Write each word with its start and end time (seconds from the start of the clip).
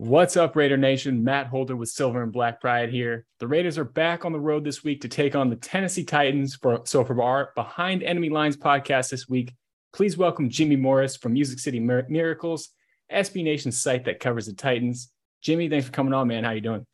What's 0.00 0.38
up, 0.38 0.56
Raider 0.56 0.78
Nation? 0.78 1.22
Matt 1.22 1.48
Holder 1.48 1.76
with 1.76 1.90
Silver 1.90 2.22
and 2.22 2.32
Black 2.32 2.58
Pride 2.58 2.88
here. 2.88 3.26
The 3.38 3.46
Raiders 3.46 3.76
are 3.76 3.84
back 3.84 4.24
on 4.24 4.32
the 4.32 4.40
road 4.40 4.64
this 4.64 4.82
week 4.82 5.02
to 5.02 5.08
take 5.08 5.36
on 5.36 5.50
the 5.50 5.56
Tennessee 5.56 6.04
Titans. 6.04 6.54
For 6.54 6.80
so 6.84 7.04
for 7.04 7.22
our 7.22 7.52
Behind 7.54 8.02
Enemy 8.02 8.30
Lines 8.30 8.56
podcast 8.56 9.10
this 9.10 9.28
week, 9.28 9.52
please 9.92 10.16
welcome 10.16 10.48
Jimmy 10.48 10.76
Morris 10.76 11.18
from 11.18 11.34
Music 11.34 11.58
City 11.58 11.80
Mir- 11.80 12.06
Miracles, 12.08 12.70
SB 13.12 13.44
Nation's 13.44 13.78
site 13.78 14.06
that 14.06 14.20
covers 14.20 14.46
the 14.46 14.54
Titans. 14.54 15.12
Jimmy, 15.42 15.68
thanks 15.68 15.84
for 15.84 15.92
coming 15.92 16.14
on, 16.14 16.28
man. 16.28 16.44
How 16.44 16.52
you 16.52 16.62
doing? 16.62 16.86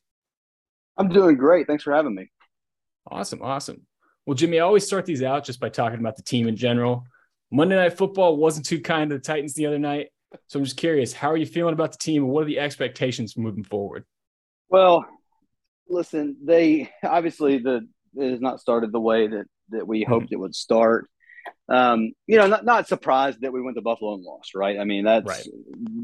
I'm 0.97 1.09
doing 1.09 1.37
great. 1.37 1.69
Thanks 1.69 1.85
for 1.85 1.95
having 1.95 2.17
me. 2.17 2.29
Awesome, 3.09 3.41
awesome. 3.41 3.87
Well, 4.27 4.35
Jimmy, 4.35 4.59
I 4.59 4.65
always 4.65 4.85
start 4.85 5.07
these 5.07 5.23
out 5.23 5.45
just 5.45 5.61
by 5.61 5.69
talking 5.69 6.01
about 6.01 6.17
the 6.17 6.25
team 6.25 6.49
in 6.49 6.57
general. 6.57 7.05
Monday 7.53 7.77
Night 7.77 7.97
Football 7.97 8.37
wasn't 8.37 8.67
too 8.67 8.81
kind 8.81 9.11
to 9.11 9.19
the 9.19 9.23
Titans 9.23 9.55
the 9.55 9.67
other 9.67 9.79
night. 9.79 10.09
So 10.49 10.59
I'm 10.59 10.65
just 10.65 10.77
curious, 10.77 11.13
how 11.13 11.31
are 11.31 11.37
you 11.37 11.47
feeling 11.47 11.73
about 11.73 11.93
the 11.93 11.99
team 11.99 12.25
and 12.25 12.33
what 12.33 12.43
are 12.43 12.47
the 12.47 12.59
expectations 12.59 13.37
moving 13.37 13.65
forward? 13.65 14.05
Well, 14.69 15.07
listen, 15.89 16.37
they 16.45 16.91
obviously 17.03 17.59
the 17.59 17.89
it 18.17 18.31
has 18.31 18.41
not 18.41 18.61
started 18.61 18.93
the 18.93 19.01
way 19.01 19.27
that 19.29 19.47
that 19.71 19.87
we 19.87 20.03
mm-hmm. 20.03 20.13
hoped 20.13 20.33
it 20.33 20.37
would 20.37 20.55
start. 20.55 21.09
Um, 21.69 22.13
you 22.27 22.39
know, 22.39 22.47
not 22.47 22.65
not 22.65 22.89
surprised 22.89 23.41
that 23.43 23.53
we 23.53 23.63
went 23.63 23.77
to 23.77 23.83
Buffalo 23.83 24.15
and 24.15 24.23
lost, 24.23 24.55
right? 24.55 24.79
I 24.79 24.85
mean, 24.85 25.05
that's 25.05 25.27
right. 25.27 25.47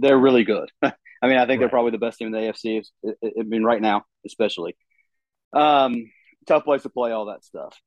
they're 0.01 0.19
really 0.19 0.45
good. 0.45 0.71
I 0.83 1.29
mean, 1.29 1.37
I 1.37 1.41
think 1.41 1.51
right. 1.51 1.59
they're 1.61 1.69
probably 1.69 1.93
the 1.93 1.99
best 1.99 2.19
team 2.19 2.29
in 2.29 2.33
the 2.33 2.39
AFC. 2.39 2.85
I 3.07 3.43
mean, 3.43 3.63
right 3.63 3.81
now, 3.81 4.05
especially. 4.27 4.77
Um, 5.53 6.11
tough 6.47 6.65
place 6.65 6.83
to 6.83 6.89
play, 6.89 7.13
all 7.13 7.27
that 7.27 7.45
stuff. 7.45 7.79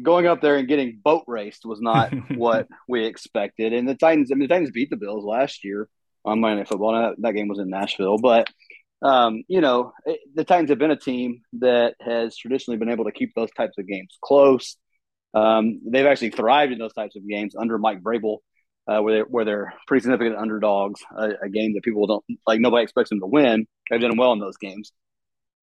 Going 0.00 0.26
up 0.26 0.40
there 0.40 0.56
and 0.56 0.68
getting 0.68 1.00
boat 1.02 1.24
raced 1.26 1.64
was 1.64 1.80
not 1.80 2.12
what 2.36 2.66
we 2.88 3.04
expected. 3.04 3.72
And 3.72 3.88
the 3.88 3.94
Titans, 3.94 4.30
I 4.30 4.34
mean, 4.34 4.48
the 4.48 4.54
Titans 4.54 4.70
beat 4.70 4.90
the 4.90 4.96
Bills 4.96 5.24
last 5.24 5.64
year 5.64 5.88
on 6.24 6.40
Monday 6.40 6.58
Night 6.58 6.68
Football. 6.68 6.92
That, 6.92 7.16
that 7.18 7.32
game 7.32 7.48
was 7.48 7.58
in 7.58 7.68
Nashville, 7.68 8.18
but 8.18 8.48
um, 9.02 9.42
you 9.48 9.60
know, 9.60 9.92
it, 10.06 10.20
the 10.34 10.44
Titans 10.44 10.70
have 10.70 10.78
been 10.78 10.92
a 10.92 10.96
team 10.96 11.42
that 11.54 11.96
has 12.00 12.36
traditionally 12.36 12.78
been 12.78 12.88
able 12.88 13.04
to 13.04 13.12
keep 13.12 13.34
those 13.34 13.50
types 13.50 13.76
of 13.76 13.86
games 13.86 14.16
close. 14.22 14.76
Um, 15.34 15.80
they've 15.84 16.06
actually 16.06 16.30
thrived 16.30 16.72
in 16.72 16.78
those 16.78 16.92
types 16.92 17.16
of 17.16 17.26
games 17.28 17.56
under 17.58 17.78
Mike 17.78 18.02
Vrabel, 18.02 18.38
uh, 18.86 19.00
where 19.00 19.14
they're 19.14 19.24
where 19.24 19.44
they're 19.44 19.74
pretty 19.86 20.02
significant 20.02 20.36
underdogs. 20.36 21.00
A, 21.16 21.30
a, 21.44 21.48
game 21.48 21.74
that 21.74 21.82
people 21.82 22.06
don't 22.06 22.24
like, 22.46 22.60
nobody 22.60 22.84
expects 22.84 23.10
them 23.10 23.20
to 23.20 23.26
win. 23.26 23.66
They've 23.90 24.00
done 24.00 24.16
well 24.16 24.32
in 24.32 24.38
those 24.38 24.56
games. 24.56 24.92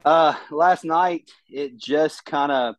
Uh, 0.03 0.33
last 0.51 0.83
night, 0.83 1.29
it 1.47 1.77
just 1.77 2.25
kind 2.25 2.51
of 2.51 2.75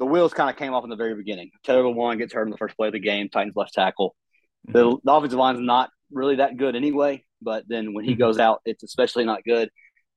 the 0.00 0.06
wheels 0.06 0.32
kind 0.32 0.48
of 0.48 0.56
came 0.56 0.72
off 0.72 0.82
in 0.82 0.90
the 0.90 0.96
very 0.96 1.14
beginning. 1.14 1.50
Taylor 1.62 1.82
Lewan 1.82 2.16
gets 2.16 2.32
hurt 2.32 2.44
in 2.44 2.50
the 2.50 2.56
first 2.56 2.74
play 2.74 2.88
of 2.88 2.94
the 2.94 2.98
game. 2.98 3.28
Titans 3.28 3.54
left 3.54 3.74
tackle. 3.74 4.16
Mm-hmm. 4.66 4.72
The, 4.72 4.96
the 5.04 5.12
offensive 5.12 5.38
line's 5.38 5.60
not 5.60 5.90
really 6.10 6.36
that 6.36 6.56
good 6.56 6.74
anyway. 6.74 7.22
But 7.42 7.64
then 7.68 7.92
when 7.92 8.06
he 8.06 8.12
mm-hmm. 8.12 8.20
goes 8.20 8.38
out, 8.38 8.62
it's 8.64 8.82
especially 8.82 9.26
not 9.26 9.44
good. 9.44 9.68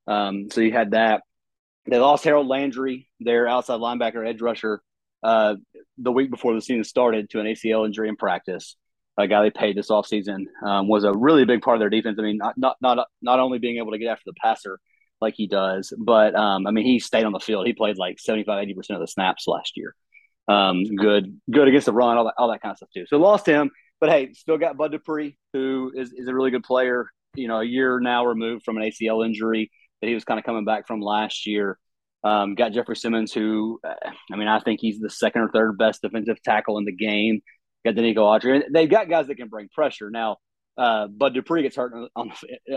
Um, 0.08 0.48
so 0.50 0.62
you 0.62 0.72
had 0.72 0.92
that. 0.92 1.24
They 1.86 2.00
lost 2.00 2.24
Harold 2.24 2.48
Landry, 2.48 3.10
their 3.20 3.46
outside 3.46 3.82
linebacker, 3.82 4.26
edge 4.26 4.42
rusher, 4.42 4.82
uh, 5.22 5.56
the 5.98 6.12
week 6.14 6.32
before 6.32 6.54
the 6.54 6.62
season 6.62 6.86
started 6.86 7.30
to 7.32 7.42
an 7.42 7.46
ACL 7.46 7.86
injury 7.86 8.08
in 8.08 8.16
practice. 8.16 8.78
A 9.18 9.28
guy 9.28 9.44
they 9.44 9.52
paid 9.52 9.76
this 9.76 9.90
offseason 9.90 10.46
um, 10.66 10.88
was 10.88 11.04
a 11.04 11.12
really 11.14 11.44
big 11.44 11.62
part 11.62 11.76
of 11.76 11.80
their 11.82 11.90
defense. 11.90 12.18
I 12.20 12.24
mean, 12.24 12.38
not 12.38 12.58
not 12.58 12.78
not 12.82 13.08
not 13.22 13.40
only 13.40 13.60
being 13.60 13.78
able 13.78 13.92
to 13.92 14.00
get 14.00 14.08
after 14.08 14.24
the 14.26 14.34
passer 14.42 14.80
like 15.24 15.36
he 15.36 15.48
does, 15.48 15.94
but 15.98 16.36
um, 16.36 16.68
I 16.68 16.72
mean, 16.72 16.86
he 16.86 17.00
stayed 17.00 17.24
on 17.24 17.32
the 17.32 17.40
field. 17.40 17.66
He 17.66 17.74
played 17.74 17.98
like 17.98 18.20
75, 18.20 18.62
80 18.62 18.74
percent 18.74 18.96
of 18.96 19.02
the 19.02 19.12
snaps 19.12 19.48
last 19.48 19.74
year. 19.76 19.96
Um, 20.48 20.84
good, 20.84 21.40
good 21.50 21.68
against 21.68 21.86
the 21.86 21.94
run, 21.94 22.18
all 22.18 22.26
that, 22.26 22.34
all 22.38 22.52
that 22.52 22.62
kind 22.62 22.72
of 22.72 22.78
stuff 22.78 22.90
too. 22.94 23.06
So 23.08 23.18
lost 23.18 23.46
him. 23.46 23.72
But 24.00 24.10
hey, 24.10 24.34
still 24.34 24.58
got 24.58 24.76
Bud 24.76 24.92
Dupree, 24.92 25.38
who 25.54 25.92
is, 25.96 26.12
is 26.12 26.28
a 26.28 26.34
really 26.34 26.52
good 26.52 26.64
player. 26.64 27.08
You 27.36 27.48
know, 27.48 27.62
a 27.62 27.64
year 27.64 28.00
now 28.00 28.26
removed 28.26 28.64
from 28.66 28.78
an 28.78 28.84
ACL 28.84 29.26
injury 29.26 29.72
that 30.02 30.08
he 30.08 30.14
was 30.14 30.26
kind 30.26 30.40
of 30.40 30.46
coming 30.46 30.66
back 30.66 30.86
from 30.88 31.00
last 31.00 31.48
year. 31.48 31.80
Um, 32.24 32.56
got 32.56 32.74
Jeffrey 32.74 32.96
Simmons, 32.96 33.34
who, 33.34 33.80
uh, 33.86 33.94
I 34.32 34.36
mean, 34.36 34.48
I 34.48 34.60
think 34.60 34.80
he's 34.82 35.00
the 35.00 35.10
second 35.10 35.42
or 35.42 35.50
third 35.50 35.78
best 35.78 36.02
defensive 36.02 36.42
tackle 36.44 36.78
in 36.78 36.86
the 36.86 36.92
game. 36.92 37.42
Got 37.86 37.96
Denico 37.96 38.18
Autry. 38.18 38.56
And 38.56 38.76
they've 38.76 38.90
got 38.90 39.10
guys 39.10 39.28
that 39.28 39.36
can 39.36 39.50
bring 39.50 39.70
pressure. 39.70 40.10
Now, 40.10 40.38
uh, 40.78 41.08
Bud 41.08 41.34
Dupree 41.34 41.64
gets 41.64 41.76
hurt 41.76 41.94
on, 42.16 42.32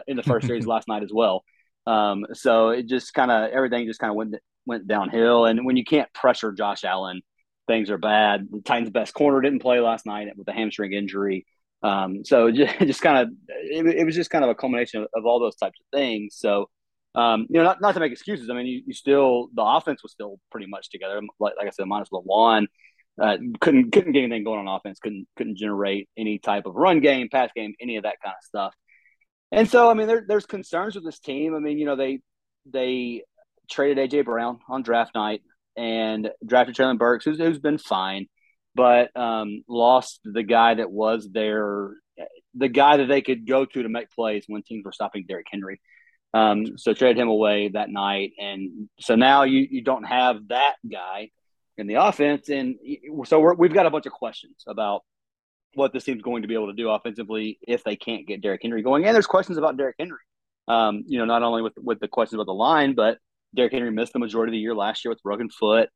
in 0.07 0.17
the 0.17 0.23
first 0.23 0.47
series 0.47 0.67
last 0.69 0.89
night 0.89 1.03
as 1.03 1.11
well. 1.13 1.45
Um, 1.87 2.27
so 2.33 2.71
it 2.71 2.87
just 2.87 3.15
kind 3.15 3.31
of 3.31 3.51
everything 3.51 3.87
just 3.87 4.01
kind 4.01 4.11
of 4.11 4.17
went 4.17 4.35
went 4.67 4.89
downhill. 4.89 5.47
And 5.47 5.65
when 5.65 5.77
you 5.77 5.85
can't 5.85 6.13
pressure 6.13 6.53
Josh 6.53 6.85
Allen, 6.85 7.23
things 7.67 7.91
are 7.91 7.99
bad. 7.99 8.49
The 8.51 8.61
Titans' 8.61 8.91
best 8.91 9.15
corner 9.15 9.41
didn't 9.41 9.63
play 9.63 9.81
last 9.81 10.07
night 10.07 10.29
with 10.37 10.49
a 10.49 10.53
hamstring 10.53 10.93
injury. 10.93 11.47
Um, 11.83 12.25
so 12.25 12.51
just, 12.53 12.79
just 12.81 13.03
kind 13.03 13.19
of, 13.19 13.29
it, 13.49 13.87
it, 13.87 14.05
was 14.05 14.15
just 14.15 14.31
kind 14.31 14.45
of 14.45 14.51
a 14.51 14.55
culmination 14.55 15.03
of, 15.03 15.09
of 15.15 15.27
all 15.27 15.41
those 15.41 15.57
types 15.57 15.79
of 15.81 15.87
things. 15.97 16.37
So, 16.37 16.69
um, 17.15 17.47
you 17.49 17.59
know, 17.59 17.65
not, 17.65 17.81
not 17.81 17.95
to 17.95 18.01
make 18.01 18.13
excuses. 18.13 18.51
I 18.51 18.55
mean, 18.55 18.67
you, 18.67 18.83
you, 18.87 18.93
still, 18.93 19.49
the 19.55 19.63
offense 19.63 20.03
was 20.03 20.13
still 20.13 20.39
pretty 20.51 20.67
much 20.67 20.91
together. 20.91 21.21
Like, 21.39 21.55
like 21.57 21.67
I 21.67 21.71
said, 21.71 21.87
minus 21.87 22.09
Lewan, 22.11 22.67
uh, 23.21 23.39
couldn't, 23.61 23.93
couldn't 23.93 24.13
get 24.13 24.25
anything 24.25 24.45
going 24.45 24.67
on 24.67 24.77
offense. 24.77 24.99
Couldn't, 24.99 25.27
couldn't 25.37 25.57
generate 25.57 26.09
any 26.17 26.39
type 26.39 26.67
of 26.67 26.75
run 26.75 27.01
game, 27.01 27.29
pass 27.31 27.51
game, 27.55 27.75
any 27.81 27.97
of 27.97 28.03
that 28.03 28.17
kind 28.23 28.35
of 28.39 28.45
stuff. 28.45 28.75
And 29.53 29.69
so, 29.69 29.91
I 29.91 29.95
mean, 29.95 30.07
there, 30.07 30.25
there's 30.27 30.47
concerns 30.47 30.95
with 30.95 31.05
this 31.05 31.19
team. 31.19 31.55
I 31.55 31.61
mean, 31.61 31.79
you 31.79 31.87
know, 31.87 31.97
they, 31.97 32.21
they 32.71 33.23
traded 33.71 34.11
AJ 34.11 34.25
Brown 34.25 34.59
on 34.69 34.83
draft 34.83 35.15
night 35.15 35.43
and 35.77 36.31
drafted 36.45 36.75
Treylon 36.75 36.99
Burks, 36.99 37.25
who's, 37.25 37.39
who's 37.39 37.59
been 37.59 37.79
fine, 37.79 38.27
but 38.75 39.17
um, 39.17 39.63
lost 39.69 40.21
the 40.25 40.43
guy 40.43 40.75
that 40.75 40.91
was 40.91 41.29
their 41.31 41.91
the 42.55 42.69
guy 42.69 42.97
that 42.97 43.07
they 43.07 43.21
could 43.21 43.47
go 43.47 43.65
to 43.65 43.83
to 43.83 43.89
make 43.89 44.11
plays 44.11 44.45
when 44.47 44.63
teams 44.63 44.85
were 44.85 44.93
stopping 44.93 45.25
Derrick 45.29 45.47
Henry. 45.51 45.81
Um, 46.35 46.79
so 46.79 46.93
traded 46.93 47.19
him 47.19 47.29
away 47.29 47.69
that 47.69 47.89
night, 47.89 48.33
and 48.39 48.89
so 49.01 49.15
now 49.15 49.45
you 49.45 49.67
you 49.71 49.83
don't 49.83 50.05
have 50.05 50.49
that 50.49 50.75
guy 50.91 51.31
in 51.79 51.87
the 51.87 51.95
offense, 51.95 52.49
and 52.49 52.77
so 53.25 53.55
we 53.55 53.69
have 53.69 53.75
got 53.75 53.87
a 53.87 53.91
bunch 53.91 54.07
of 54.07 54.13
questions 54.13 54.65
about 54.67 55.03
what 55.77 55.93
this 55.93 56.05
team's 56.05 56.23
going 56.23 56.43
to 56.43 56.49
be 56.49 56.55
able 56.55 56.69
to 56.69 56.73
do 56.73 56.89
offensively 56.89 57.59
if 57.67 57.85
they 57.85 57.97
can't 57.97 58.27
get 58.27 58.41
Derrick 58.41 58.63
Henry 58.63 58.83
going. 58.83 59.05
And 59.05 59.15
there's 59.15 59.27
questions 59.27 59.59
about 59.59 59.77
Derrick 59.77 59.97
Henry. 59.99 60.19
Um, 60.69 61.05
you 61.07 61.19
know, 61.19 61.25
not 61.25 61.43
only 61.43 61.63
with 61.63 61.75
with 61.77 62.01
the 62.01 62.09
questions 62.09 62.37
about 62.37 62.47
the 62.47 62.55
line, 62.55 62.95
but 62.95 63.19
Derrick 63.55 63.73
Henry 63.73 63.91
missed 63.91 64.13
the 64.13 64.19
majority 64.19 64.51
of 64.51 64.53
the 64.53 64.59
year 64.59 64.75
last 64.75 65.05
year 65.05 65.11
with 65.11 65.23
broken 65.23 65.49
foot. 65.49 65.89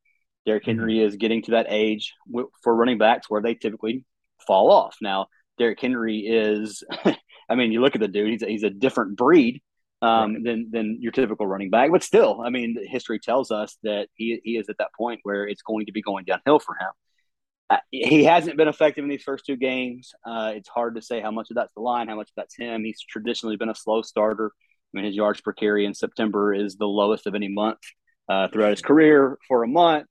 Derrick 0.47 0.63
mm-hmm. 0.63 0.79
Henry 0.79 1.01
is 1.01 1.17
getting 1.17 1.43
to 1.43 1.53
that 1.53 1.67
age 1.69 2.15
for 2.63 2.75
running 2.75 2.99
backs 2.99 3.29
where 3.29 3.43
they 3.43 3.55
typically 3.55 4.05
fall 4.47 4.71
off. 4.71 4.97
Now, 5.01 5.27
Derrick 5.59 5.81
Henry 5.81 6.19
is, 6.21 6.83
I 7.49 7.55
mean, 7.55 7.73
you 7.73 7.81
look 7.81 7.95
at 7.95 8.01
the 8.01 8.09
dude; 8.09 8.31
he's 8.31 8.43
a, 8.43 8.47
he's 8.47 8.63
a 8.63 8.71
different 8.71 9.17
breed 9.17 9.61
um, 10.03 10.35
right. 10.35 10.45
than 10.45 10.69
than 10.71 10.99
your 11.01 11.13
typical 11.13 11.47
running 11.47 11.71
back. 11.71 11.91
But 11.91 12.03
still, 12.03 12.41
I 12.45 12.51
mean, 12.51 12.77
history 12.89 13.19
tells 13.19 13.51
us 13.51 13.77
that 13.83 14.09
he 14.15 14.41
he 14.45 14.57
is 14.57 14.69
at 14.69 14.79
that 14.79 14.95
point 14.97 15.21
where 15.23 15.47
it's 15.47 15.63
going 15.63 15.87
to 15.87 15.93
be 15.93 16.03
going 16.03 16.25
downhill 16.25 16.59
for 16.59 16.75
him. 16.75 16.91
He 17.91 18.25
hasn't 18.25 18.57
been 18.57 18.69
effective 18.69 19.05
in 19.05 19.11
these 19.11 19.23
first 19.23 19.47
two 19.47 19.57
games. 19.57 20.13
Uh, 20.25 20.53
it's 20.55 20.69
hard 20.69 20.97
to 20.97 21.03
say 21.03 21.21
how 21.21 21.31
much 21.31 21.51
of 21.51 21.57
that's 21.57 21.73
the 21.75 21.81
line, 21.81 22.09
how 22.09 22.17
much 22.17 22.31
of 22.31 22.35
that's 22.37 22.57
him. 22.57 22.85
He's 22.85 23.01
traditionally 23.01 23.57
been 23.57 23.69
a 23.69 23.75
slow 23.75 24.03
starter. 24.03 24.53
I 24.93 24.97
mean, 24.97 25.05
his 25.05 25.15
yards 25.15 25.41
per 25.41 25.53
carry 25.53 25.85
in 25.85 25.95
September 25.95 26.53
is 26.53 26.77
the 26.77 26.87
lowest 26.87 27.27
of 27.27 27.35
any 27.35 27.49
month 27.49 27.79
uh, 28.29 28.49
throughout 28.49 28.71
his 28.71 28.83
career 28.83 29.39
for 29.47 29.63
a 29.63 29.69
month. 29.69 30.07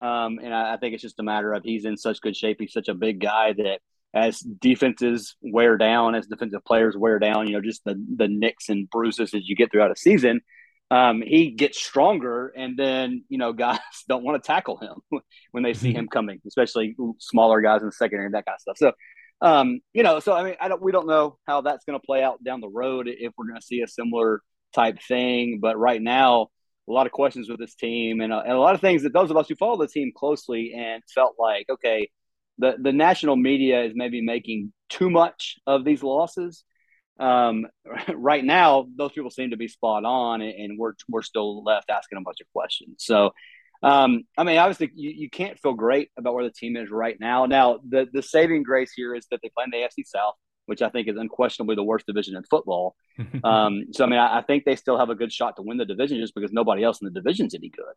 Um, 0.00 0.38
and 0.42 0.54
I, 0.54 0.74
I, 0.74 0.76
think 0.78 0.94
it's 0.94 1.02
just 1.02 1.20
a 1.20 1.22
matter 1.22 1.52
of 1.52 1.62
he's 1.62 1.84
in 1.84 1.96
such 1.96 2.20
good 2.20 2.34
shape. 2.34 2.56
He's 2.58 2.72
such 2.72 2.88
a 2.88 2.94
big 2.94 3.20
guy 3.20 3.52
that 3.52 3.80
as 4.14 4.38
defenses 4.38 5.36
wear 5.42 5.76
down, 5.76 6.14
as 6.14 6.26
defensive 6.26 6.64
players 6.64 6.96
wear 6.96 7.18
down, 7.18 7.46
you 7.46 7.52
know, 7.52 7.60
just 7.60 7.84
the 7.84 8.02
the 8.16 8.28
nicks 8.28 8.68
and 8.68 8.88
bruises 8.88 9.34
as 9.34 9.46
you 9.48 9.54
get 9.54 9.70
throughout 9.70 9.90
a 9.90 9.96
season, 9.96 10.40
um, 10.90 11.22
he 11.22 11.50
gets 11.50 11.80
stronger. 11.80 12.48
And 12.48 12.76
then 12.76 13.24
you 13.28 13.38
know, 13.38 13.52
guys 13.54 13.78
don't 14.08 14.24
want 14.24 14.42
to 14.42 14.46
tackle 14.46 14.78
him 14.78 15.20
when 15.52 15.62
they 15.62 15.74
see 15.74 15.92
him 15.92 16.08
coming, 16.12 16.40
especially 16.46 16.96
smaller 17.18 17.60
guys 17.60 17.80
in 17.80 17.86
the 17.86 17.92
secondary 17.92 18.26
and 18.26 18.34
that 18.34 18.46
kind 18.46 18.56
of 18.56 18.60
stuff. 18.60 18.78
So 18.78 18.92
um, 19.42 19.80
you 19.94 20.02
know, 20.02 20.20
so 20.20 20.34
I 20.34 20.44
mean, 20.44 20.54
I 20.60 20.68
don't, 20.68 20.82
we 20.82 20.92
don't 20.92 21.06
know 21.06 21.38
how 21.46 21.62
that's 21.62 21.84
going 21.84 21.98
to 21.98 22.04
play 22.04 22.22
out 22.22 22.42
down 22.44 22.60
the 22.60 22.68
road 22.68 23.08
if 23.08 23.32
we're 23.36 23.46
going 23.46 23.60
to 23.60 23.66
see 23.66 23.80
a 23.80 23.88
similar 23.88 24.42
type 24.74 24.98
thing. 25.02 25.60
But 25.60 25.78
right 25.78 26.00
now, 26.00 26.48
a 26.88 26.92
lot 26.92 27.06
of 27.06 27.12
questions 27.12 27.48
with 27.48 27.58
this 27.58 27.74
team 27.74 28.20
and, 28.20 28.32
uh, 28.32 28.42
and 28.44 28.52
a 28.52 28.60
lot 28.60 28.74
of 28.74 28.80
things 28.80 29.02
that 29.02 29.12
those 29.12 29.30
of 29.30 29.36
us 29.36 29.48
who 29.48 29.54
follow 29.54 29.78
the 29.78 29.88
team 29.88 30.12
closely 30.14 30.74
and 30.76 31.02
felt 31.14 31.36
like, 31.38 31.66
okay, 31.70 32.10
the, 32.58 32.76
the 32.78 32.92
national 32.92 33.36
media 33.36 33.82
is 33.84 33.92
maybe 33.94 34.20
making 34.20 34.72
too 34.88 35.08
much 35.08 35.56
of 35.66 35.84
these 35.84 36.02
losses. 36.02 36.64
Um, 37.20 37.66
right 38.14 38.44
now, 38.44 38.86
those 38.96 39.12
people 39.12 39.30
seem 39.30 39.50
to 39.50 39.56
be 39.56 39.68
spot 39.68 40.04
on, 40.04 40.40
and, 40.40 40.52
and 40.52 40.78
we're 40.78 40.94
we're 41.08 41.22
still 41.22 41.62
left 41.62 41.90
asking 41.90 42.18
a 42.18 42.22
bunch 42.22 42.40
of 42.40 42.46
questions. 42.52 42.96
So, 43.04 43.32
um, 43.82 44.24
I 44.36 44.44
mean, 44.44 44.58
obviously, 44.58 44.90
you, 44.94 45.10
you 45.10 45.30
can't 45.30 45.58
feel 45.58 45.74
great 45.74 46.10
about 46.18 46.34
where 46.34 46.44
the 46.44 46.50
team 46.50 46.76
is 46.76 46.90
right 46.90 47.16
now. 47.20 47.46
Now, 47.46 47.80
the, 47.88 48.08
the 48.12 48.22
saving 48.22 48.62
grace 48.62 48.92
here 48.94 49.14
is 49.14 49.26
that 49.30 49.40
they 49.42 49.50
play 49.50 49.64
in 49.64 49.70
the 49.70 49.78
AFC 49.78 50.06
South, 50.06 50.34
which 50.66 50.82
I 50.82 50.90
think 50.90 51.08
is 51.08 51.16
unquestionably 51.16 51.76
the 51.76 51.82
worst 51.82 52.06
division 52.06 52.36
in 52.36 52.42
football. 52.44 52.94
um, 53.44 53.86
so, 53.92 54.04
I 54.04 54.08
mean, 54.08 54.18
I, 54.18 54.38
I, 54.38 54.42
think 54.42 54.64
they 54.64 54.76
still 54.76 54.98
have 54.98 55.10
a 55.10 55.14
good 55.14 55.32
shot 55.32 55.56
to 55.56 55.62
win 55.62 55.78
the 55.78 55.86
division 55.86 56.18
just 56.20 56.34
because 56.34 56.52
nobody 56.52 56.84
else 56.84 57.00
in 57.00 57.06
the 57.06 57.10
division's 57.10 57.54
is 57.54 57.58
any 57.58 57.70
good. 57.70 57.94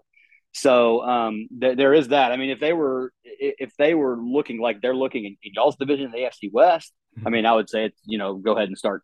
So 0.54 1.04
um, 1.04 1.48
th- 1.60 1.78
there 1.78 1.94
is 1.94 2.10
that. 2.10 2.32
I 2.32 2.38
mean, 2.38 2.52
if 2.52 2.60
they 2.60 2.74
were 2.74 3.12
if 3.24 3.76
they 3.78 3.96
were 3.96 4.18
looking 4.18 4.62
like 4.62 4.82
they're 4.82 4.96
looking 4.96 5.26
in, 5.26 5.38
in 5.44 5.52
y'all's 5.56 5.76
division, 5.76 6.12
the 6.12 6.20
AFC 6.20 6.52
West, 6.52 6.94
I 7.26 7.30
mean, 7.30 7.46
I 7.46 7.54
would 7.54 7.70
say 7.70 7.86
it's 7.86 8.00
you 8.06 8.20
know 8.20 8.36
go 8.36 8.56
ahead 8.56 8.68
and 8.68 8.78
start 8.78 9.02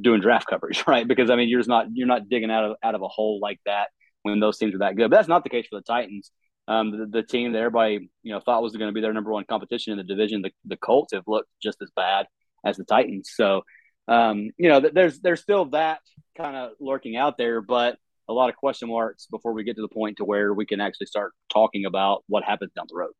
doing 0.00 0.20
draft 0.20 0.46
coverage, 0.48 0.84
right? 0.86 1.06
Because 1.06 1.30
I 1.30 1.36
mean, 1.36 1.48
you're 1.48 1.60
just 1.60 1.68
not 1.68 1.86
you're 1.92 2.06
not 2.06 2.28
digging 2.28 2.50
out 2.50 2.64
of 2.64 2.76
out 2.82 2.94
of 2.94 3.02
a 3.02 3.08
hole 3.08 3.38
like 3.40 3.60
that 3.66 3.88
when 4.22 4.40
those 4.40 4.58
teams 4.58 4.74
are 4.74 4.78
that 4.78 4.96
good. 4.96 5.10
But 5.10 5.16
that's 5.16 5.28
not 5.28 5.44
the 5.44 5.50
case 5.50 5.66
for 5.68 5.78
the 5.78 5.84
Titans. 5.84 6.30
Um, 6.66 6.90
the, 6.90 7.06
the, 7.06 7.22
team 7.22 7.52
that 7.52 7.60
everybody 7.60 8.10
you 8.22 8.32
know 8.32 8.40
thought 8.40 8.62
was 8.62 8.76
going 8.76 8.88
to 8.88 8.92
be 8.92 9.00
their 9.00 9.14
number 9.14 9.32
one 9.32 9.44
competition 9.48 9.92
in 9.92 9.96
the 9.96 10.04
division, 10.04 10.42
the, 10.42 10.50
the 10.66 10.76
Colts 10.76 11.14
have 11.14 11.24
looked 11.26 11.48
just 11.62 11.78
as 11.80 11.90
bad 11.96 12.26
as 12.62 12.76
the 12.76 12.84
Titans. 12.84 13.30
So 13.34 13.62
um, 14.08 14.50
you 14.56 14.68
know, 14.70 14.80
there's 14.80 15.20
there's 15.20 15.40
still 15.40 15.66
that 15.66 16.00
kind 16.36 16.56
of 16.56 16.72
lurking 16.80 17.16
out 17.16 17.36
there, 17.36 17.60
but 17.60 17.98
a 18.28 18.32
lot 18.32 18.48
of 18.48 18.56
question 18.56 18.88
marks 18.88 19.26
before 19.26 19.52
we 19.52 19.64
get 19.64 19.76
to 19.76 19.82
the 19.82 19.88
point 19.88 20.16
to 20.16 20.24
where 20.24 20.52
we 20.52 20.66
can 20.66 20.80
actually 20.80 21.06
start 21.06 21.32
talking 21.52 21.84
about 21.84 22.24
what 22.26 22.42
happens 22.42 22.72
down 22.74 22.86
the 22.88 22.96
road. 22.96 23.12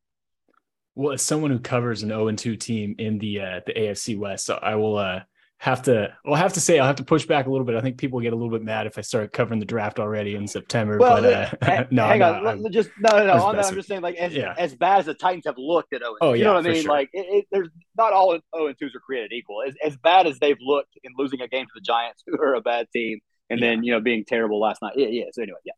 Well, 0.95 1.13
as 1.13 1.23
someone 1.23 1.51
who 1.51 1.59
covers 1.59 2.03
an 2.03 2.09
0 2.09 2.33
2 2.33 2.57
team 2.57 2.95
in 2.99 3.19
the 3.19 3.41
uh, 3.41 3.61
the 3.67 3.75
AFC 3.75 4.19
West, 4.19 4.47
so 4.47 4.55
I 4.55 4.77
will 4.77 4.97
uh, 4.97 5.21
have 5.61 5.83
to 5.83 6.17
well 6.25 6.35
I 6.35 6.39
have 6.39 6.53
to 6.53 6.61
say 6.61 6.79
I'll 6.79 6.87
have 6.87 6.97
to 6.97 7.05
push 7.05 7.27
back 7.27 7.47
a 7.47 7.51
little 7.51 7.67
bit. 7.67 7.75
I 7.75 7.81
think 7.81 7.99
people 7.99 8.21
get 8.21 8.33
a 8.33 8.37
little 8.37 8.51
bit 8.51 8.63
mad 8.63 8.87
if 8.87 8.97
I 8.97 9.01
start 9.01 9.33
covering 9.33 9.59
the 9.59 9.67
draft 9.67 9.99
already 9.99 10.37
in 10.37 10.47
September. 10.47 10.99
Well, 10.99 11.21
but 11.21 11.69
uh, 11.69 11.85
no, 11.91 12.07
hang 12.07 12.23
on, 12.23 12.47
I'm, 12.47 12.71
just 12.71 12.91
no, 13.01 13.11
no, 13.11 13.27
no. 13.27 13.53
That, 13.53 13.65
I'm 13.65 13.75
just 13.75 13.89
saying, 13.89 14.03
like 14.03 14.15
as, 14.17 14.33
yeah. 14.33 14.55
as 14.57 14.77
bad 14.77 15.01
as 15.01 15.07
the 15.07 15.15
Titans 15.15 15.47
have 15.47 15.59
looked 15.59 15.93
at 15.93 16.01
0 16.01 16.15
oh, 16.21 16.33
you 16.33 16.41
yeah, 16.41 16.45
know 16.45 16.55
what 16.55 16.67
I 16.67 16.71
mean? 16.71 16.83
Sure. 16.83 16.93
Like 16.93 17.11
it, 17.13 17.27
it, 17.29 17.47
there's 17.51 17.69
not 17.97 18.13
all 18.13 18.39
0 18.57 18.73
2s 18.73 18.95
are 18.95 19.01
created 19.01 19.33
equal. 19.33 19.63
As, 19.67 19.75
as 19.85 19.97
bad 19.97 20.29
as 20.29 20.39
they've 20.39 20.57
looked 20.61 20.97
in 21.03 21.13
losing 21.19 21.41
a 21.41 21.49
game 21.49 21.67
to 21.67 21.73
the 21.75 21.81
Giants, 21.81 22.23
who 22.27 22.41
are 22.41 22.55
a 22.55 22.61
bad 22.61 22.87
team, 22.93 23.19
and 23.51 23.59
yeah. 23.59 23.67
then 23.67 23.83
you 23.83 23.93
know 23.93 24.01
being 24.01 24.25
terrible 24.25 24.61
last 24.61 24.81
night. 24.81 24.93
Yeah, 24.97 25.09
yeah. 25.09 25.25
So 25.33 25.43
anyway, 25.43 25.59
yeah. 25.65 25.73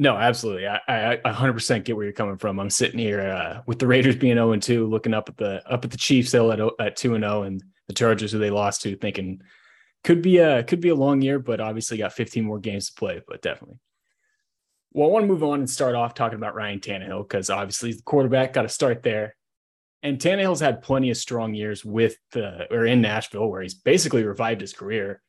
No, 0.00 0.16
absolutely. 0.16 0.68
I, 0.68 0.78
I 0.86 1.16
100% 1.24 1.84
get 1.84 1.96
where 1.96 2.04
you're 2.04 2.12
coming 2.12 2.38
from. 2.38 2.60
I'm 2.60 2.70
sitting 2.70 3.00
here 3.00 3.20
uh, 3.20 3.62
with 3.66 3.80
the 3.80 3.88
Raiders 3.88 4.14
being 4.14 4.36
0 4.36 4.52
and 4.52 4.62
2, 4.62 4.86
looking 4.86 5.12
up 5.12 5.28
at 5.28 5.36
the 5.36 5.68
up 5.70 5.84
at 5.84 5.90
the 5.90 5.96
Chiefs 5.98 6.28
still 6.28 6.52
at 6.52 6.60
at 6.80 6.96
2 6.96 7.16
and 7.16 7.24
0, 7.24 7.42
and 7.42 7.62
the 7.88 7.94
Chargers 7.94 8.30
who 8.32 8.38
they 8.38 8.50
lost 8.50 8.82
to, 8.82 8.96
thinking 8.96 9.42
could 10.04 10.22
be 10.22 10.38
a 10.38 10.62
could 10.62 10.80
be 10.80 10.90
a 10.90 10.94
long 10.94 11.20
year, 11.22 11.38
but 11.38 11.60
obviously 11.60 11.98
got 11.98 12.12
15 12.12 12.44
more 12.44 12.60
games 12.60 12.88
to 12.88 12.94
play. 12.94 13.20
But 13.26 13.42
definitely. 13.42 13.78
Well, 14.92 15.08
I 15.08 15.10
want 15.10 15.24
to 15.24 15.28
move 15.28 15.42
on 15.42 15.58
and 15.60 15.68
start 15.68 15.94
off 15.94 16.14
talking 16.14 16.38
about 16.38 16.54
Ryan 16.54 16.80
Tannehill 16.80 17.28
because 17.28 17.50
obviously 17.50 17.92
the 17.92 18.02
quarterback 18.02 18.52
got 18.52 18.62
to 18.62 18.68
start 18.68 19.02
there. 19.02 19.34
And 20.02 20.18
Tannehill's 20.18 20.60
had 20.60 20.82
plenty 20.82 21.10
of 21.10 21.16
strong 21.16 21.54
years 21.54 21.84
with 21.84 22.16
the 22.32 22.72
or 22.72 22.86
in 22.86 23.00
Nashville, 23.00 23.48
where 23.48 23.62
he's 23.62 23.74
basically 23.74 24.22
revived 24.22 24.60
his 24.60 24.72
career. 24.72 25.20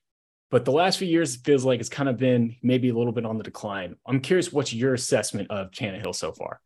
But 0.51 0.65
the 0.65 0.71
last 0.71 0.97
few 0.97 1.07
years, 1.07 1.35
it 1.35 1.41
feels 1.43 1.65
like 1.65 1.79
it's 1.79 1.89
kind 1.89 2.09
of 2.09 2.17
been 2.17 2.55
maybe 2.63 2.89
a 2.89 2.95
little 2.95 3.11
bit 3.11 3.25
on 3.25 3.37
the 3.37 3.43
decline. 3.43 3.95
I'm 4.05 4.19
curious, 4.19 4.51
what's 4.51 4.73
your 4.73 4.93
assessment 4.93 5.51
of 5.51 5.71
Tannehill 5.71 6.15
so 6.15 6.31
far? 6.31 6.59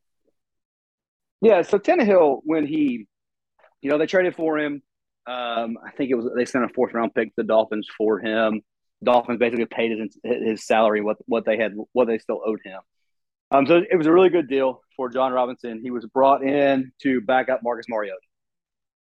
Yeah, 1.42 1.62
so 1.64 1.78
Tannehill, 1.78 2.42
when 2.46 2.66
he, 2.66 3.08
you 3.82 3.90
know, 3.90 3.98
they 3.98 4.06
traded 4.06 4.36
for 4.36 4.58
him, 4.58 4.82
um, 5.26 5.78
I 5.86 5.92
think 5.92 6.12
it 6.12 6.16
was 6.16 6.28
they 6.36 6.46
sent 6.46 6.66
a 6.66 6.70
fourth 6.70 6.94
round 6.94 7.14
pick 7.14 7.30
to 7.30 7.34
the 7.38 7.44
Dolphins 7.44 7.88
for 7.98 8.20
him. 8.20 8.62
Dolphins 9.04 9.40
basically 9.40 9.66
paid 9.66 9.98
his 9.98 10.18
his 10.24 10.66
salary 10.66 11.02
what 11.02 11.18
what 11.26 11.46
they 11.46 11.58
had 11.58 11.74
what 11.94 12.08
they 12.08 12.18
still 12.18 12.42
owed 12.46 12.60
him. 12.64 12.80
Um, 13.52 13.68
so 13.68 13.82
it 13.90 13.96
was 13.96 14.08
a 14.08 14.12
really 14.12 14.30
good 14.30 14.50
deal 14.50 14.82
for 14.98 15.10
Jon 15.10 15.32
Robinson. 15.32 15.80
He 15.82 15.92
was 15.92 16.06
brought 16.06 16.44
in 16.44 16.92
to 17.04 17.22
back 17.22 17.50
up 17.50 17.62
Marcus 17.64 17.86
Mariota, 17.88 18.20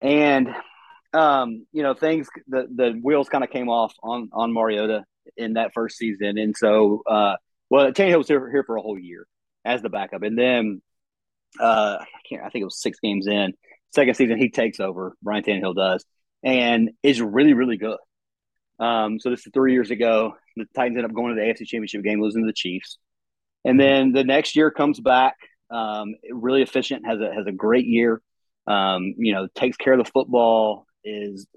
and 0.02 0.50
um, 1.13 1.66
you 1.72 1.84
know 1.84 1.94
things 1.94 2.28
the 2.48 2.68
the 2.74 3.00
wheels 3.02 3.30
kind 3.30 3.44
of 3.44 3.50
came 3.50 3.69
off 3.69 3.94
on 4.04 4.30
on 4.34 4.52
Mariota 4.52 5.06
in 5.38 5.54
that 5.54 5.74
first 5.74 5.98
season, 5.98 6.38
and 6.38 6.58
so 6.58 7.04
uh, 7.10 7.36
well 7.69 7.92
Tannehill 7.92 8.18
was 8.18 8.28
here, 8.28 8.50
here 8.50 8.63
for 8.66 8.75
a 8.75 8.81
whole 8.81 9.00
year 9.00 9.28
as 9.63 9.81
the 9.81 9.90
backup, 9.90 10.24
and 10.24 10.38
then 10.38 10.81
uh, 11.60 11.98
I 12.02 12.19
can't 12.28 12.42
I 12.44 12.50
think 12.50 12.62
it 12.63 12.66
was 12.66 12.81
six 12.81 13.00
games 13.00 13.28
in 13.28 13.54
second 13.92 14.16
season 14.16 14.38
he 14.38 14.50
takes 14.50 14.80
over. 14.80 15.16
Ryan 15.24 15.44
Tannehill 15.44 15.76
does, 15.76 16.06
and 16.44 16.92
is 17.04 17.22
really 17.22 17.54
really 17.54 17.78
good. 17.78 17.98
Um, 18.80 19.20
so 19.20 19.30
this 19.30 19.46
is 19.46 19.52
three 19.54 19.74
years 19.74 19.92
ago. 19.92 20.34
The 20.58 20.66
Titans 20.76 20.98
end 20.98 21.06
up 21.06 21.14
going 21.14 21.36
to 21.36 21.40
the 21.40 21.48
AFC 21.48 21.66
Championship 21.68 22.04
game, 22.04 22.22
losing 22.22 22.44
to 22.44 22.48
the 22.48 22.54
Chiefs, 22.54 22.98
and 23.64 23.80
then 23.80 24.12
the 24.12 24.24
next 24.24 24.56
year 24.56 24.72
comes 24.72 25.00
back, 25.00 25.36
um, 25.70 26.16
really 26.30 26.62
efficient, 26.62 27.06
has 27.06 27.20
a 27.20 27.34
has 27.34 27.46
a 27.48 27.52
great 27.52 27.86
year. 27.86 28.22
Um, 28.68 29.16
you 29.18 29.34
know, 29.34 29.48
takes 29.56 29.78
care 29.78 29.94
of 29.94 30.04
the 30.04 30.12
football, 30.12 30.86
is 31.04 31.48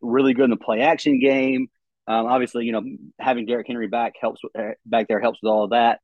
really 0.00 0.34
good 0.34 0.44
in 0.44 0.50
the 0.50 0.56
play 0.56 0.80
action 0.80 1.18
game. 1.20 1.68
Um, 2.06 2.26
obviously, 2.26 2.66
you 2.66 2.72
know, 2.72 2.82
having 3.18 3.46
Derrick 3.46 3.66
Henry 3.66 3.88
back 3.88 4.14
helps 4.20 4.40
uh, 4.58 4.72
back 4.84 5.08
there 5.08 5.20
helps 5.20 5.38
with 5.42 5.50
all 5.50 5.64
of 5.64 5.70
that. 5.70 6.00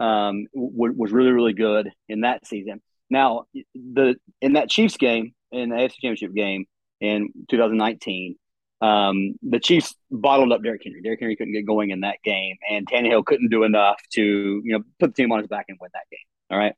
Um, 0.00 0.46
w- 0.54 0.94
was 0.96 1.12
really 1.12 1.30
really 1.30 1.52
good 1.52 1.90
in 2.08 2.22
that 2.22 2.46
season. 2.46 2.82
Now, 3.10 3.44
the 3.74 4.16
in 4.40 4.54
that 4.54 4.70
Chiefs 4.70 4.96
game, 4.96 5.34
in 5.52 5.70
the 5.70 5.76
AFC 5.76 5.92
Championship 6.00 6.34
game 6.34 6.66
in 7.00 7.28
2019, 7.50 8.36
um, 8.80 9.34
the 9.42 9.60
Chiefs 9.60 9.94
bottled 10.10 10.52
up 10.52 10.62
Derrick 10.62 10.82
Henry. 10.84 11.00
Derrick 11.00 11.20
Henry 11.20 11.36
couldn't 11.36 11.52
get 11.52 11.66
going 11.66 11.90
in 11.90 12.00
that 12.00 12.16
game, 12.24 12.56
and 12.68 12.86
Tannehill 12.86 13.24
couldn't 13.24 13.50
do 13.50 13.64
enough 13.64 14.00
to 14.12 14.22
you 14.22 14.72
know 14.72 14.80
put 14.98 15.14
the 15.14 15.22
team 15.22 15.32
on 15.32 15.38
his 15.38 15.48
back 15.48 15.66
and 15.68 15.78
win 15.80 15.90
that 15.94 16.08
game. 16.10 16.18
All 16.50 16.58
right. 16.58 16.74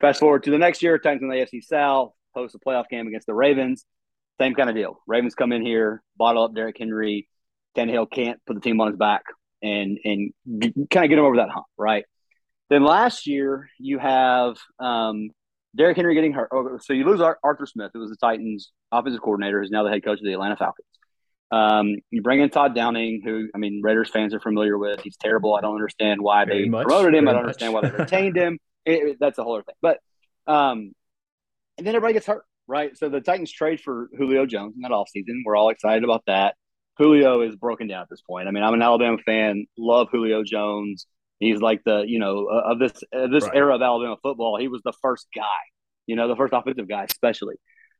Fast 0.00 0.20
forward 0.20 0.42
to 0.44 0.50
the 0.50 0.58
next 0.58 0.82
year, 0.82 0.98
Titans 0.98 1.22
in 1.22 1.28
the 1.28 1.36
AFC 1.36 1.62
South 1.62 2.12
host 2.34 2.54
a 2.54 2.58
playoff 2.58 2.88
game 2.88 3.06
against 3.06 3.26
the 3.26 3.34
Ravens. 3.34 3.84
Same 4.40 4.54
kind 4.54 4.68
of 4.68 4.74
deal. 4.74 5.00
Ravens 5.06 5.34
come 5.34 5.52
in 5.52 5.64
here, 5.64 6.02
bottle 6.16 6.44
up 6.44 6.54
Derrick 6.54 6.76
Henry. 6.78 7.28
Tannehill 7.76 8.10
can't 8.10 8.40
put 8.46 8.54
the 8.54 8.60
team 8.60 8.80
on 8.80 8.88
his 8.88 8.96
back 8.96 9.22
and 9.62 9.98
and 10.04 10.32
kind 10.90 11.04
of 11.04 11.08
get 11.08 11.18
him 11.18 11.24
over 11.24 11.36
that 11.36 11.50
hump, 11.50 11.66
right? 11.76 12.04
Then 12.68 12.84
last 12.84 13.26
year 13.26 13.68
you 13.78 13.98
have 13.98 14.56
um, 14.78 15.30
Derrick 15.76 15.96
Henry 15.96 16.14
getting 16.14 16.32
hurt. 16.32 16.48
Oh, 16.52 16.78
so 16.82 16.92
you 16.92 17.04
lose 17.04 17.20
Arthur 17.20 17.66
Smith, 17.66 17.90
who 17.94 18.00
was 18.00 18.10
the 18.10 18.16
Titans' 18.16 18.72
offensive 18.90 19.22
coordinator, 19.22 19.60
who's 19.60 19.70
now 19.70 19.82
the 19.84 19.90
head 19.90 20.04
coach 20.04 20.18
of 20.18 20.24
the 20.24 20.32
Atlanta 20.32 20.56
Falcons. 20.56 20.86
Um, 21.50 21.96
you 22.10 22.22
bring 22.22 22.40
in 22.40 22.48
Todd 22.50 22.74
Downing, 22.74 23.20
who 23.24 23.48
I 23.54 23.58
mean 23.58 23.80
Raiders 23.82 24.10
fans 24.10 24.32
are 24.34 24.40
familiar 24.40 24.78
with. 24.78 25.00
He's 25.00 25.16
terrible. 25.16 25.54
I 25.54 25.60
don't 25.60 25.74
understand 25.74 26.20
why 26.20 26.44
Very 26.44 26.64
they 26.64 26.68
much. 26.68 26.86
promoted 26.86 27.14
him. 27.14 27.28
I 27.28 27.32
don't 27.32 27.42
much. 27.42 27.48
understand 27.48 27.72
why 27.74 27.80
they 27.82 27.90
retained 27.90 28.36
him. 28.36 28.58
It, 28.84 29.10
it, 29.10 29.16
that's 29.20 29.38
a 29.38 29.44
whole 29.44 29.54
other 29.54 29.62
thing. 29.62 29.76
But 29.80 29.98
um, 30.48 30.90
and 31.78 31.86
then 31.86 31.94
everybody 31.94 32.14
gets 32.14 32.26
hurt, 32.26 32.44
right? 32.66 32.98
So 32.98 33.08
the 33.08 33.20
Titans 33.20 33.52
trade 33.52 33.80
for 33.80 34.08
Julio 34.18 34.44
Jones 34.44 34.74
in 34.74 34.82
that 34.82 34.90
offseason. 34.90 35.42
We're 35.44 35.54
all 35.54 35.68
excited 35.68 36.02
about 36.02 36.24
that. 36.26 36.56
Julio 36.98 37.42
is 37.42 37.54
broken 37.54 37.86
down 37.86 38.02
at 38.02 38.10
this 38.10 38.22
point. 38.22 38.48
I 38.48 38.50
mean, 38.50 38.64
I'm 38.64 38.74
an 38.74 38.82
Alabama 38.82 39.18
fan. 39.24 39.66
Love 39.78 40.08
Julio 40.10 40.42
Jones. 40.42 41.06
He's 41.42 41.60
like 41.60 41.82
the 41.84 42.04
you 42.06 42.18
know 42.18 42.46
uh, 42.46 42.72
of 42.72 42.78
this 42.78 42.92
uh, 43.14 43.26
this 43.26 43.44
right. 43.44 43.56
era 43.56 43.74
of 43.74 43.82
Alabama 43.82 44.16
football. 44.22 44.58
He 44.58 44.68
was 44.68 44.80
the 44.84 44.92
first 45.02 45.26
guy, 45.34 45.42
you 46.06 46.16
know, 46.16 46.28
the 46.28 46.36
first 46.36 46.52
offensive 46.52 46.88
guy, 46.88 47.04
especially. 47.04 47.56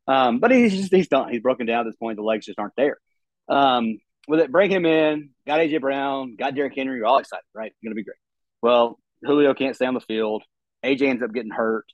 Um, 0.07 0.39
but 0.39 0.51
he's 0.51 0.73
just 0.73 0.93
he's 0.93 1.07
done. 1.07 1.29
He's 1.29 1.41
broken 1.41 1.65
down 1.65 1.81
at 1.81 1.89
this 1.89 1.95
point. 1.97 2.17
The 2.17 2.23
legs 2.23 2.45
just 2.45 2.59
aren't 2.59 2.75
there. 2.77 2.97
Um, 3.49 3.97
with 4.27 4.39
it, 4.39 4.51
bring 4.51 4.71
him 4.71 4.85
in. 4.85 5.31
Got 5.45 5.59
AJ 5.59 5.81
Brown. 5.81 6.35
Got 6.37 6.55
Derrick 6.55 6.73
Henry. 6.75 6.97
You're 6.97 7.05
all 7.05 7.17
excited, 7.17 7.43
right? 7.53 7.67
It's 7.67 7.83
Going 7.83 7.91
to 7.91 7.95
be 7.95 8.03
great. 8.03 8.17
Well, 8.61 8.97
Julio 9.23 9.53
can't 9.53 9.75
stay 9.75 9.85
on 9.85 9.93
the 9.93 9.99
field. 9.99 10.43
AJ 10.85 11.09
ends 11.09 11.23
up 11.23 11.33
getting 11.33 11.51
hurt, 11.51 11.85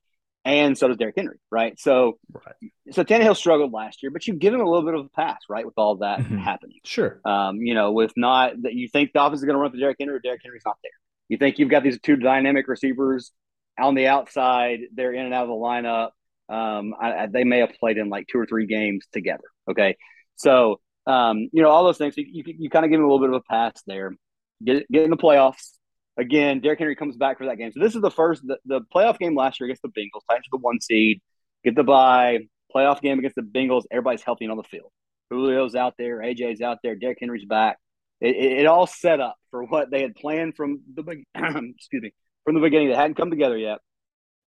and 0.46 0.78
so 0.78 0.88
does 0.88 0.98
Derrick 0.98 1.16
Henry, 1.16 1.38
right? 1.52 1.80
So, 1.80 2.18
right. 2.34 2.72
so 2.92 3.04
Tannehill 3.04 3.36
struggled 3.36 3.72
last 3.72 4.02
year, 4.02 4.12
but 4.12 4.28
you 4.28 4.34
give 4.34 4.54
him 4.54 4.62
a 4.62 4.70
little 4.70 4.86
bit 4.86 4.96
of 4.96 5.06
a 5.06 5.10
pass, 5.10 5.40
right, 5.50 5.66
with 5.66 5.76
all 5.78 5.98
that 5.98 6.20
mm-hmm. 6.20 6.38
happening. 6.38 6.80
Sure. 6.84 7.20
Um, 7.26 7.58
you 7.58 7.76
know, 7.76 7.92
with 7.92 8.14
not 8.16 8.54
that 8.64 8.74
you 8.74 8.88
think 8.88 9.14
the 9.14 9.24
offense 9.24 9.42
is 9.42 9.46
going 9.46 9.56
to 9.56 9.60
run 9.60 9.72
for 9.72 9.78
Derrick 9.78 9.98
Henry, 10.00 10.20
Derrick 10.24 10.42
Henry's 10.44 10.64
not 10.66 10.78
there. 10.84 10.92
You 11.30 11.38
think 11.38 11.60
you've 11.60 11.70
got 11.70 11.84
these 11.84 12.00
two 12.02 12.16
dynamic 12.18 12.68
receivers 12.68 13.32
on 13.80 13.96
the 13.96 14.08
outside, 14.08 14.80
they're 14.94 15.14
in 15.14 15.26
and 15.26 15.34
out 15.34 15.44
of 15.44 15.50
the 15.50 15.54
lineup. 15.54 16.10
Um, 16.50 16.96
I, 17.00 17.14
I, 17.14 17.28
they 17.28 17.44
may 17.44 17.60
have 17.60 17.72
played 17.80 17.98
in 17.98 18.10
like 18.10 18.28
two 18.28 18.40
or 18.40 18.46
three 18.46 18.66
games 18.66 19.06
together. 19.14 19.44
Okay. 19.70 19.96
So, 20.36 20.82
um, 21.06 21.50
you 21.54 21.62
know, 21.62 21.70
all 21.70 21.84
those 21.84 21.98
things, 21.98 22.18
you, 22.18 22.26
you, 22.28 22.44
you 22.58 22.70
kind 22.70 22.84
of 22.84 22.92
give 22.92 23.00
them 23.00 23.08
a 23.08 23.12
little 23.12 23.26
bit 23.26 23.34
of 23.34 23.42
a 23.42 23.50
pass 23.50 23.82
there. 23.86 24.16
Get, 24.64 24.92
get 24.92 25.04
in 25.04 25.12
the 25.12 25.18
playoffs. 25.18 25.78
Again, 26.18 26.60
Derrick 26.60 26.80
Henry 26.80 26.96
comes 26.96 27.16
back 27.16 27.38
for 27.38 27.46
that 27.46 27.58
game. 27.58 27.72
So 27.72 27.80
this 27.80 27.96
is 27.96 28.02
the 28.02 28.12
first, 28.12 28.42
the, 28.46 28.58
the 28.66 28.82
playoff 28.94 29.20
game 29.20 29.36
last 29.36 29.60
year 29.60 29.68
against 29.68 29.84
the 29.84 29.90
Bengals, 29.90 30.22
Titans 30.30 30.48
the 30.52 30.58
one 30.58 30.82
seed, 30.82 31.22
get 31.64 31.76
the 31.76 31.84
bye, 31.84 32.40
playoff 32.76 33.00
game 33.02 33.20
against 33.20 33.36
the 33.36 33.42
Bengals. 33.42 33.84
Everybody's 33.92 34.24
healthy 34.24 34.48
on 34.48 34.58
the 34.58 34.64
field. 34.64 34.92
Julio's 35.32 35.76
out 35.76 35.94
there, 35.98 36.18
AJ's 36.18 36.62
out 36.62 36.80
there, 36.84 36.96
Derrick 36.96 37.20
Henry's 37.22 37.46
back 37.46 37.78
it, 38.22 38.36
it, 38.36 38.66
all 38.66 38.88
set 38.88 39.20
up 39.20 39.38
for 39.52 39.64
what 39.64 39.90
they 39.92 40.02
had 40.02 40.16
planned 40.16 40.56
from 40.56 40.82
the 40.94 41.04
excuse 41.76 42.02
me 42.02 42.14
from 42.46 42.56
the 42.56 42.62
beginning 42.62 42.90
that 42.90 42.98
hadn't 42.98 43.16
come 43.16 43.30
together 43.30 43.58
yet. 43.58 43.80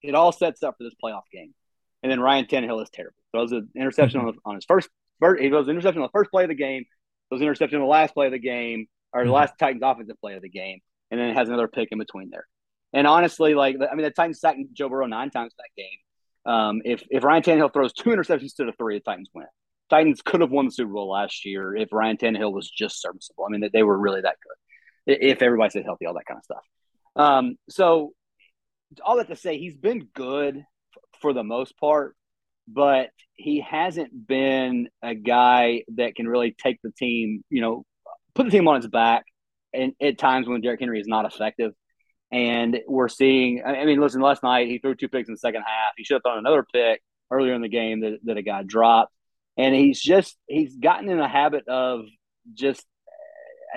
It 0.02 0.16
all 0.16 0.32
sets 0.32 0.64
up 0.64 0.76
for 0.78 0.84
this 0.84 0.94
playoff 1.04 1.24
game, 1.32 1.54
and 2.02 2.12
then 2.12 2.20
Ryan 2.20 2.46
Tannehill 2.46 2.82
is 2.82 2.90
terrible. 2.90 3.16
Throws 3.32 3.52
an 3.52 3.70
interception 3.76 4.22
on, 4.22 4.34
on 4.46 4.56
his 4.56 4.66
first, 4.66 4.90
first 5.20 5.42
he 5.42 5.50
throws 5.50 5.68
an 5.68 5.72
interception 5.72 6.02
on 6.02 6.08
the 6.08 6.18
first 6.18 6.32
play 6.32 6.44
of 6.44 6.50
the 6.50 6.56
game, 6.56 6.86
throws 7.30 7.42
an 7.42 7.48
interception 7.48 7.78
on 7.78 7.84
the 7.84 7.90
last 7.90 8.14
play 8.14 8.26
of 8.28 8.32
the 8.32 8.40
game, 8.40 8.88
or 9.14 9.22
the 9.22 9.26
mm-hmm. 9.26 9.36
last 9.36 9.54
Titans 9.60 9.82
offensive 9.84 10.20
play 10.22 10.36
of 10.36 10.42
the 10.42 10.50
game, 10.50 10.80
and 11.12 11.20
then 11.20 11.30
it 11.30 11.36
has 11.36 11.50
another 11.50 11.68
pick 11.68 11.90
in 11.92 11.98
between 11.98 12.30
there. 12.30 12.48
And 12.94 13.06
honestly, 13.06 13.54
like 13.54 13.76
I 13.76 13.96
mean, 13.96 14.04
the 14.04 14.12
Titans 14.12 14.40
sacked 14.40 14.60
Joe 14.74 14.90
Burrow 14.90 15.06
nine 15.06 15.30
times 15.30 15.54
that 15.58 15.82
game. 15.82 16.54
Um, 16.54 16.82
if 16.86 17.04
if 17.10 17.24
Ryan 17.24 17.44
Tannehill 17.44 17.74
throws 17.74 17.94
two 17.94 18.10
interceptions 18.10 18.56
to 18.56 18.66
the 18.66 18.72
three, 18.74 18.98
the 18.98 19.02
Titans 19.02 19.30
win. 19.34 19.46
Titans 19.90 20.22
could 20.22 20.42
have 20.42 20.52
won 20.52 20.66
the 20.66 20.72
Super 20.72 20.92
Bowl 20.92 21.10
last 21.10 21.46
year 21.46 21.76
if 21.76 21.92
Ryan 21.92 22.18
Tannehill 22.18 22.54
was 22.54 22.70
just 22.70 23.02
serviceable. 23.02 23.46
I 23.46 23.50
mean, 23.52 23.70
they 23.74 23.84
were 23.84 23.98
really 23.98 24.22
that 24.22 24.36
good. 24.42 25.18
If 25.22 25.42
everybody 25.42 25.72
stayed 25.72 25.86
healthy, 25.86 26.06
all 26.06 26.14
that 26.14 26.26
kind 26.28 26.38
of 26.38 26.44
stuff. 26.44 26.64
Um, 27.16 27.56
so 27.70 28.14
all 29.04 29.18
that 29.18 29.28
to 29.28 29.36
say, 29.36 29.58
he's 29.58 29.76
been 29.76 30.08
good 30.14 30.64
for 31.22 31.34
the 31.34 31.44
most 31.44 31.78
part, 31.78 32.16
but 32.68 33.10
he 33.34 33.62
hasn't 33.62 34.28
been 34.28 34.90
a 35.02 35.16
guy 35.16 35.84
that 35.96 36.16
can 36.16 36.28
really 36.28 36.52
take 36.52 36.80
the 36.84 36.92
team, 36.92 37.44
you 37.50 37.62
know, 37.62 37.86
put 38.36 38.46
the 38.46 38.52
team 38.52 38.68
on 38.68 38.78
its 38.78 38.88
back, 38.88 39.26
and 39.74 39.94
at 40.02 40.18
times 40.18 40.48
when 40.48 40.62
Derrick 40.62 40.80
Henry 40.80 41.00
is 41.00 41.08
not 41.08 41.26
effective. 41.26 41.74
And 42.32 42.80
we're 42.88 43.08
seeing, 43.08 43.64
I 43.66 43.86
mean, 43.86 44.00
listen, 44.00 44.22
last 44.22 44.44
night 44.44 44.68
he 44.68 44.78
threw 44.78 44.94
two 44.94 45.10
picks 45.10 45.28
in 45.28 45.34
the 45.34 45.40
second 45.40 45.64
half. 45.66 45.94
He 45.98 46.04
should 46.04 46.14
have 46.14 46.22
thrown 46.24 46.38
another 46.38 46.64
pick 46.72 47.02
earlier 47.32 47.56
in 47.56 47.64
the 47.64 47.70
game 47.70 48.02
that, 48.02 48.20
that 48.26 48.38
a 48.38 48.44
guy 48.44 48.62
dropped. 48.62 49.12
And 49.60 49.76
he's 49.76 50.02
just, 50.02 50.38
he's 50.48 50.76
gotten 50.78 51.10
in 51.10 51.20
a 51.20 51.28
habit 51.28 51.68
of 51.68 52.06
just, 52.54 52.86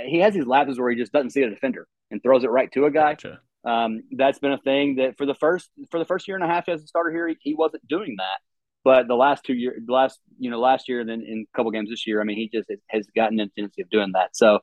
he 0.06 0.18
has 0.20 0.32
these 0.32 0.46
lapses 0.46 0.78
where 0.78 0.90
he 0.90 0.96
just 0.96 1.12
doesn't 1.12 1.30
see 1.30 1.42
a 1.42 1.50
defender 1.50 1.86
and 2.10 2.22
throws 2.22 2.44
it 2.44 2.50
right 2.50 2.70
to 2.72 2.86
a 2.86 2.90
guy. 2.90 3.12
Gotcha. 3.12 3.40
Um, 3.64 4.02
that's 4.12 4.38
been 4.38 4.52
a 4.52 4.58
thing 4.58 4.96
that 4.96 5.16
for 5.16 5.26
the 5.26 5.34
first 5.34 5.70
for 5.90 5.98
the 5.98 6.04
first 6.04 6.26
year 6.26 6.36
and 6.36 6.44
a 6.44 6.48
half 6.48 6.68
as 6.68 6.82
a 6.82 6.86
starter 6.86 7.10
here, 7.10 7.28
he, 7.28 7.36
he 7.40 7.54
wasn't 7.54 7.86
doing 7.86 8.16
that. 8.18 8.40
But 8.84 9.06
the 9.06 9.14
last 9.14 9.44
two 9.44 9.54
years, 9.54 9.80
last 9.88 10.18
you 10.38 10.50
know, 10.50 10.58
last 10.58 10.88
year, 10.88 11.00
and 11.00 11.08
then 11.08 11.20
in 11.20 11.46
a 11.52 11.56
couple 11.56 11.70
games 11.70 11.88
this 11.88 12.06
year, 12.06 12.20
I 12.20 12.24
mean, 12.24 12.36
he 12.36 12.50
just 12.52 12.68
has 12.88 13.06
gotten 13.14 13.38
a 13.38 13.48
tendency 13.48 13.82
of 13.82 13.90
doing 13.90 14.12
that. 14.14 14.36
So 14.36 14.58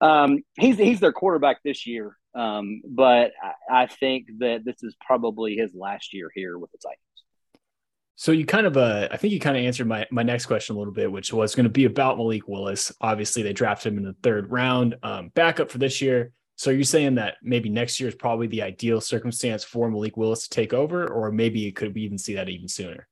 um, 0.00 0.40
he's 0.58 0.76
he's 0.76 0.98
their 0.98 1.12
quarterback 1.12 1.62
this 1.62 1.86
year, 1.86 2.16
um, 2.34 2.82
but 2.84 3.30
I, 3.40 3.82
I, 3.82 3.86
think 3.86 4.26
that 4.38 4.64
this 4.64 4.82
is 4.82 4.96
probably 5.00 5.54
his 5.54 5.72
last 5.74 6.12
year 6.12 6.28
here 6.34 6.58
with 6.58 6.72
the 6.72 6.78
Titans. 6.78 6.98
So 8.14 8.30
you 8.30 8.44
kind 8.44 8.66
of, 8.66 8.76
uh, 8.76 9.08
I 9.10 9.16
think 9.16 9.32
you 9.32 9.40
kind 9.40 9.56
of 9.56 9.64
answered 9.64 9.86
my 9.86 10.06
my 10.10 10.22
next 10.22 10.46
question 10.46 10.76
a 10.76 10.78
little 10.78 10.92
bit, 10.92 11.10
which 11.10 11.32
was 11.32 11.54
going 11.54 11.64
to 11.64 11.70
be 11.70 11.86
about 11.86 12.18
Malik 12.18 12.46
Willis. 12.46 12.92
Obviously, 13.00 13.42
they 13.42 13.52
drafted 13.52 13.92
him 13.92 13.98
in 13.98 14.04
the 14.04 14.16
third 14.22 14.50
round, 14.50 14.96
um, 15.02 15.30
backup 15.34 15.70
for 15.70 15.78
this 15.78 16.00
year. 16.00 16.32
So 16.56 16.70
you're 16.70 16.84
saying 16.84 17.16
that 17.16 17.36
maybe 17.42 17.68
next 17.68 17.98
year 17.98 18.08
is 18.08 18.14
probably 18.14 18.46
the 18.46 18.62
ideal 18.62 19.00
circumstance 19.00 19.64
for 19.64 19.90
Malik 19.90 20.16
Willis 20.16 20.44
to 20.44 20.50
take 20.50 20.72
over, 20.72 21.10
or 21.10 21.32
maybe 21.32 21.66
it 21.66 21.72
could 21.72 21.94
we 21.94 22.02
even 22.02 22.18
see 22.18 22.34
that 22.34 22.48
even 22.48 22.68
sooner? 22.68 23.08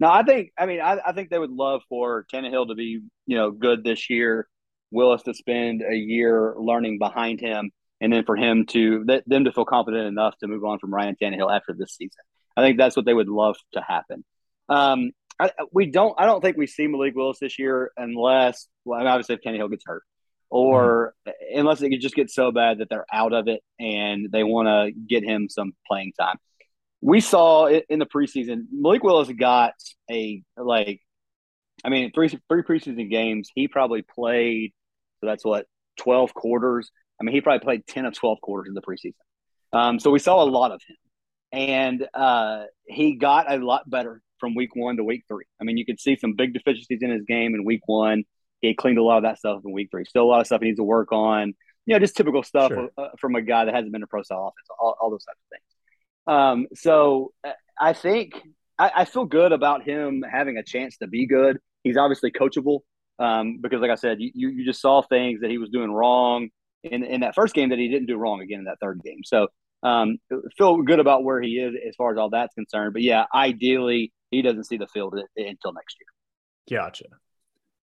No, 0.00 0.08
I 0.08 0.22
think. 0.22 0.50
I 0.58 0.66
mean, 0.66 0.80
I, 0.80 0.98
I 1.06 1.12
think 1.12 1.30
they 1.30 1.38
would 1.38 1.52
love 1.52 1.82
for 1.88 2.26
Tannehill 2.32 2.68
to 2.68 2.74
be, 2.74 3.00
you 3.26 3.36
know, 3.36 3.50
good 3.50 3.84
this 3.84 4.10
year 4.10 4.48
Willis 4.90 5.22
to 5.24 5.34
spend 5.34 5.82
a 5.82 5.94
year 5.94 6.54
learning 6.58 6.98
behind 6.98 7.40
him, 7.40 7.70
and 8.00 8.12
then 8.12 8.24
for 8.24 8.36
him 8.36 8.66
to 8.66 9.04
them 9.26 9.44
to 9.44 9.52
feel 9.52 9.64
confident 9.64 10.06
enough 10.06 10.36
to 10.38 10.48
move 10.48 10.64
on 10.64 10.78
from 10.78 10.92
Ryan 10.92 11.16
Tannehill 11.20 11.54
after 11.54 11.74
this 11.74 11.94
season. 11.94 12.22
I 12.56 12.62
think 12.62 12.78
that's 12.78 12.96
what 12.96 13.06
they 13.06 13.14
would 13.14 13.28
love 13.28 13.56
to 13.72 13.80
happen. 13.80 14.24
Um, 14.68 15.10
I, 15.38 15.50
we 15.72 15.86
don't. 15.86 16.14
I 16.18 16.26
don't 16.26 16.40
think 16.40 16.56
we 16.56 16.66
see 16.66 16.86
Malik 16.86 17.14
Willis 17.14 17.38
this 17.40 17.58
year 17.58 17.90
unless, 17.96 18.68
well, 18.84 18.98
I 18.98 19.02
mean, 19.02 19.08
obviously 19.08 19.34
if 19.34 19.40
Tannehill 19.42 19.70
gets 19.70 19.84
hurt, 19.84 20.04
or 20.48 21.14
mm-hmm. 21.26 21.58
unless 21.58 21.82
it 21.82 21.90
just 22.00 22.14
get 22.14 22.30
so 22.30 22.52
bad 22.52 22.78
that 22.78 22.88
they're 22.88 23.06
out 23.12 23.32
of 23.32 23.48
it 23.48 23.60
and 23.80 24.30
they 24.30 24.44
want 24.44 24.68
to 24.68 24.92
get 25.08 25.24
him 25.24 25.48
some 25.48 25.72
playing 25.88 26.12
time. 26.18 26.36
We 27.00 27.20
saw 27.20 27.68
in 27.68 27.98
the 27.98 28.06
preseason, 28.06 28.66
Malik 28.72 29.02
Willis 29.02 29.28
got 29.28 29.74
a 30.10 30.42
like, 30.56 31.00
I 31.84 31.88
mean, 31.90 32.12
three 32.12 32.28
three 32.28 32.62
preseason 32.62 33.10
games. 33.10 33.50
He 33.54 33.68
probably 33.68 34.02
played 34.02 34.72
so 35.24 35.30
that's 35.30 35.44
what, 35.44 35.66
12 35.98 36.34
quarters. 36.34 36.90
I 37.18 37.24
mean, 37.24 37.34
he 37.34 37.40
probably 37.40 37.64
played 37.64 37.86
10 37.86 38.04
of 38.04 38.14
12 38.14 38.40
quarters 38.42 38.68
in 38.68 38.74
the 38.74 38.82
preseason. 38.82 39.14
Um, 39.72 39.98
so 39.98 40.10
we 40.10 40.18
saw 40.18 40.42
a 40.42 40.44
lot 40.44 40.70
of 40.70 40.82
him. 40.86 40.96
And 41.54 42.04
uh, 42.12 42.64
he 42.84 43.14
got 43.14 43.50
a 43.50 43.58
lot 43.58 43.88
better 43.88 44.20
from 44.40 44.56
week 44.56 44.74
one 44.74 44.96
to 44.96 45.04
week 45.04 45.22
three. 45.28 45.44
I 45.60 45.64
mean, 45.64 45.76
you 45.76 45.86
could 45.86 46.00
see 46.00 46.16
some 46.16 46.34
big 46.34 46.52
deficiencies 46.52 46.98
in 47.00 47.10
his 47.10 47.22
game 47.22 47.54
in 47.54 47.64
week 47.64 47.82
one. 47.86 48.24
He 48.60 48.74
cleaned 48.74 48.98
a 48.98 49.04
lot 49.04 49.18
of 49.18 49.22
that 49.22 49.38
stuff 49.38 49.60
in 49.64 49.70
week 49.70 49.88
three. 49.92 50.04
Still 50.04 50.24
a 50.24 50.26
lot 50.26 50.40
of 50.40 50.46
stuff 50.46 50.60
he 50.62 50.66
needs 50.66 50.78
to 50.78 50.84
work 50.84 51.12
on. 51.12 51.54
You 51.86 51.94
know, 51.94 52.00
just 52.00 52.16
typical 52.16 52.42
stuff 52.42 52.72
sure. 52.72 52.90
uh, 52.98 53.10
from 53.20 53.36
a 53.36 53.42
guy 53.42 53.66
that 53.66 53.74
hasn't 53.74 53.92
been 53.92 54.02
a 54.02 54.06
pro 54.08 54.24
style 54.24 54.48
offense, 54.48 54.66
all, 54.80 54.96
all, 55.00 55.10
those 55.10 55.24
types 55.24 55.38
of 55.38 55.56
things. 55.56 55.74
Um, 56.26 56.66
so 56.74 57.32
uh, 57.46 57.52
I 57.78 57.92
think 57.92 58.42
I, 58.76 58.90
I 58.96 59.04
feel 59.04 59.24
good 59.24 59.52
about 59.52 59.84
him 59.84 60.24
having 60.28 60.56
a 60.56 60.64
chance 60.64 60.96
to 60.98 61.06
be 61.06 61.26
good. 61.26 61.58
He's 61.84 61.96
obviously 61.96 62.32
coachable 62.32 62.80
um, 63.20 63.58
because, 63.60 63.80
like 63.80 63.92
I 63.92 63.96
said, 63.96 64.16
you, 64.18 64.48
you 64.48 64.64
just 64.64 64.80
saw 64.80 65.02
things 65.02 65.42
that 65.42 65.50
he 65.50 65.58
was 65.58 65.70
doing 65.70 65.92
wrong 65.92 66.48
in, 66.82 67.04
in 67.04 67.20
that 67.20 67.36
first 67.36 67.54
game 67.54 67.68
that 67.68 67.78
he 67.78 67.88
didn't 67.88 68.06
do 68.06 68.16
wrong 68.16 68.40
again 68.40 68.58
in 68.58 68.64
that 68.64 68.80
third 68.80 69.00
game. 69.04 69.20
So 69.24 69.48
um, 69.84 70.18
feel 70.56 70.82
good 70.82 70.98
about 70.98 71.24
where 71.24 71.40
he 71.40 71.58
is 71.58 71.74
as 71.86 71.94
far 71.96 72.10
as 72.10 72.18
all 72.18 72.30
that's 72.30 72.54
concerned. 72.54 72.94
But 72.94 73.02
yeah, 73.02 73.26
ideally, 73.34 74.12
he 74.30 74.42
doesn't 74.42 74.64
see 74.64 74.78
the 74.78 74.88
field 74.88 75.14
until 75.36 75.72
next 75.72 75.96
year. 76.00 76.78
Gotcha. 76.78 77.04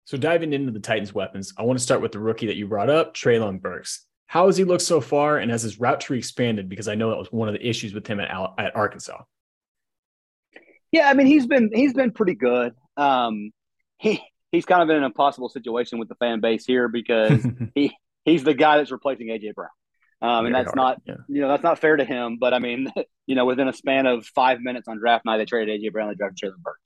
So 0.05 0.17
diving 0.17 0.53
into 0.53 0.73
the 0.73 0.81
Titans' 0.81 1.15
weapons, 1.15 1.53
I 1.59 1.63
want 1.63 1.79
to 1.79 1.83
start 1.83 2.01
with 2.01 2.13
the 2.13 2.21
rookie 2.21 2.47
that 2.47 2.57
you 2.57 2.67
brought 2.67 2.91
up, 2.91 3.15
Treylon 3.15 3.61
Burks. 3.61 4.07
How 4.27 4.47
has 4.47 4.57
he 4.57 4.65
looked 4.65 4.83
so 4.83 5.01
far, 5.01 5.39
and 5.39 5.51
has 5.51 5.63
his 5.63 5.81
route 5.81 6.01
tree 6.01 6.19
expanded? 6.19 6.69
Because 6.69 6.87
I 6.87 6.95
know 6.95 7.11
that 7.11 7.19
was 7.19 7.33
one 7.33 7.49
of 7.49 7.55
the 7.55 7.69
issues 7.69 7.93
with 7.93 8.07
him 8.07 8.21
at, 8.21 8.31
at 8.59 8.77
Arkansas. 8.77 9.23
Yeah, 10.93 11.09
I 11.09 11.15
mean 11.15 11.27
he's 11.27 11.47
been 11.47 11.71
he's 11.73 11.95
been 11.95 12.13
pretty 12.13 12.35
good. 12.35 12.75
Um, 12.97 13.51
he 13.99 14.23
he's 14.53 14.65
kind 14.65 14.83
of 14.83 14.91
in 14.91 14.97
an 14.97 15.05
impossible 15.05 15.49
situation 15.49 15.99
with 15.99 16.09
the 16.09 16.15
fan 16.17 16.41
base 16.41 16.65
here 16.65 16.89
because 16.89 17.45
he 17.75 17.97
he's 18.25 18.45
the 18.45 18.55
guy 18.55 18.79
that's 18.79 18.91
replacing 18.91 19.29
AJ 19.29 19.55
Brown. 19.55 19.71
Um, 20.23 20.47
and 20.47 20.55
that's 20.55 20.67
hard. 20.67 20.77
not 20.77 21.03
yeah. 21.07 21.15
you 21.29 21.41
know 21.41 21.49
that's 21.49 21.63
not 21.63 21.79
fair 21.79 21.97
to 21.97 22.05
him. 22.05 22.39
But 22.39 22.53
I 22.53 22.59
mean, 22.59 22.93
you 23.27 23.35
know, 23.35 23.47
within 23.47 23.69
a 23.69 23.73
span 23.73 24.07
of 24.07 24.27
five 24.27 24.61
minutes 24.61 24.89
on 24.89 24.99
draft 24.99 25.25
night, 25.25 25.39
they 25.39 25.45
traded 25.45 25.81
AJ 25.81 25.93
Brown, 25.93 26.09
they 26.09 26.15
drafted 26.15 26.51
Treylon 26.51 26.63
Burks. 26.63 26.81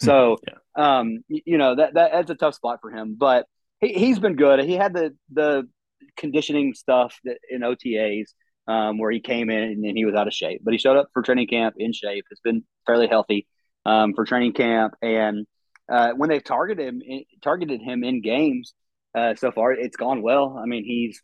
So, 0.00 0.38
yeah. 0.46 0.98
um, 0.98 1.24
you 1.28 1.58
know 1.58 1.74
that, 1.74 1.94
that 1.94 2.12
that's 2.12 2.30
a 2.30 2.34
tough 2.34 2.54
spot 2.54 2.78
for 2.80 2.90
him. 2.90 3.16
But 3.18 3.46
he 3.80 3.92
he's 3.92 4.18
been 4.18 4.36
good. 4.36 4.64
He 4.64 4.74
had 4.74 4.94
the 4.94 5.14
the 5.32 5.68
conditioning 6.16 6.74
stuff 6.74 7.18
that 7.24 7.38
in 7.50 7.62
OTAs 7.62 8.28
um, 8.66 8.98
where 8.98 9.10
he 9.10 9.20
came 9.20 9.50
in 9.50 9.62
and, 9.62 9.84
and, 9.84 9.96
he 9.96 10.04
was 10.04 10.14
out 10.14 10.26
of 10.26 10.34
shape, 10.34 10.60
but 10.62 10.72
he 10.72 10.78
showed 10.78 10.96
up 10.96 11.08
for 11.12 11.22
training 11.22 11.46
camp 11.46 11.74
in 11.78 11.92
shape. 11.92 12.24
Has 12.30 12.40
been 12.40 12.64
fairly 12.86 13.06
healthy 13.06 13.46
um, 13.86 14.14
for 14.14 14.24
training 14.24 14.52
camp 14.52 14.94
and 15.02 15.46
uh, 15.88 16.12
when 16.12 16.28
they've 16.28 16.44
targeted 16.44 16.86
him, 16.86 17.02
targeted 17.42 17.80
him 17.80 18.04
in 18.04 18.20
games 18.20 18.74
uh, 19.14 19.34
so 19.34 19.50
far, 19.50 19.72
it's 19.72 19.96
gone 19.96 20.22
well. 20.22 20.58
I 20.62 20.66
mean, 20.66 20.84
he's 20.84 21.20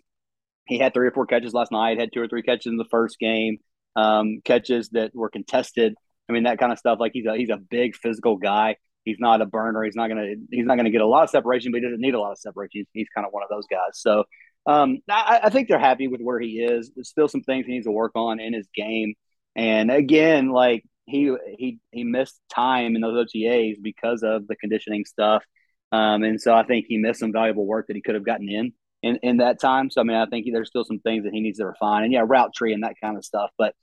he 0.66 0.78
had 0.78 0.94
three 0.94 1.06
or 1.06 1.12
four 1.12 1.26
catches 1.26 1.52
last 1.52 1.72
night, 1.72 1.98
had 1.98 2.10
two 2.12 2.20
or 2.20 2.28
three 2.28 2.42
catches 2.42 2.66
in 2.66 2.76
the 2.76 2.86
first 2.90 3.18
game, 3.18 3.58
um, 3.96 4.40
catches 4.44 4.90
that 4.90 5.14
were 5.14 5.30
contested. 5.30 5.94
I 6.28 6.32
mean, 6.32 6.44
that 6.44 6.58
kind 6.58 6.72
of 6.72 6.78
stuff. 6.78 6.98
Like 7.00 7.12
he's 7.14 7.26
a 7.26 7.36
he's 7.36 7.50
a 7.50 7.58
big 7.58 7.96
physical 7.96 8.36
guy. 8.36 8.76
He's 9.04 9.18
not 9.18 9.42
a 9.42 9.46
burner. 9.46 9.82
He's 9.84 9.96
not 9.96 10.08
gonna 10.08 10.34
he's 10.50 10.66
not 10.66 10.76
gonna 10.76 10.90
get 10.90 11.02
a 11.02 11.06
lot 11.06 11.24
of 11.24 11.30
separation, 11.30 11.72
but 11.72 11.78
he 11.78 11.84
doesn't 11.84 12.00
need 12.00 12.14
a 12.14 12.20
lot 12.20 12.32
of 12.32 12.38
separation. 12.38 12.70
He's, 12.72 12.86
he's 12.92 13.08
kind 13.14 13.26
of 13.26 13.32
one 13.32 13.42
of 13.42 13.50
those 13.50 13.66
guys. 13.66 13.92
So 13.94 14.24
um, 14.66 14.98
I, 15.10 15.40
I 15.44 15.50
think 15.50 15.68
they're 15.68 15.78
happy 15.78 16.08
with 16.08 16.22
where 16.22 16.40
he 16.40 16.60
is. 16.60 16.90
There's 16.94 17.10
still 17.10 17.28
some 17.28 17.42
things 17.42 17.66
he 17.66 17.72
needs 17.72 17.86
to 17.86 17.92
work 17.92 18.12
on 18.14 18.40
in 18.40 18.54
his 18.54 18.66
game. 18.74 19.14
And 19.54 19.90
again, 19.90 20.50
like 20.50 20.84
he 21.06 21.34
he 21.58 21.78
he 21.92 22.04
missed 22.04 22.40
time 22.48 22.96
in 22.96 23.02
those 23.02 23.26
OTAs 23.26 23.76
because 23.82 24.22
of 24.22 24.46
the 24.46 24.56
conditioning 24.56 25.04
stuff. 25.04 25.44
Um, 25.92 26.24
and 26.24 26.40
so 26.40 26.54
I 26.54 26.64
think 26.64 26.86
he 26.88 26.98
missed 26.98 27.20
some 27.20 27.32
valuable 27.32 27.66
work 27.66 27.86
that 27.86 27.96
he 27.96 28.02
could 28.02 28.14
have 28.14 28.24
gotten 28.24 28.48
in, 28.48 28.72
in 29.04 29.18
in 29.22 29.36
that 29.38 29.60
time. 29.60 29.90
So 29.90 30.00
I 30.00 30.04
mean, 30.04 30.16
I 30.16 30.26
think 30.26 30.46
there's 30.50 30.68
still 30.68 30.84
some 30.84 30.98
things 30.98 31.24
that 31.24 31.32
he 31.32 31.40
needs 31.40 31.58
to 31.58 31.66
refine, 31.66 32.04
and 32.04 32.12
yeah, 32.12 32.24
route 32.26 32.54
tree 32.54 32.72
and 32.72 32.82
that 32.82 32.94
kind 33.00 33.16
of 33.16 33.24
stuff. 33.24 33.50
But 33.58 33.74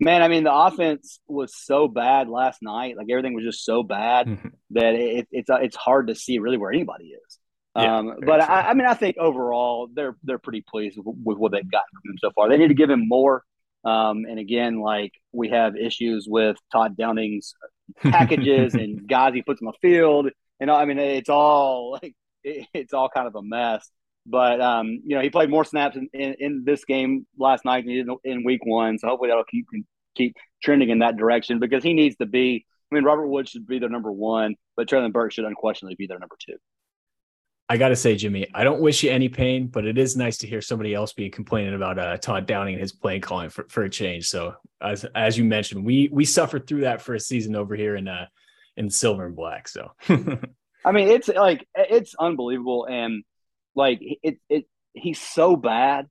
man, 0.00 0.22
I 0.22 0.28
mean, 0.28 0.44
the 0.44 0.54
offense 0.54 1.20
was 1.28 1.54
so 1.54 1.86
bad 1.86 2.28
last 2.28 2.62
night. 2.62 2.96
Like 2.96 3.08
everything 3.10 3.34
was 3.34 3.44
just 3.44 3.64
so 3.64 3.82
bad 3.82 4.26
mm-hmm. 4.26 4.48
that 4.70 4.94
it, 4.94 5.28
it's 5.30 5.50
it's 5.52 5.76
hard 5.76 6.08
to 6.08 6.14
see 6.14 6.38
really 6.38 6.56
where 6.56 6.72
anybody 6.72 7.08
is. 7.08 7.38
Yeah, 7.76 7.98
um, 7.98 8.14
but 8.26 8.40
I, 8.40 8.70
I, 8.70 8.74
mean, 8.74 8.86
I 8.86 8.94
think 8.94 9.16
overall 9.16 9.88
they're 9.94 10.16
they're 10.24 10.40
pretty 10.40 10.64
pleased 10.66 10.98
with, 10.98 11.16
with, 11.22 11.38
what 11.38 11.52
they've 11.52 11.70
gotten 11.70 11.88
from 11.92 12.12
him 12.12 12.18
so 12.18 12.30
far. 12.34 12.48
They 12.48 12.56
need 12.56 12.68
to 12.68 12.74
give 12.74 12.90
him 12.90 13.06
more. 13.06 13.44
Um, 13.84 14.24
and 14.28 14.38
again, 14.38 14.80
like 14.80 15.12
we 15.32 15.50
have 15.50 15.76
issues 15.76 16.26
with 16.28 16.56
Todd 16.72 16.96
Downing's 16.96 17.54
packages 18.02 18.74
and 18.74 19.08
guys 19.08 19.34
he 19.34 19.42
puts 19.42 19.62
on 19.62 19.66
the 19.66 19.88
field. 19.88 20.30
And 20.58 20.70
I 20.70 20.84
mean, 20.84 20.98
it's 20.98 21.30
all 21.30 21.92
like 22.02 22.14
it, 22.42 22.66
it's 22.74 22.92
all 22.92 23.08
kind 23.08 23.28
of 23.28 23.36
a 23.36 23.42
mess. 23.42 23.88
But 24.26 24.60
um, 24.60 25.00
you 25.04 25.16
know, 25.16 25.22
he 25.22 25.30
played 25.30 25.50
more 25.50 25.64
snaps 25.64 25.96
in, 25.96 26.08
in, 26.12 26.36
in, 26.38 26.64
this 26.64 26.84
game 26.84 27.26
last 27.38 27.64
night 27.64 27.84
than 27.84 27.94
he 27.94 28.02
did 28.02 28.08
in 28.24 28.44
week 28.44 28.60
one. 28.64 28.98
So 28.98 29.08
hopefully 29.08 29.30
that'll 29.30 29.44
keep 29.44 29.66
keep 30.14 30.36
trending 30.62 30.90
in 30.90 30.98
that 30.98 31.16
direction 31.16 31.58
because 31.58 31.82
he 31.82 31.94
needs 31.94 32.16
to 32.16 32.26
be. 32.26 32.66
I 32.90 32.94
mean, 32.94 33.04
Robert 33.04 33.28
Woods 33.28 33.50
should 33.50 33.66
be 33.66 33.78
their 33.78 33.88
number 33.88 34.10
one, 34.10 34.56
but 34.76 34.88
Treylon 34.88 35.12
Burks 35.12 35.36
should 35.36 35.44
unquestionably 35.44 35.94
be 35.94 36.06
their 36.06 36.18
number 36.18 36.36
two. 36.38 36.56
I 37.70 37.76
got 37.76 37.90
to 37.90 37.96
say, 37.96 38.16
Jimmy, 38.16 38.48
I 38.52 38.64
don't 38.64 38.80
wish 38.80 39.04
you 39.04 39.12
any 39.12 39.28
pain, 39.28 39.68
but 39.68 39.86
it 39.86 39.96
is 39.96 40.16
nice 40.16 40.38
to 40.38 40.48
hear 40.48 40.60
somebody 40.60 40.92
else 40.92 41.12
be 41.12 41.30
complaining 41.30 41.74
about 41.74 42.00
uh, 42.00 42.16
Todd 42.16 42.46
Downing 42.46 42.74
and 42.74 42.80
his 42.80 42.90
play 42.90 43.20
calling 43.20 43.48
for, 43.48 43.64
for 43.68 43.84
a 43.84 43.90
change. 43.90 44.28
So 44.28 44.56
as 44.80 45.04
as 45.14 45.38
you 45.38 45.44
mentioned, 45.44 45.84
we 45.84 46.08
we 46.12 46.24
suffered 46.24 46.66
through 46.66 46.80
that 46.80 47.00
for 47.00 47.14
a 47.14 47.20
season 47.20 47.54
over 47.54 47.76
here 47.76 47.94
in 47.94 48.08
uh 48.08 48.26
in 48.76 48.90
silver 48.90 49.24
and 49.24 49.36
black. 49.36 49.68
So 49.68 49.92
I 50.84 50.92
mean, 50.92 51.08
it's 51.08 51.28
like 51.28 51.66
it's 51.74 52.14
unbelievable, 52.18 52.86
and 52.86 53.22
like 53.74 53.98
it 54.00 54.38
it 54.48 54.64
he's 54.94 55.20
so 55.20 55.56
bad, 55.56 56.06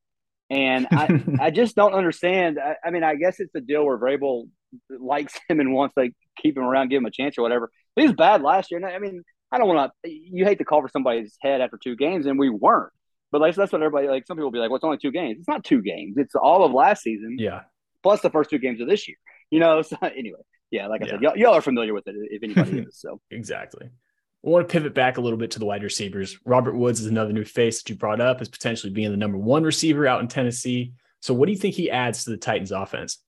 and 0.50 0.88
I 0.92 1.24
I 1.40 1.52
just 1.52 1.76
don't 1.76 1.94
understand. 1.94 2.60
I, 2.60 2.76
I, 2.84 2.92
mean, 2.92 3.04
I 3.04 3.16
guess 3.16 3.40
it's 3.40 3.54
the 3.54 3.62
deal 3.62 3.86
where 3.86 3.98
Vrabel 3.98 4.50
likes 4.90 5.34
him 5.48 5.60
and 5.60 5.74
wants 5.74 5.96
to 5.96 6.10
keep 6.38 6.58
him 6.58 6.64
around, 6.64 6.90
give 6.90 6.98
him 6.98 7.06
a 7.06 7.12
chance 7.12 7.38
or 7.38 7.42
whatever. 7.42 7.72
But 7.96 8.02
he 8.02 8.08
was 8.08 8.16
bad 8.16 8.42
last 8.42 8.72
year. 8.72 8.80
And 8.80 8.86
I 8.86 9.00
mean, 9.00 9.24
I 9.52 9.58
don't 9.58 9.68
want 9.68 9.92
to. 10.04 10.12
You 10.12 10.46
hate 10.46 10.60
to 10.60 10.66
call 10.66 10.82
for 10.82 10.90
somebody's 10.90 11.36
head 11.42 11.62
after 11.62 11.78
two 11.82 11.96
games, 11.96 12.26
and 12.26 12.40
we 12.40 12.50
weren't. 12.50 12.94
But 13.32 13.42
like 13.42 13.56
that's 13.56 13.72
what 13.72 13.82
everybody 13.82 14.08
like. 14.08 14.26
Some 14.26 14.38
people 14.38 14.48
will 14.48 14.52
be 14.52 14.60
like, 14.60 14.70
"Well, 14.70 14.78
it's 14.78 14.84
only 14.84 14.98
two 14.98 15.12
games." 15.12 15.38
It's 15.40 15.48
not 15.48 15.64
two 15.64 15.82
games. 15.82 16.18
It's 16.18 16.36
all 16.36 16.64
of 16.64 16.72
last 16.72 17.04
season. 17.04 17.38
Yeah. 17.40 17.62
Plus 18.02 18.22
the 18.22 18.30
first 18.30 18.50
two 18.50 18.60
games 18.60 18.82
of 18.82 18.88
this 18.88 19.08
year. 19.08 19.18
You 19.52 19.60
know. 19.60 19.82
So 19.84 19.98
anyway, 20.02 20.40
yeah. 20.72 20.88
Like 20.88 21.04
I 21.04 21.06
yeah. 21.06 21.12
said, 21.12 21.22
y'all, 21.22 21.38
y'all, 21.38 21.54
are 21.54 21.62
familiar 21.62 21.94
with 21.94 22.08
it 22.08 22.16
if 22.18 22.44
anybody 22.44 22.80
is. 22.88 23.00
So 23.00 23.22
exactly. 23.30 23.90
I 24.46 24.50
want 24.50 24.68
to 24.68 24.72
pivot 24.72 24.94
back 24.94 25.18
a 25.18 25.22
little 25.22 25.38
bit 25.38 25.52
to 25.52 25.60
the 25.60 25.66
wide 25.66 25.84
receivers. 25.84 26.38
Robert 26.46 26.76
Woods 26.76 27.02
is 27.02 27.08
another 27.08 27.34
new 27.34 27.44
face 27.44 27.82
that 27.82 27.90
you 27.90 27.96
brought 27.98 28.22
up 28.22 28.40
as 28.40 28.48
potentially 28.48 28.94
being 28.94 29.12
the 29.12 29.18
number 29.18 29.38
one 29.38 29.64
receiver 29.64 30.08
out 30.08 30.22
in 30.22 30.30
Tennessee. 30.30 30.94
So, 31.20 31.34
what 31.34 31.48
do 31.48 31.52
you 31.52 31.58
think 31.58 31.76
he 31.76 31.92
adds 31.92 32.24
to 32.24 32.30
the 32.30 32.38
Titans' 32.38 32.72
offense? 32.72 33.22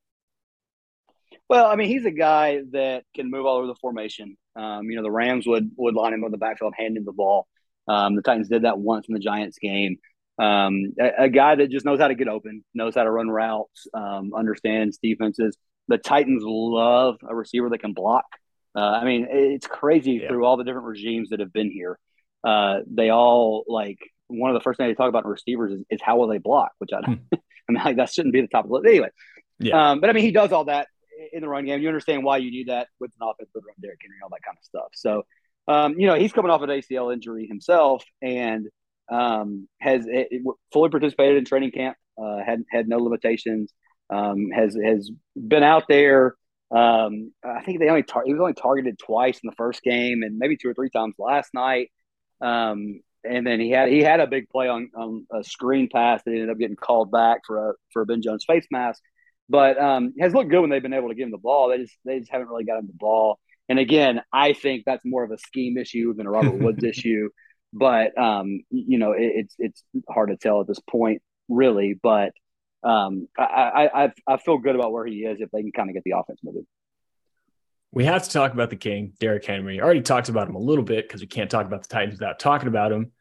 Well, 1.49 1.65
I 1.65 1.75
mean, 1.75 1.89
he's 1.89 2.05
a 2.05 2.11
guy 2.11 2.61
that 2.71 3.03
can 3.13 3.29
move 3.29 3.45
all 3.45 3.57
over 3.57 3.67
the 3.67 3.75
formation. 3.75 4.37
Um, 4.55 4.89
you 4.89 4.95
know, 4.95 5.03
the 5.03 5.11
Rams 5.11 5.45
would 5.45 5.71
would 5.75 5.95
line 5.95 6.13
him 6.13 6.23
on 6.23 6.31
the 6.31 6.37
backfield, 6.37 6.73
hand 6.77 6.95
him 6.95 7.03
the 7.03 7.11
ball. 7.11 7.45
Um, 7.89 8.15
the 8.15 8.21
Titans 8.21 8.47
did 8.47 8.63
that 8.63 8.79
once 8.79 9.07
in 9.09 9.13
the 9.13 9.19
Giants 9.19 9.57
game. 9.59 9.97
Um, 10.39 10.93
a, 10.97 11.25
a, 11.25 11.29
guy 11.29 11.55
that 11.55 11.69
just 11.69 11.85
knows 11.85 11.99
how 11.99 12.07
to 12.07 12.15
get 12.15 12.29
open, 12.29 12.63
knows 12.73 12.95
how 12.95 13.03
to 13.03 13.11
run 13.11 13.29
routes, 13.29 13.85
um, 13.93 14.31
understands 14.33 14.97
defenses. 14.97 15.57
The 15.87 15.97
Titans 15.97 16.41
love 16.45 17.17
a 17.27 17.35
receiver 17.35 17.69
that 17.69 17.79
can 17.79 17.93
block. 17.93 18.25
Uh, 18.75 18.79
I 18.79 19.05
mean, 19.05 19.27
it's 19.29 19.67
crazy 19.67 20.13
yeah. 20.21 20.29
through 20.29 20.45
all 20.45 20.57
the 20.57 20.63
different 20.63 20.87
regimes 20.87 21.29
that 21.29 21.39
have 21.39 21.51
been 21.51 21.71
here. 21.71 21.99
Uh, 22.43 22.79
they 22.87 23.09
all 23.09 23.63
like 23.67 23.99
one 24.27 24.49
of 24.49 24.53
the 24.53 24.63
first 24.63 24.77
things 24.77 24.89
they 24.89 24.95
talk 24.95 25.09
about 25.09 25.25
in 25.25 25.29
receivers 25.29 25.73
is, 25.73 25.83
is 25.89 26.01
how 26.01 26.17
will 26.17 26.27
they 26.27 26.37
block, 26.37 26.71
which 26.79 26.91
I, 26.93 27.01
hmm. 27.05 27.13
I 27.33 27.71
mean, 27.71 27.83
like, 27.83 27.97
that 27.97 28.09
shouldn't 28.11 28.33
be 28.33 28.41
the 28.41 28.47
top 28.47 28.65
of 28.65 28.69
the 28.69 28.75
list 28.75 28.87
anyway. 28.87 29.09
Yeah. 29.59 29.91
Um, 29.91 30.01
but 30.01 30.09
I 30.09 30.13
mean, 30.13 30.23
he 30.23 30.31
does 30.31 30.51
all 30.51 30.65
that 30.65 30.87
in 31.31 31.41
the 31.41 31.49
run 31.49 31.65
game. 31.65 31.81
You 31.81 31.87
understand 31.87 32.23
why 32.23 32.37
you 32.37 32.51
need 32.51 32.67
that 32.67 32.87
with 32.99 33.11
an 33.19 33.27
offense 33.27 33.49
with 33.53 33.63
run 33.65 33.75
Derrick 33.81 33.99
Henry, 34.01 34.17
all 34.23 34.29
that 34.29 34.43
kind 34.43 34.57
of 34.57 34.63
stuff. 34.63 34.87
So, 34.93 35.23
um, 35.67 35.99
you 35.99 36.07
know, 36.07 36.15
he's 36.15 36.33
coming 36.33 36.51
off 36.51 36.61
an 36.61 36.69
ACL 36.69 37.13
injury 37.13 37.47
himself 37.47 38.03
and 38.21 38.67
um, 39.11 39.67
has 39.79 40.05
it, 40.07 40.27
it 40.31 40.41
fully 40.73 40.89
participated 40.89 41.37
in 41.37 41.45
training 41.45 41.71
camp. 41.71 41.97
Uh, 42.21 42.39
had 42.43 42.63
had 42.69 42.87
no 42.87 42.97
limitations. 42.97 43.73
Um, 44.09 44.49
has 44.51 44.75
has 44.83 45.09
been 45.35 45.63
out 45.63 45.83
there. 45.87 46.35
Um, 46.75 47.33
I 47.43 47.61
think 47.63 47.79
they 47.79 47.89
only 47.89 48.03
tar- 48.03 48.23
he 48.25 48.33
was 48.33 48.39
only 48.39 48.53
targeted 48.53 48.97
twice 48.97 49.39
in 49.43 49.49
the 49.49 49.55
first 49.55 49.83
game, 49.83 50.23
and 50.23 50.37
maybe 50.37 50.57
two 50.57 50.69
or 50.69 50.73
three 50.73 50.89
times 50.89 51.15
last 51.19 51.53
night. 51.53 51.91
Um, 52.41 53.01
and 53.23 53.45
then 53.45 53.59
he 53.59 53.69
had 53.69 53.89
he 53.89 54.01
had 54.01 54.19
a 54.19 54.27
big 54.27 54.49
play 54.49 54.67
on, 54.67 54.89
on 54.95 55.27
a 55.31 55.43
screen 55.43 55.89
pass 55.91 56.23
that 56.23 56.31
ended 56.31 56.49
up 56.49 56.57
getting 56.57 56.75
called 56.75 57.11
back 57.11 57.41
for 57.45 57.69
a 57.69 57.73
for 57.91 58.01
a 58.01 58.05
Ben 58.05 58.21
Jones 58.21 58.45
face 58.45 58.65
mask. 58.71 59.01
But 59.49 59.77
um, 59.77 60.13
has 60.19 60.33
looked 60.33 60.49
good 60.49 60.61
when 60.61 60.69
they've 60.69 60.81
been 60.81 60.93
able 60.93 61.09
to 61.09 61.15
give 61.15 61.25
him 61.25 61.31
the 61.31 61.37
ball. 61.37 61.69
They 61.69 61.79
just 61.79 61.97
they 62.05 62.19
just 62.19 62.31
haven't 62.31 62.47
really 62.47 62.63
got 62.63 62.79
him 62.79 62.87
the 62.87 62.93
ball. 62.93 63.39
And 63.67 63.79
again, 63.79 64.21
I 64.33 64.53
think 64.53 64.83
that's 64.85 65.03
more 65.05 65.23
of 65.23 65.31
a 65.31 65.37
scheme 65.37 65.77
issue 65.77 66.13
than 66.13 66.25
a 66.25 66.31
Robert 66.31 66.57
Woods 66.61 66.83
issue. 66.83 67.29
But 67.73 68.17
um, 68.17 68.63
you 68.69 68.97
know, 68.97 69.11
it, 69.11 69.31
it's 69.35 69.55
it's 69.59 69.83
hard 70.09 70.29
to 70.29 70.37
tell 70.37 70.61
at 70.61 70.67
this 70.67 70.79
point, 70.79 71.21
really. 71.49 71.99
But 72.01 72.31
um, 72.83 73.27
I, 73.37 73.89
I 73.93 74.11
I 74.27 74.37
feel 74.37 74.57
good 74.57 74.75
about 74.75 74.91
where 74.91 75.05
he 75.05 75.19
is 75.19 75.39
if 75.39 75.51
they 75.51 75.61
can 75.61 75.71
kind 75.71 75.89
of 75.89 75.93
get 75.93 76.03
the 76.03 76.13
offense 76.17 76.39
moving. 76.43 76.65
We 77.91 78.05
have 78.05 78.23
to 78.23 78.29
talk 78.29 78.53
about 78.53 78.69
the 78.69 78.77
King, 78.77 79.13
Derrick 79.19 79.45
Henry. 79.45 79.79
I 79.79 79.83
already 79.83 80.01
talked 80.01 80.29
about 80.29 80.47
him 80.47 80.55
a 80.55 80.59
little 80.59 80.83
bit 80.83 81.07
because 81.07 81.21
we 81.21 81.27
can't 81.27 81.51
talk 81.51 81.65
about 81.65 81.83
the 81.83 81.89
Titans 81.89 82.19
without 82.19 82.39
talking 82.39 82.69
about 82.69 82.91
him. 82.91 83.11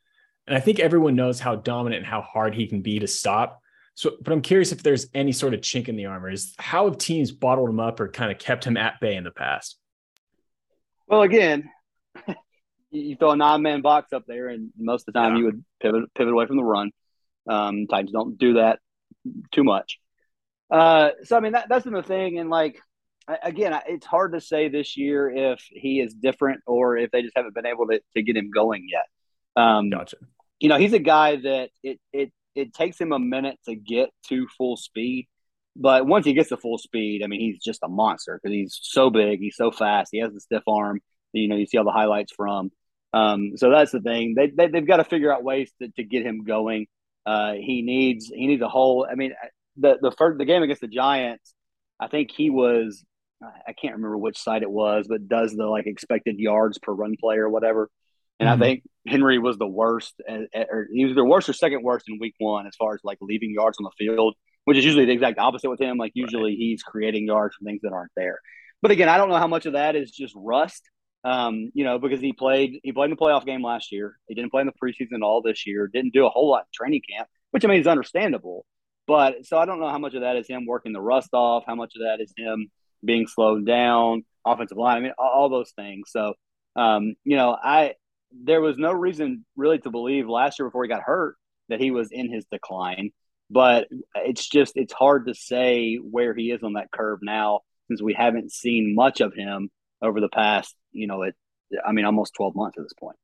And 0.47 0.57
I 0.57 0.61
think 0.61 0.79
everyone 0.79 1.17
knows 1.17 1.41
how 1.41 1.57
dominant 1.57 1.99
and 1.99 2.07
how 2.07 2.23
hard 2.23 2.55
he 2.55 2.69
can 2.69 2.81
be 2.81 3.01
to 3.01 3.09
stop. 3.09 3.61
So, 3.95 4.13
but 4.23 4.33
I'm 4.33 4.41
curious 4.41 4.71
if 4.73 4.83
there's 4.83 5.09
any 5.13 5.33
sort 5.33 5.55
of 5.55 5.61
chink 5.61 5.89
in 5.89 5.97
the 5.97 6.07
armor. 6.07 6.31
Is 6.31 6.55
how 6.59 6.87
have 6.87 6.99
teams 6.99 7.33
bottled 7.33 7.69
him 7.69 7.81
up 7.81 8.01
or 8.01 8.09
kind 8.09 8.31
of 8.31 8.39
kept 8.39 8.65
him 8.65 8.77
at 8.77 9.01
bay 9.01 9.17
in 9.17 9.25
the 9.25 9.33
past? 9.33 9.77
Well, 11.09 11.23
again, 11.23 11.69
you 12.91 13.17
throw 13.17 13.33
a 13.33 13.37
nine 13.37 13.63
man 13.63 13.83
box 13.83 14.13
up 14.13 14.25
there, 14.27 14.49
and 14.49 14.71
most 14.79 15.03
of 15.03 15.13
the 15.13 15.21
time 15.21 15.33
yeah. 15.33 15.39
you 15.39 15.45
would 15.47 15.65
pivot 15.83 16.15
pivot 16.15 16.33
away 16.33 16.47
from 16.47 16.57
the 16.57 16.65
run. 16.65 16.93
Um, 17.49 17.89
Titans 17.89 18.13
don't 18.13 18.39
do 18.39 18.55
that 18.55 18.79
too 19.53 19.65
much. 19.65 19.99
Uh, 20.71 21.11
so 21.25 21.37
I 21.37 21.41
mean 21.41 21.53
that, 21.53 21.69
that's 21.69 21.85
the 21.85 22.03
thing, 22.03 22.39
and 22.39 22.51
like 22.51 22.81
again, 23.43 23.79
it's 23.87 24.07
hard 24.07 24.33
to 24.33 24.41
say 24.41 24.69
this 24.69 24.97
year 24.97 25.31
if 25.31 25.61
he 25.71 26.01
is 26.01 26.15
different 26.15 26.61
or 26.67 26.97
if 26.97 27.11
they 27.11 27.23
just 27.23 27.37
haven't 27.37 27.55
been 27.55 27.67
able 27.67 27.87
to, 27.89 28.01
to 28.17 28.23
get 28.23 28.37
him 28.37 28.51
going 28.51 28.87
yet. 28.91 29.05
Um, 29.63 29.91
gotcha. 29.91 30.17
You 30.59 30.69
know, 30.69 30.79
he's 30.79 30.93
a 30.93 30.99
guy 30.99 31.37
that 31.37 31.71
it 31.83 32.01
it 32.13 32.33
it 32.55 32.75
takes 32.75 33.01
him 33.01 33.13
a 33.13 33.19
minute 33.19 33.59
to 33.67 33.75
get 33.75 34.11
to 34.29 34.47
full 34.59 34.77
speed, 34.77 35.29
but 35.77 36.07
once 36.07 36.27
he 36.27 36.35
gets 36.35 36.49
to 36.51 36.57
full 36.57 36.79
speed, 36.79 37.23
I 37.23 37.27
mean, 37.27 37.41
he's 37.41 37.63
just 37.63 37.81
a 37.83 37.89
monster 37.89 38.39
because 38.43 38.55
he's 38.55 38.79
so 38.83 39.11
big, 39.11 39.41
he's 39.41 39.57
so 39.57 39.71
fast, 39.71 40.11
he 40.13 40.21
has 40.21 40.33
the 40.33 40.41
stiff 40.41 40.63
arm. 40.67 41.01
You 41.33 41.49
know, 41.49 41.57
you 41.57 41.67
see 41.67 41.79
all 41.79 41.85
the 41.85 41.93
highlights 41.93 42.33
from. 42.33 42.71
Um, 43.13 43.53
so 43.57 43.71
that's 43.71 43.93
the 43.93 44.01
thing. 44.01 44.35
They, 44.37 44.49
they 44.49 44.79
have 44.79 44.87
got 44.87 44.97
to 44.97 45.05
figure 45.05 45.33
out 45.33 45.45
ways 45.45 45.73
to, 45.81 45.89
to 45.89 46.05
get 46.05 46.25
him 46.25 46.45
going. 46.45 46.87
Uh, 47.27 47.53
he 47.53 47.83
needs 47.83 48.27
he 48.27 48.47
needs 48.47 48.63
a 48.63 48.69
whole. 48.69 49.07
I 49.11 49.15
mean, 49.15 49.33
the 49.77 49.99
the 50.01 50.13
first 50.13 50.39
the 50.39 50.45
game 50.45 50.63
against 50.63 50.81
the 50.81 50.89
Giants, 50.89 51.55
I 51.99 52.09
think 52.09 52.31
he 52.31 52.51
was. 52.51 53.05
I 53.43 53.73
can't 53.73 53.95
remember 53.95 54.19
which 54.19 54.37
side 54.37 54.63
it 54.63 54.71
was, 54.71 55.07
but 55.09 55.27
does 55.27 55.55
the 55.55 55.65
like 55.65 55.87
expected 55.87 56.39
yards 56.39 56.77
per 56.77 56.93
run 56.93 57.17
play 57.19 57.37
or 57.37 57.49
whatever. 57.49 57.89
And 58.39 58.49
mm-hmm. 58.49 58.63
I 58.63 58.67
think 58.67 58.83
Henry 59.07 59.39
was 59.39 59.57
the 59.57 59.67
worst, 59.67 60.15
or 60.55 60.89
he 60.93 61.07
was 61.07 61.15
the 61.15 61.25
worst 61.25 61.49
or 61.49 61.55
second 61.55 61.83
worst 61.83 62.07
in 62.09 62.19
week 62.21 62.35
one 62.39 62.67
as 62.67 62.77
far 62.77 62.95
as 62.95 63.01
like 63.03 63.17
leaving 63.23 63.53
yards 63.53 63.79
on 63.79 63.85
the 63.85 64.05
field, 64.05 64.35
which 64.65 64.77
is 64.77 64.85
usually 64.85 65.07
the 65.07 65.13
exact 65.13 65.39
opposite 65.39 65.71
with 65.71 65.81
him. 65.81 65.97
Like 65.97 66.13
usually 66.15 66.51
right. 66.51 66.59
he's 66.59 66.83
creating 66.83 67.27
yards 67.27 67.57
from 67.57 67.67
things 67.67 67.81
that 67.83 67.93
aren't 67.93 68.13
there. 68.15 68.41
But 68.83 68.91
again, 68.91 69.09
I 69.09 69.17
don't 69.17 69.31
know 69.31 69.37
how 69.37 69.47
much 69.47 69.67
of 69.67 69.73
that 69.75 69.97
is 69.97 70.11
just 70.11 70.35
rust 70.37 70.83
um, 71.25 71.71
you 71.75 71.85
know, 71.85 71.99
because 71.99 72.21
he 72.21 72.33
played 72.33 72.81
he 72.83 72.93
played 72.93 73.11
in 73.11 73.11
the 73.11 73.17
playoff 73.17 73.45
game 73.45 73.63
last 73.63 73.93
year. 73.93 74.17
He 74.27 74.35
didn't 74.35 74.51
play 74.51 74.63
in 74.63 74.67
the 74.67 74.73
preseason 74.73 75.23
all 75.23 75.43
this 75.43 75.67
year. 75.67 75.87
Didn't 75.87 76.13
do 76.13 76.27
a 76.27 76.31
whole 76.31 76.51
lot 76.51 76.61
in 76.61 76.67
training 76.73 77.03
camp, 77.11 77.29
which 77.51 77.65
I 77.65 77.69
mean 77.69 77.81
is 77.81 77.87
understandable. 77.87 78.65
But 79.07 79.45
so 79.47 79.59
I 79.59 79.67
don't 79.67 79.81
know 79.81 79.91
how 79.91 79.99
much 79.99 80.15
of 80.15 80.23
that 80.23 80.37
is 80.37 80.47
him 80.49 80.67
working 80.67 80.93
the 80.93 81.01
rust 81.01 81.31
off. 81.33 81.65
How 81.67 81.75
much 81.75 81.93
of 81.97 82.03
that 82.03 82.23
is 82.23 82.33
him 82.37 82.71
being 83.05 83.27
slowed 83.27 83.67
down, 83.67 84.25
offensive 84.47 84.79
line. 84.79 84.99
I 84.99 85.01
mean, 85.01 85.13
all, 85.19 85.31
all 85.31 85.49
those 85.49 85.73
things. 85.73 86.11
So, 86.11 86.35
um, 86.77 87.15
you 87.25 87.37
know, 87.37 87.57
I 87.61 87.95
there 88.33 88.61
was 88.61 88.79
no 88.79 88.93
reason 88.93 89.45
really 89.57 89.79
to 89.79 89.91
believe 89.91 90.29
last 90.29 90.59
year 90.59 90.69
before 90.69 90.85
he 90.85 90.89
got 90.89 91.03
hurt 91.03 91.37
that 91.69 91.81
he 91.81 91.91
was 91.91 92.11
in 92.13 92.33
his 92.33 92.45
decline. 92.51 93.11
But 93.51 93.89
it's 94.15 94.49
just 94.49 94.75
it's 94.77 94.93
hard 94.93 95.27
to 95.27 95.35
say 95.35 95.97
where 95.97 96.35
he 96.35 96.51
is 96.51 96.63
on 96.63 96.75
that 96.75 96.93
curve 96.93 97.19
now 97.23 97.61
since 97.89 98.01
we 98.01 98.15
haven't 98.15 98.53
seen 98.53 98.95
much 98.95 99.21
of 99.21 99.35
him 99.35 99.71
over 100.01 100.21
the 100.21 100.29
past, 100.29 100.75
you 100.93 101.07
know, 101.07 101.23
it, 101.23 101.35
I 101.85 101.93
mean, 101.93 102.05
almost 102.05 102.35
12 102.35 102.55
months 102.55 102.79
at 102.79 102.85
this 102.85 102.93
point. 102.93 103.17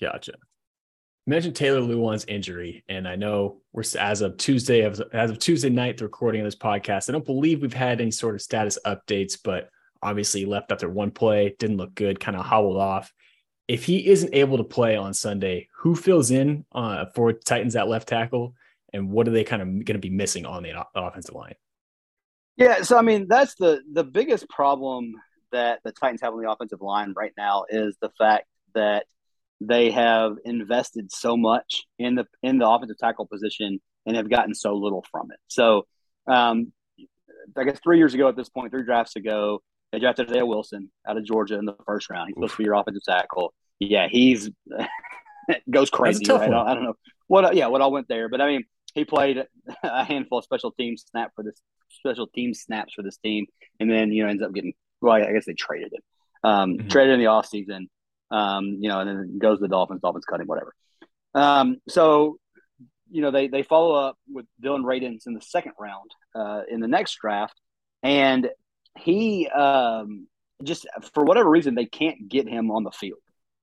Gotcha. 0.00 0.32
You 0.32 1.30
mentioned 1.30 1.56
Taylor 1.56 1.80
Lewan's 1.80 2.26
injury, 2.26 2.84
and 2.88 3.08
I 3.08 3.16
know 3.16 3.62
we're 3.72 3.84
as 3.98 4.20
of 4.20 4.36
Tuesday, 4.36 4.82
as 4.82 5.30
of 5.30 5.38
Tuesday 5.38 5.70
night, 5.70 5.96
the 5.96 6.04
recording 6.04 6.42
of 6.42 6.46
this 6.46 6.56
podcast. 6.56 7.08
I 7.08 7.12
don't 7.12 7.24
believe 7.24 7.62
we've 7.62 7.72
had 7.72 8.00
any 8.00 8.10
sort 8.10 8.34
of 8.34 8.42
status 8.42 8.78
updates, 8.84 9.38
but 9.42 9.70
obviously 10.02 10.40
he 10.40 10.46
left 10.46 10.70
after 10.70 10.88
one 10.88 11.10
play, 11.10 11.56
didn't 11.58 11.78
look 11.78 11.94
good, 11.94 12.20
kind 12.20 12.36
of 12.36 12.44
hobbled 12.44 12.76
off. 12.76 13.12
If 13.68 13.86
he 13.86 14.06
isn't 14.06 14.34
able 14.34 14.58
to 14.58 14.64
play 14.64 14.96
on 14.96 15.14
Sunday, 15.14 15.68
who 15.78 15.96
fills 15.96 16.30
in 16.30 16.66
uh, 16.72 17.06
for 17.14 17.32
Titans 17.32 17.74
at 17.76 17.88
left 17.88 18.08
tackle, 18.08 18.54
and 18.92 19.10
what 19.10 19.26
are 19.26 19.30
they 19.30 19.44
kind 19.44 19.62
of 19.62 19.68
going 19.68 19.94
to 19.94 19.98
be 19.98 20.10
missing 20.10 20.44
on 20.44 20.62
the 20.62 20.84
offensive 20.94 21.34
line? 21.34 21.54
Yeah, 22.56 22.82
so 22.82 22.96
I 22.96 23.02
mean 23.02 23.26
that's 23.28 23.54
the 23.56 23.80
the 23.92 24.04
biggest 24.04 24.48
problem 24.48 25.14
that 25.54 25.80
the 25.84 25.92
Titans 25.92 26.20
have 26.20 26.34
on 26.34 26.42
the 26.42 26.50
offensive 26.50 26.82
line 26.82 27.14
right 27.16 27.32
now 27.36 27.64
is 27.68 27.96
the 28.00 28.10
fact 28.18 28.46
that 28.74 29.06
they 29.60 29.90
have 29.90 30.36
invested 30.44 31.10
so 31.12 31.36
much 31.36 31.84
in 31.98 32.16
the 32.16 32.26
in 32.42 32.58
the 32.58 32.68
offensive 32.68 32.98
tackle 32.98 33.26
position 33.26 33.80
and 34.04 34.16
have 34.16 34.28
gotten 34.28 34.54
so 34.54 34.74
little 34.74 35.04
from 35.10 35.30
it. 35.30 35.38
So, 35.46 35.86
um, 36.26 36.72
I 37.56 37.64
guess 37.64 37.78
three 37.82 37.98
years 37.98 38.14
ago 38.14 38.28
at 38.28 38.36
this 38.36 38.48
point, 38.48 38.72
three 38.72 38.84
drafts 38.84 39.16
ago, 39.16 39.62
they 39.92 40.00
drafted 40.00 40.28
Isaiah 40.28 40.44
Wilson 40.44 40.90
out 41.08 41.16
of 41.16 41.24
Georgia 41.24 41.56
in 41.56 41.64
the 41.64 41.76
first 41.86 42.10
round. 42.10 42.28
He's 42.28 42.34
supposed 42.34 42.52
to 42.52 42.58
be 42.58 42.64
your 42.64 42.74
offensive 42.74 43.04
tackle. 43.04 43.54
Yeah, 43.78 44.08
he's 44.10 44.50
goes 45.70 45.88
crazy. 45.88 46.24
Right? 46.28 46.42
I, 46.42 46.48
don't, 46.48 46.66
I 46.66 46.74
don't 46.74 46.84
know 46.84 46.94
what. 47.28 47.54
Yeah, 47.54 47.68
what 47.68 47.80
all 47.80 47.92
went 47.92 48.08
there, 48.08 48.28
but 48.28 48.40
I 48.40 48.48
mean, 48.48 48.64
he 48.94 49.04
played 49.04 49.44
a 49.82 50.04
handful 50.04 50.38
of 50.38 50.44
special 50.44 50.72
teams 50.72 51.04
snap 51.08 51.32
for 51.36 51.44
this 51.44 51.60
special 51.90 52.26
team 52.26 52.54
snaps 52.54 52.94
for 52.94 53.02
this 53.02 53.16
team, 53.18 53.46
and 53.80 53.90
then 53.90 54.10
you 54.10 54.24
know 54.24 54.28
ends 54.28 54.42
up 54.42 54.52
getting 54.52 54.74
well, 55.04 55.14
I 55.14 55.32
guess 55.32 55.46
they 55.46 55.54
traded 55.54 55.92
him. 55.92 56.02
Um, 56.42 56.76
mm-hmm. 56.76 56.88
Traded 56.88 57.14
in 57.14 57.20
the 57.20 57.26
offseason, 57.26 57.88
um, 58.30 58.78
you 58.80 58.88
know, 58.88 59.00
and 59.00 59.08
then 59.08 59.38
goes 59.38 59.58
to 59.58 59.62
the 59.62 59.68
Dolphins, 59.68 60.00
Dolphins 60.02 60.24
cut 60.24 60.40
him, 60.40 60.46
whatever. 60.46 60.74
Um, 61.34 61.78
so, 61.88 62.38
you 63.10 63.22
know, 63.22 63.30
they, 63.30 63.48
they 63.48 63.62
follow 63.62 63.94
up 63.94 64.16
with 64.30 64.46
Dillon 64.60 64.82
Radunz 64.82 65.26
in 65.26 65.34
the 65.34 65.40
second 65.40 65.72
round 65.78 66.10
uh, 66.34 66.62
in 66.68 66.80
the 66.80 66.88
next 66.88 67.18
draft. 67.20 67.58
And 68.02 68.48
he 68.98 69.48
um, 69.48 70.26
just, 70.62 70.86
for 71.12 71.24
whatever 71.24 71.48
reason, 71.48 71.74
they 71.74 71.86
can't 71.86 72.28
get 72.28 72.48
him 72.48 72.70
on 72.70 72.84
the 72.84 72.90
field. 72.90 73.20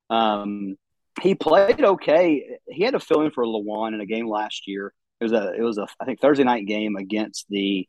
Um, 0.10 0.76
he 1.22 1.36
played 1.36 1.84
okay. 1.84 2.58
He 2.68 2.84
had 2.84 2.94
to 2.94 3.00
fill 3.00 3.22
in 3.22 3.32
for 3.32 3.46
Lewan 3.46 3.94
in 3.94 4.02
a 4.02 4.06
game 4.06 4.28
last 4.28 4.68
year. 4.68 4.94
It 5.20 5.26
was 5.26 5.34
a, 5.34 5.54
it 5.54 5.62
was 5.62 5.78
a, 5.78 5.86
I 6.00 6.06
think 6.06 6.20
Thursday 6.20 6.44
night 6.44 6.66
game 6.66 6.96
against 6.96 7.46
the, 7.50 7.88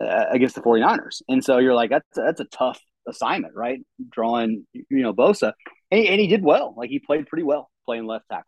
uh, 0.00 0.24
against 0.30 0.54
the 0.54 0.62
49ers. 0.62 1.22
And 1.28 1.44
so 1.44 1.58
you're 1.58 1.74
like, 1.74 1.90
that's, 1.90 2.06
that's 2.14 2.40
a 2.40 2.44
tough 2.44 2.80
assignment, 3.08 3.54
right? 3.54 3.80
Drawing, 4.10 4.66
you 4.72 5.02
know, 5.02 5.12
Bosa, 5.12 5.52
and 5.90 6.00
he, 6.00 6.08
and 6.08 6.20
he 6.20 6.26
did 6.26 6.42
well. 6.42 6.74
Like 6.76 6.90
he 6.90 6.98
played 6.98 7.26
pretty 7.26 7.44
well 7.44 7.70
playing 7.86 8.06
left 8.06 8.26
tackle. 8.30 8.44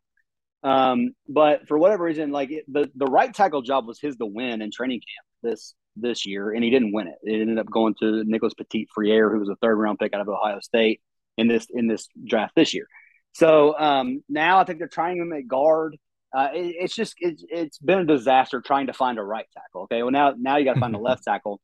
Um, 0.63 1.15
but 1.29 1.67
for 1.67 1.77
whatever 1.77 2.05
reason, 2.05 2.31
like 2.31 2.51
it, 2.51 2.65
the 2.69 2.91
the 2.95 3.07
right 3.07 3.33
tackle 3.35 3.63
job 3.63 3.87
was 3.87 4.01
his 4.01 4.17
to 4.17 4.27
win 4.27 4.63
in 4.63 4.71
training 4.71 5.01
camp 5.01 5.27
this 5.43 5.75
this 5.97 6.25
year, 6.25 6.53
and 6.53 6.63
he 6.63 6.71
didn't 6.71 6.93
win 6.93 7.09
it. 7.09 7.17
It 7.23 7.41
ended 7.41 7.59
up 7.59 7.67
going 7.71 7.95
to 8.01 8.23
Nicholas 8.25 8.55
Petit 8.55 8.89
Frere, 8.95 9.31
who 9.31 9.41
was 9.41 9.49
a 9.49 9.57
third 9.57 9.77
round 9.77 9.99
pick 9.99 10.15
out 10.15 10.21
of 10.21 10.29
Ohio 10.29 10.61
State 10.61 11.01
in 11.37 11.49
this 11.49 11.67
in 11.71 11.89
this 11.89 12.09
draft 12.25 12.55
this 12.55 12.75
year. 12.75 12.87
So 13.33 13.79
um, 13.79 14.23
now 14.29 14.61
I 14.61 14.65
think 14.65 14.79
they're 14.79 14.89
trying 14.89 15.19
him 15.19 15.33
at 15.33 15.49
guard. 15.49 15.97
Uh, 16.35 16.49
it, 16.55 16.77
it's 16.81 16.95
just 16.95 17.15
it's, 17.19 17.45
it's 17.49 17.79
been 17.79 18.01
a 18.01 18.07
disaster 18.07 18.61
trying 18.61 18.87
to 18.87 18.93
find 18.93 19.19
a 19.19 19.23
right 19.23 19.47
tackle. 19.53 19.83
Okay, 19.83 20.03
well 20.03 20.13
now 20.13 20.35
now 20.39 20.57
you 20.57 20.65
got 20.65 20.75
to 20.75 20.81
find 20.81 20.95
a 20.95 20.99
left 21.01 21.25
tackle. 21.25 21.61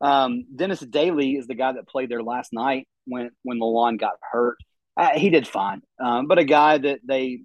Um, 0.00 0.44
Dennis 0.54 0.80
Daly 0.80 1.36
is 1.36 1.46
the 1.46 1.54
guy 1.54 1.72
that 1.72 1.88
played 1.88 2.08
there 2.08 2.22
last 2.22 2.52
night 2.52 2.88
when 3.06 3.30
when 3.42 3.58
Lewan 3.58 3.98
got 3.98 4.14
hurt. 4.20 4.56
Uh, 4.96 5.18
he 5.18 5.30
did 5.30 5.46
fine, 5.46 5.82
um, 6.02 6.26
but 6.26 6.38
a 6.38 6.44
guy 6.44 6.78
that 6.78 7.00
they 7.04 7.42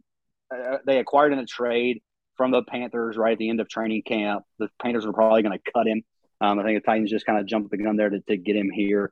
uh, 0.54 0.78
they 0.86 1.00
acquired 1.00 1.34
in 1.34 1.40
a 1.40 1.46
trade 1.46 2.02
from 2.38 2.52
the 2.52 2.64
Panthers 2.64 3.18
right 3.18 3.34
at 3.34 3.38
the 3.38 3.50
end 3.50 3.60
of 3.60 3.70
training 3.70 4.04
camp. 4.04 4.44
The 4.60 4.70
Panthers 4.82 5.06
are 5.06 5.14
probably 5.14 5.42
going 5.42 5.58
to 5.58 5.72
cut 5.74 5.88
him. 5.88 6.04
Um, 6.42 6.60
I 6.60 6.64
think 6.64 6.82
the 6.82 6.86
Titans 6.86 7.10
just 7.10 7.26
kind 7.26 7.40
of 7.40 7.46
jumped 7.46 7.72
the 7.72 7.78
gun 7.78 7.96
there 7.96 8.10
to, 8.10 8.20
to 8.20 8.38
get 8.38 8.56
him 8.56 8.70
here. 8.70 9.12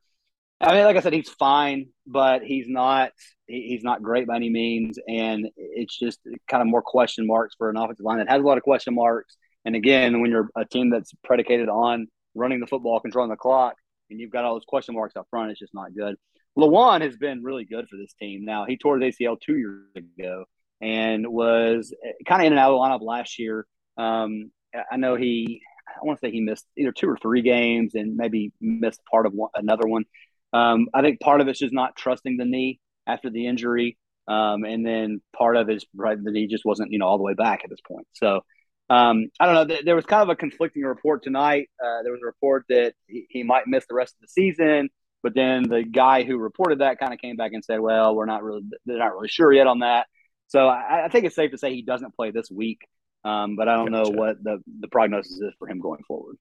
I 0.60 0.74
mean, 0.74 0.84
like 0.86 0.96
I 0.96 1.02
said, 1.02 1.14
he's 1.14 1.30
fine, 1.30 1.88
but 2.08 2.44
he's 2.44 2.68
not 2.68 3.12
he's 3.48 3.84
not 3.84 4.02
great 4.02 4.28
by 4.28 4.38
any 4.38 4.50
means, 4.50 4.98
and 5.08 5.50
it's 5.58 5.98
just 5.98 6.20
kind 6.48 6.62
of 6.62 6.68
more 6.68 6.82
question 6.82 7.28
marks 7.28 7.56
for 7.58 7.70
an 7.70 7.78
offensive 7.78 8.06
line 8.06 8.20
that 8.20 8.30
has 8.30 8.42
a 8.42 8.46
lot 8.46 8.58
of 8.58 8.64
question 8.64 8.96
marks. 8.96 9.36
And 9.66 9.76
again, 9.76 10.22
when 10.22 10.32
you're 10.32 10.50
a 10.56 10.66
team 10.66 10.90
that's 10.90 11.12
predicated 11.24 11.70
on 11.70 12.08
running 12.36 12.60
the 12.60 12.68
football, 12.68 13.00
controlling 13.00 13.30
the 13.30 13.36
clock, 13.36 13.76
and 14.10 14.20
you've 14.20 14.32
got 14.32 14.46
all 14.46 14.56
those 14.56 14.66
question 14.66 14.96
marks 14.96 15.16
up 15.16 15.28
front, 15.30 15.52
it's 15.52 15.60
just 15.60 15.74
not 15.74 15.96
good. 15.96 16.16
Lewan 16.58 17.02
has 17.02 17.18
been 17.18 17.44
really 17.44 17.66
good 17.66 17.88
for 17.90 17.98
this 17.98 18.14
team. 18.14 18.46
Now 18.46 18.66
he 18.66 18.78
tore 18.78 19.00
his 19.00 19.16
ACL 19.16 19.40
two 19.40 19.58
years 19.58 19.88
ago 19.96 20.46
and 20.82 21.28
was 21.28 21.94
kind 22.28 22.42
of 22.42 22.46
in 22.48 22.54
and 22.54 22.60
out 22.60 22.74
of 22.74 22.80
the 22.80 22.84
lineup 22.84 23.02
last 23.02 23.40
year. 23.40 23.66
Um, 23.98 24.52
I 24.92 24.98
know 24.98 25.16
he, 25.16 25.62
I 25.88 26.06
want 26.06 26.20
to 26.20 26.28
say 26.28 26.32
he 26.32 26.42
missed 26.42 26.66
either 26.78 26.92
two 26.92 27.10
or 27.10 27.18
three 27.18 27.42
games 27.42 27.96
and 27.96 28.16
maybe 28.16 28.52
missed 28.62 29.02
part 29.10 29.26
of 29.26 29.34
one, 29.34 29.50
another 29.56 29.88
one. 29.88 30.06
Um, 30.52 30.88
I 30.94 31.02
think 31.02 31.20
part 31.20 31.42
of 31.42 31.48
it's 31.48 31.60
just 31.60 31.74
not 31.74 31.96
trusting 31.96 32.38
the 32.38 32.46
knee 32.46 32.80
after 33.08 33.30
the 33.30 33.48
injury. 33.48 33.98
Um, 34.28 34.64
and 34.64 34.86
then 34.86 35.22
part 35.36 35.58
of 35.58 35.70
it 35.70 35.78
is 35.78 35.86
right 35.96 36.22
the 36.22 36.32
knee 36.32 36.48
just 36.48 36.66
wasn't, 36.66 36.92
you 36.92 37.00
know, 37.00 37.08
all 37.08 37.18
the 37.18 37.24
way 37.24 37.34
back 37.34 37.62
at 37.64 37.70
this 37.70 37.82
point. 37.86 38.08
So 38.14 38.42
um, 38.90 39.30
I 39.40 39.46
don't 39.46 39.68
know. 39.68 39.78
There 39.84 39.96
was 39.96 40.06
kind 40.06 40.24
of 40.24 40.30
a 40.30 40.36
conflicting 40.36 40.84
report 40.84 41.24
tonight. 41.24 41.70
Uh, 41.84 42.04
there 42.04 42.12
was 42.12 42.22
a 42.22 42.26
report 42.26 42.66
that 42.70 42.94
he, 43.08 43.26
he, 43.30 43.44
might 43.44 43.68
miss 43.68 43.86
the 43.88 43.96
rest 43.96 44.16
of 44.16 44.22
the 44.22 44.28
season, 44.28 44.90
but 45.22 45.34
then 45.34 45.64
the 45.64 45.84
guy 45.84 46.24
who 46.24 46.38
reported 46.38 46.80
that 46.80 47.00
kind 47.00 47.14
of 47.14 47.20
came 47.20 47.36
back 47.36 47.54
and 47.54 47.64
said, 47.64 47.80
"Well, 47.80 48.16
we're 48.16 48.26
not 48.26 48.44
really, 48.44 48.64
they're 48.86 48.98
not 48.98 49.14
really 49.14 49.30
sure 49.30 49.52
yet 49.54 49.68
on 49.68 49.80
that." 49.80 50.08
So 50.48 50.68
I, 50.68 51.06
I 51.06 51.08
think 51.08 51.26
it's 51.26 51.36
safe 51.36 51.52
to 51.52 51.58
say 51.58 51.74
he 51.74 51.82
doesn't 51.82 52.16
play 52.16 52.32
this 52.32 52.52
week. 52.52 52.82
Um, 53.26 53.56
but 53.56 53.70
I 53.70 53.76
don't 53.76 53.92
gotcha. 53.92 54.12
know 54.12 54.18
what 54.18 54.44
the 54.44 54.62
the 54.82 54.88
prognosis 54.90 55.40
is 55.40 55.54
for 55.58 55.68
him 55.68 55.80
going 55.80 56.04
forward. 56.08 56.36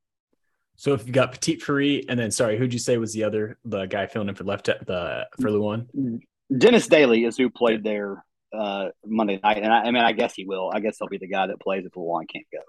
So 0.76 0.94
if 0.94 1.06
you 1.06 1.12
got 1.12 1.32
Petit 1.32 1.56
Frere, 1.56 2.02
and 2.08 2.18
then 2.18 2.30
sorry, 2.30 2.58
who'd 2.58 2.72
you 2.72 2.78
say 2.78 2.96
was 2.96 3.12
the 3.12 3.24
other 3.24 3.58
the 3.64 3.86
guy 3.86 4.06
filling 4.06 4.28
in 4.28 4.34
for 4.34 4.44
left 4.44 4.66
the 4.66 5.28
for 5.40 5.48
Lewan? 5.48 6.20
Dennis 6.56 6.88
Daly 6.88 7.24
is 7.24 7.36
who 7.36 7.50
played 7.50 7.84
there 7.84 8.24
uh, 8.56 8.88
Monday 9.04 9.40
night, 9.42 9.58
and 9.58 9.72
I, 9.72 9.82
I, 9.82 9.90
mean 9.90 10.02
I 10.02 10.12
guess 10.12 10.34
he 10.34 10.44
will. 10.44 10.70
I 10.72 10.80
guess 10.80 10.96
he'll 10.98 11.08
be 11.08 11.18
the 11.18 11.28
guy 11.28 11.46
that 11.46 11.60
plays 11.60 11.84
if 11.84 11.92
Lewan 11.92 12.28
can't 12.28 12.46
go. 12.52 12.60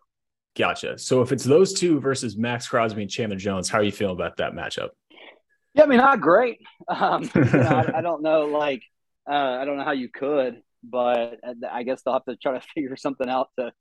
Gotcha. 0.56 0.98
So 0.98 1.22
if 1.22 1.32
it's 1.32 1.44
those 1.44 1.74
two 1.74 2.00
versus 2.00 2.38
Maxx 2.38 2.68
Crosby 2.68 3.02
and 3.02 3.12
Chandler 3.12 3.38
Jones, 3.38 3.70
how 3.70 3.80
are 3.80 3.84
you 3.84 3.92
feeling 3.92 4.16
about 4.16 4.38
that 4.38 4.54
matchup? 4.54 4.90
Yeah, 5.74 5.84
I 5.84 5.86
mean 5.88 5.98
not 5.98 6.22
great. 6.22 6.60
Um, 6.88 7.24
you 7.36 7.42
know, 7.42 7.84
I, 7.94 7.98
I, 7.98 8.02
don't 8.02 8.22
know, 8.22 8.46
like 8.46 8.84
uh, 9.30 9.34
I 9.34 9.66
don't 9.66 9.78
know 9.78 9.84
how 9.84 9.92
you 9.94 10.10
could, 10.10 10.62
but 10.84 11.40
I 11.72 11.84
guess 11.84 12.04
they'll 12.04 12.14
have 12.14 12.26
to 12.26 12.36
try 12.36 12.54
to 12.54 12.62
figure 12.76 12.96
something 12.96 13.28
out 13.28 13.50
to 13.58 13.72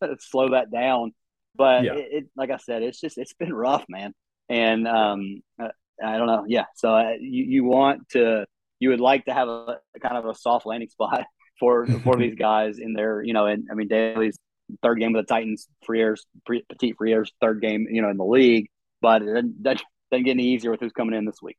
slow 0.20 0.50
that 0.50 0.70
down. 0.70 1.12
But 1.54 1.84
yeah. 1.84 1.94
it, 1.94 2.08
it, 2.10 2.24
like 2.36 2.50
I 2.50 2.58
said, 2.58 2.82
it's 2.82 3.00
just 3.00 3.18
it's 3.18 3.34
been 3.34 3.52
rough, 3.52 3.84
man. 3.88 4.12
And 4.48 4.86
um, 4.86 5.42
I 5.58 6.16
don't 6.16 6.26
know. 6.26 6.44
Yeah. 6.46 6.64
So 6.76 6.94
uh, 6.94 7.12
you 7.18 7.44
you 7.44 7.64
want 7.64 8.08
to 8.10 8.46
you 8.78 8.90
would 8.90 9.00
like 9.00 9.24
to 9.24 9.34
have 9.34 9.48
a 9.48 9.78
kind 10.02 10.16
of 10.16 10.26
a 10.26 10.34
soft 10.34 10.66
landing 10.66 10.88
spot 10.88 11.24
for 11.58 11.86
for 12.04 12.16
these 12.16 12.34
guys 12.34 12.78
in 12.78 12.92
their 12.92 13.22
You 13.22 13.32
know, 13.32 13.46
and 13.46 13.68
I 13.70 13.74
mean 13.74 13.88
Daly's 13.88 14.38
third 14.82 14.98
game 14.98 15.12
with 15.12 15.26
the 15.26 15.34
Titans, 15.34 15.68
Frere's 15.84 16.26
Petit 16.46 16.92
Frere's 16.92 17.32
third 17.40 17.60
game, 17.60 17.86
you 17.90 18.02
know, 18.02 18.10
in 18.10 18.16
the 18.16 18.24
league. 18.24 18.68
But 19.00 19.22
it 19.22 19.26
doesn't, 19.62 19.62
doesn't 19.62 20.24
get 20.24 20.30
any 20.32 20.44
easier 20.44 20.70
with 20.70 20.80
who's 20.80 20.92
coming 20.92 21.14
in 21.14 21.24
this 21.24 21.42
week. 21.42 21.56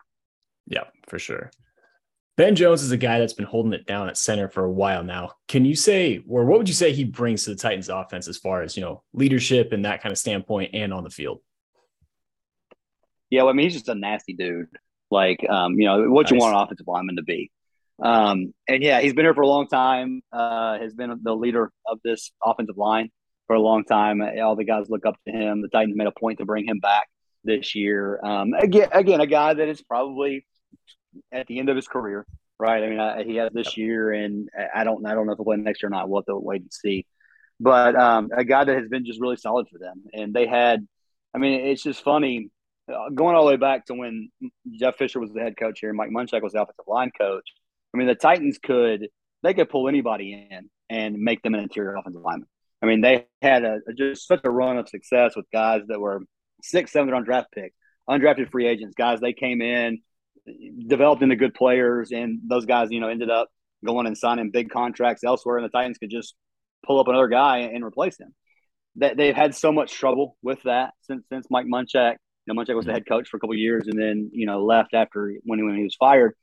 Yeah, 0.66 0.84
for 1.08 1.20
sure. 1.20 1.52
Ben 2.36 2.56
Jones 2.56 2.84
is 2.84 2.92
a 2.92 2.98
guy 2.98 3.18
that's 3.18 3.34
been 3.34 3.46
holding 3.46 3.74
it 3.74 3.88
down 3.88 4.10
at 4.10 4.18
center 4.18 4.48
for 4.48 4.64
a 4.64 4.72
while 4.72 5.04
now. 5.04 5.32
Can 5.48 5.66
you 5.66 5.76
say, 5.76 6.24
or 6.28 6.46
what 6.46 6.60
would 6.60 6.68
you 6.68 6.76
say 6.76 6.94
he 6.94 7.04
brings 7.04 7.44
to 7.44 7.50
the 7.50 7.56
Titans 7.56 7.90
offense 7.90 8.28
as 8.28 8.38
far 8.38 8.62
as, 8.62 8.78
you 8.78 8.82
know, 8.82 9.02
leadership 9.12 9.72
and 9.72 9.86
that 9.86 10.04
kind 10.04 10.12
of 10.12 10.20
standpoint 10.20 10.72
and 10.76 10.94
on 10.94 11.04
the 11.04 11.10
field? 11.10 11.40
Yeah, 13.32 13.42
well, 13.42 13.50
I 13.50 13.54
mean, 13.54 13.66
he's 13.66 13.74
just 13.74 13.90
a 13.90 13.96
nasty 13.96 14.34
dude. 14.34 14.68
Like, 15.10 15.44
um, 15.50 15.80
you 15.80 15.88
know, 15.88 16.10
what 16.12 16.26
nice. 16.26 16.32
you 16.32 16.38
want 16.38 16.56
an 16.56 16.62
offensive 16.62 16.88
lineman 16.88 17.16
to 17.16 17.24
be. 17.24 17.50
Um, 18.02 18.54
and 18.68 18.84
yeah, 18.84 19.02
he's 19.02 19.14
been 19.14 19.26
here 19.26 19.34
for 19.34 19.42
a 19.42 19.48
long 19.48 19.68
time, 19.68 20.22
uh, 20.32 20.78
has 20.78 20.94
been 20.94 21.20
the 21.24 21.36
leader 21.36 21.72
of 21.86 22.00
this 22.04 22.32
offensive 22.44 22.78
line 22.78 23.10
for 23.48 23.56
a 23.56 23.62
long 23.62 23.84
time. 23.84 24.22
All 24.22 24.56
the 24.56 24.64
guys 24.64 24.90
look 24.90 25.06
up 25.06 25.16
to 25.28 25.34
him. 25.34 25.62
The 25.62 25.70
Titans 25.70 25.96
made 25.96 26.08
a 26.08 26.12
point 26.12 26.40
to 26.40 26.46
bring 26.46 26.68
him 26.68 26.80
back 26.80 27.08
this 27.44 27.76
year. 27.76 28.20
Um, 28.24 28.54
again, 28.54 28.90
again, 28.92 29.22
a 29.22 29.28
guy 29.28 29.54
that 29.54 29.68
is 29.68 29.82
probably 29.82 30.46
at 31.32 31.48
the 31.48 31.60
end 31.60 31.70
of 31.70 31.76
his 31.76 31.88
career, 31.88 32.26
right? 32.60 32.84
I 32.84 32.88
mean, 32.88 33.00
I, 33.00 33.24
he 33.24 33.38
has 33.38 33.52
this 33.54 33.78
year, 33.78 34.12
and 34.12 34.50
I 34.76 34.84
don't, 34.84 35.06
I 35.06 35.16
don't 35.16 35.26
know 35.26 35.34
if 35.34 35.38
he'll 35.38 35.46
play 35.46 35.58
next 35.58 35.82
year 35.82 35.88
or 35.88 35.92
not. 35.92 36.10
We'll 36.10 36.22
have 36.22 36.26
to 36.28 36.38
wait 36.38 36.62
and 36.62 36.74
see. 36.74 37.06
But 37.60 37.96
um, 37.96 38.30
a 38.36 38.44
guy 38.44 38.64
that 38.64 38.78
has 38.78 38.88
been 38.88 39.06
just 39.06 39.20
really 39.20 39.38
solid 39.38 39.68
for 39.72 39.80
them, 39.80 40.04
and 40.14 40.34
they 40.34 40.46
had. 40.46 40.88
I 41.34 41.40
mean, 41.40 41.68
it's 41.68 41.84
just 41.84 42.04
funny 42.04 42.50
uh, 42.92 43.10
going 43.14 43.36
all 43.36 43.46
the 43.46 43.52
way 43.52 43.58
back 43.58 43.86
to 43.86 43.94
when 43.94 44.30
Jeff 44.80 44.96
Fisher 44.96 45.20
was 45.20 45.32
the 45.32 45.42
head 45.42 45.58
coach 45.58 45.80
here, 45.80 45.90
and 45.90 45.98
Mike 45.98 46.10
Munchak 46.10 46.42
was 46.42 46.54
the 46.54 46.62
offensive 46.62 46.86
line 46.88 47.12
coach. 47.20 47.44
I 47.98 48.00
mean, 48.00 48.08
the 48.08 48.16
Titans 48.16 48.60
could 48.62 49.08
they 49.44 49.54
could 49.54 49.70
pull 49.70 49.88
anybody 49.88 50.48
in 50.52 50.70
and 50.90 51.18
make 51.18 51.42
them 51.42 51.56
an 51.56 51.62
interior 51.62 51.96
offensive 51.96 52.22
lineman. 52.22 52.48
I 52.82 52.86
mean, 52.86 53.02
they 53.02 53.26
had 53.42 53.64
a, 53.64 53.80
just 53.98 54.28
such 54.28 54.42
a 54.44 54.52
run 54.52 54.78
of 54.78 54.88
success 54.88 55.36
with 55.36 55.46
guys 55.52 55.82
that 55.88 56.00
were 56.00 56.22
six, 56.62 56.92
seven 56.92 57.14
on 57.14 57.24
draft 57.24 57.48
picks, 57.52 57.76
undrafted 58.08 58.52
free 58.52 58.68
agents, 58.68 58.94
guys. 58.96 59.20
They 59.20 59.34
came 59.34 59.62
in, 59.62 60.00
developed 60.88 61.24
into 61.24 61.36
good 61.36 61.56
players, 61.56 62.12
and 62.12 62.40
those 62.48 62.66
guys, 62.66 62.90
you 62.92 63.00
know, 63.00 63.10
ended 63.10 63.32
up 63.32 63.50
going 63.84 64.06
and 64.06 64.18
signing 64.18 64.52
big 64.52 64.70
contracts 64.70 65.24
elsewhere, 65.24 65.58
and 65.58 65.66
the 65.66 65.70
Titans 65.70 65.98
could 65.98 66.12
just 66.12 66.36
pull 66.86 67.00
up 67.00 67.08
another 67.08 67.28
guy 67.28 67.60
and 67.60 67.84
replace 67.84 68.20
him. 68.20 68.34
That 68.98 69.18
they've 69.18 69.36
had 69.36 69.56
so 69.56 69.72
much 69.72 69.94
trouble 69.94 70.38
with 70.42 70.62
that 70.64 70.94
since 71.02 71.24
since 71.32 71.48
Mike 71.50 71.68
Munchak. 71.68 72.16
You 72.46 72.54
know, 72.54 72.62
Munchak 72.62 72.76
was 72.76 72.86
the 72.86 72.92
mm-hmm. 72.92 72.96
head 72.96 73.08
coach 73.08 73.30
for 73.30 73.38
a 73.38 73.40
couple 73.40 73.56
years, 73.56 73.88
and 73.88 74.00
then 74.00 74.30
you 74.34 74.46
know 74.46 74.64
left 74.64 74.94
after 74.94 75.34
when 75.44 75.66
when 75.66 75.76
he 75.76 75.84
was 75.84 75.96
fired. 75.96 76.34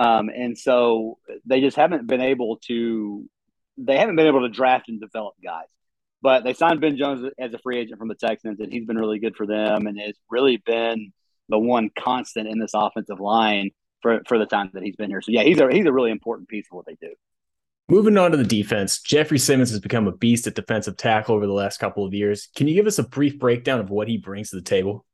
Um, 0.00 0.30
and 0.30 0.56
so 0.56 1.18
they 1.44 1.60
just 1.60 1.76
haven't 1.76 2.06
been 2.06 2.22
able 2.22 2.58
to. 2.68 3.28
They 3.76 3.98
haven't 3.98 4.16
been 4.16 4.26
able 4.26 4.42
to 4.42 4.48
draft 4.48 4.88
and 4.88 5.00
develop 5.00 5.34
guys. 5.42 5.66
But 6.22 6.44
they 6.44 6.52
signed 6.52 6.80
Ben 6.80 6.96
Jones 6.96 7.30
as 7.38 7.52
a 7.54 7.58
free 7.58 7.78
agent 7.78 7.98
from 7.98 8.08
the 8.08 8.14
Texans, 8.14 8.60
and 8.60 8.72
he's 8.72 8.86
been 8.86 8.98
really 8.98 9.18
good 9.18 9.36
for 9.36 9.46
them, 9.46 9.86
and 9.86 9.98
has 9.98 10.16
really 10.30 10.58
been 10.58 11.12
the 11.48 11.58
one 11.58 11.90
constant 11.98 12.48
in 12.48 12.58
this 12.58 12.72
offensive 12.74 13.20
line 13.20 13.70
for, 14.02 14.22
for 14.26 14.38
the 14.38 14.46
time 14.46 14.70
that 14.74 14.82
he's 14.82 14.96
been 14.96 15.10
here. 15.10 15.20
So 15.20 15.32
yeah, 15.32 15.42
he's 15.42 15.60
a 15.60 15.70
he's 15.70 15.86
a 15.86 15.92
really 15.92 16.10
important 16.10 16.48
piece 16.48 16.66
of 16.70 16.76
what 16.76 16.86
they 16.86 16.96
do. 17.00 17.12
Moving 17.88 18.16
on 18.16 18.30
to 18.30 18.36
the 18.36 18.44
defense, 18.44 19.02
Jeffrey 19.02 19.38
Simmons 19.38 19.70
has 19.70 19.80
become 19.80 20.06
a 20.06 20.12
beast 20.12 20.46
at 20.46 20.54
defensive 20.54 20.96
tackle 20.96 21.34
over 21.34 21.46
the 21.46 21.52
last 21.52 21.78
couple 21.78 22.06
of 22.06 22.14
years. 22.14 22.48
Can 22.54 22.68
you 22.68 22.74
give 22.74 22.86
us 22.86 22.98
a 22.98 23.02
brief 23.02 23.38
breakdown 23.38 23.80
of 23.80 23.90
what 23.90 24.08
he 24.08 24.16
brings 24.16 24.50
to 24.50 24.56
the 24.56 24.62
table? 24.62 25.04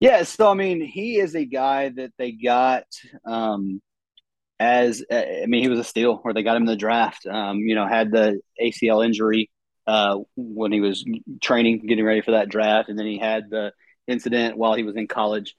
Yeah, 0.00 0.22
so 0.24 0.50
I 0.50 0.54
mean, 0.54 0.82
he 0.82 1.18
is 1.18 1.34
a 1.34 1.46
guy 1.46 1.88
that 1.90 2.12
they 2.18 2.32
got 2.32 2.84
um, 3.24 3.80
as 4.64 5.04
I 5.10 5.44
mean, 5.46 5.62
he 5.62 5.68
was 5.68 5.78
a 5.78 5.84
steal, 5.84 6.20
or 6.24 6.32
they 6.32 6.42
got 6.42 6.56
him 6.56 6.62
in 6.62 6.66
the 6.66 6.76
draft. 6.76 7.26
Um, 7.26 7.58
you 7.58 7.74
know, 7.74 7.86
had 7.86 8.10
the 8.10 8.40
ACL 8.60 9.04
injury 9.04 9.50
uh, 9.86 10.18
when 10.36 10.72
he 10.72 10.80
was 10.80 11.04
training, 11.42 11.84
getting 11.86 12.04
ready 12.04 12.22
for 12.22 12.32
that 12.32 12.48
draft, 12.48 12.88
and 12.88 12.98
then 12.98 13.06
he 13.06 13.18
had 13.18 13.50
the 13.50 13.72
incident 14.06 14.56
while 14.56 14.74
he 14.74 14.82
was 14.82 14.96
in 14.96 15.06
college. 15.06 15.54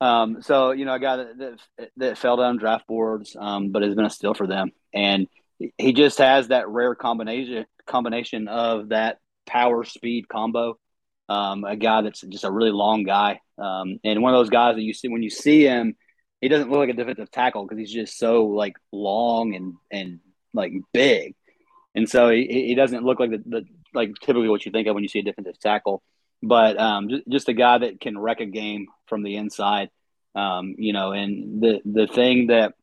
Um, 0.00 0.42
so 0.42 0.70
you 0.70 0.84
know, 0.84 0.94
a 0.94 1.00
guy 1.00 1.16
that, 1.16 1.38
that, 1.38 1.90
that 1.96 2.18
fell 2.18 2.36
down 2.36 2.58
draft 2.58 2.86
boards, 2.86 3.36
um, 3.38 3.72
but 3.72 3.82
has 3.82 3.94
been 3.94 4.04
a 4.04 4.10
steal 4.10 4.34
for 4.34 4.46
them, 4.46 4.70
and 4.94 5.26
he 5.78 5.92
just 5.92 6.18
has 6.18 6.48
that 6.48 6.68
rare 6.68 6.94
combination 6.94 7.66
combination 7.86 8.46
of 8.48 8.90
that 8.90 9.18
power 9.46 9.84
speed 9.84 10.28
combo. 10.28 10.78
Um, 11.28 11.64
a 11.64 11.74
guy 11.74 12.02
that's 12.02 12.20
just 12.20 12.44
a 12.44 12.52
really 12.52 12.70
long 12.70 13.02
guy, 13.02 13.40
um, 13.58 13.98
and 14.04 14.22
one 14.22 14.32
of 14.32 14.38
those 14.38 14.50
guys 14.50 14.76
that 14.76 14.82
you 14.82 14.94
see 14.94 15.08
when 15.08 15.24
you 15.24 15.30
see 15.30 15.64
him, 15.64 15.96
he 16.46 16.48
doesn't 16.48 16.70
look 16.70 16.78
like 16.78 16.90
a 16.90 16.94
defensive 16.94 17.30
tackle 17.30 17.64
because 17.64 17.78
he's 17.78 17.92
just 17.92 18.18
so 18.18 18.46
like 18.46 18.76
long 18.92 19.54
and 19.54 19.74
and 19.90 20.20
like 20.54 20.72
big, 20.92 21.34
and 21.94 22.08
so 22.08 22.30
he, 22.30 22.46
he 22.46 22.74
doesn't 22.74 23.04
look 23.04 23.20
like 23.20 23.30
the, 23.30 23.42
the 23.44 23.64
like 23.94 24.14
typically 24.20 24.48
what 24.48 24.64
you 24.64 24.72
think 24.72 24.88
of 24.88 24.94
when 24.94 25.02
you 25.02 25.08
see 25.08 25.20
a 25.20 25.22
defensive 25.22 25.58
tackle 25.58 26.02
but 26.42 26.78
um, 26.78 27.08
just, 27.08 27.28
just 27.28 27.48
a 27.48 27.54
guy 27.54 27.78
that 27.78 28.00
can 28.00 28.18
wreck 28.18 28.40
a 28.40 28.46
game 28.46 28.86
from 29.06 29.22
the 29.22 29.36
inside. 29.36 29.90
Um, 30.34 30.74
you 30.78 30.92
know, 30.92 31.12
and 31.12 31.62
the 31.62 31.80
the 31.84 32.06
thing 32.06 32.48
that 32.48 32.74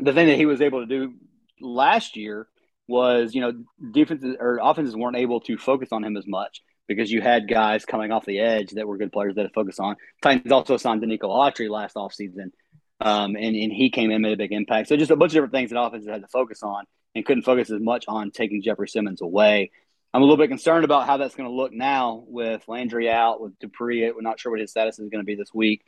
the 0.00 0.12
thing 0.12 0.26
that 0.26 0.36
he 0.36 0.46
was 0.46 0.60
able 0.60 0.80
to 0.80 0.86
do 0.86 1.14
last 1.60 2.16
year 2.16 2.48
was, 2.88 3.34
you 3.34 3.40
know, 3.40 3.52
defenses 3.92 4.36
or 4.38 4.58
offenses 4.60 4.96
weren't 4.96 5.16
able 5.16 5.40
to 5.42 5.56
focus 5.56 5.90
on 5.92 6.04
him 6.04 6.16
as 6.16 6.26
much 6.26 6.60
because 6.88 7.10
you 7.10 7.20
had 7.22 7.48
guys 7.48 7.84
coming 7.84 8.10
off 8.10 8.26
the 8.26 8.40
edge 8.40 8.70
that 8.72 8.88
were 8.88 8.98
good 8.98 9.12
players 9.12 9.36
that 9.36 9.42
had 9.42 9.54
focused 9.54 9.78
on. 9.78 9.94
Titans 10.20 10.50
also 10.50 10.76
signed 10.76 11.00
Denico 11.02 11.24
Autry 11.24 11.70
last 11.70 11.94
offseason, 11.94 12.50
um, 13.02 13.34
and, 13.36 13.56
and 13.56 13.72
he 13.72 13.90
came 13.90 14.10
in, 14.10 14.22
made 14.22 14.32
a 14.32 14.36
big 14.36 14.52
impact. 14.52 14.88
So 14.88 14.96
just 14.96 15.10
a 15.10 15.16
bunch 15.16 15.30
of 15.30 15.34
different 15.34 15.52
things 15.52 15.70
that 15.70 15.80
offenses 15.80 16.08
had 16.08 16.22
to 16.22 16.28
focus 16.28 16.62
on. 16.62 16.84
and 17.14 17.26
couldn't 17.26 17.42
focus 17.42 17.70
as 17.70 17.80
much 17.80 18.04
on 18.08 18.30
taking 18.30 18.62
Jeffrey 18.62 18.88
Simmons 18.88 19.20
away. 19.20 19.70
I'm 20.14 20.22
a 20.22 20.24
little 20.24 20.36
bit 20.36 20.48
concerned 20.48 20.84
about 20.84 21.06
how 21.06 21.16
that's 21.16 21.34
going 21.34 21.48
to 21.48 21.54
look 21.54 21.72
now 21.72 22.24
with 22.26 22.62
Landry 22.68 23.10
out, 23.10 23.40
with 23.40 23.58
Dupree. 23.58 24.10
We're 24.12 24.20
not 24.20 24.38
sure 24.38 24.52
what 24.52 24.60
his 24.60 24.70
status 24.70 24.98
is 24.98 25.08
going 25.08 25.22
to 25.22 25.26
be 25.26 25.34
this 25.34 25.52
week. 25.52 25.82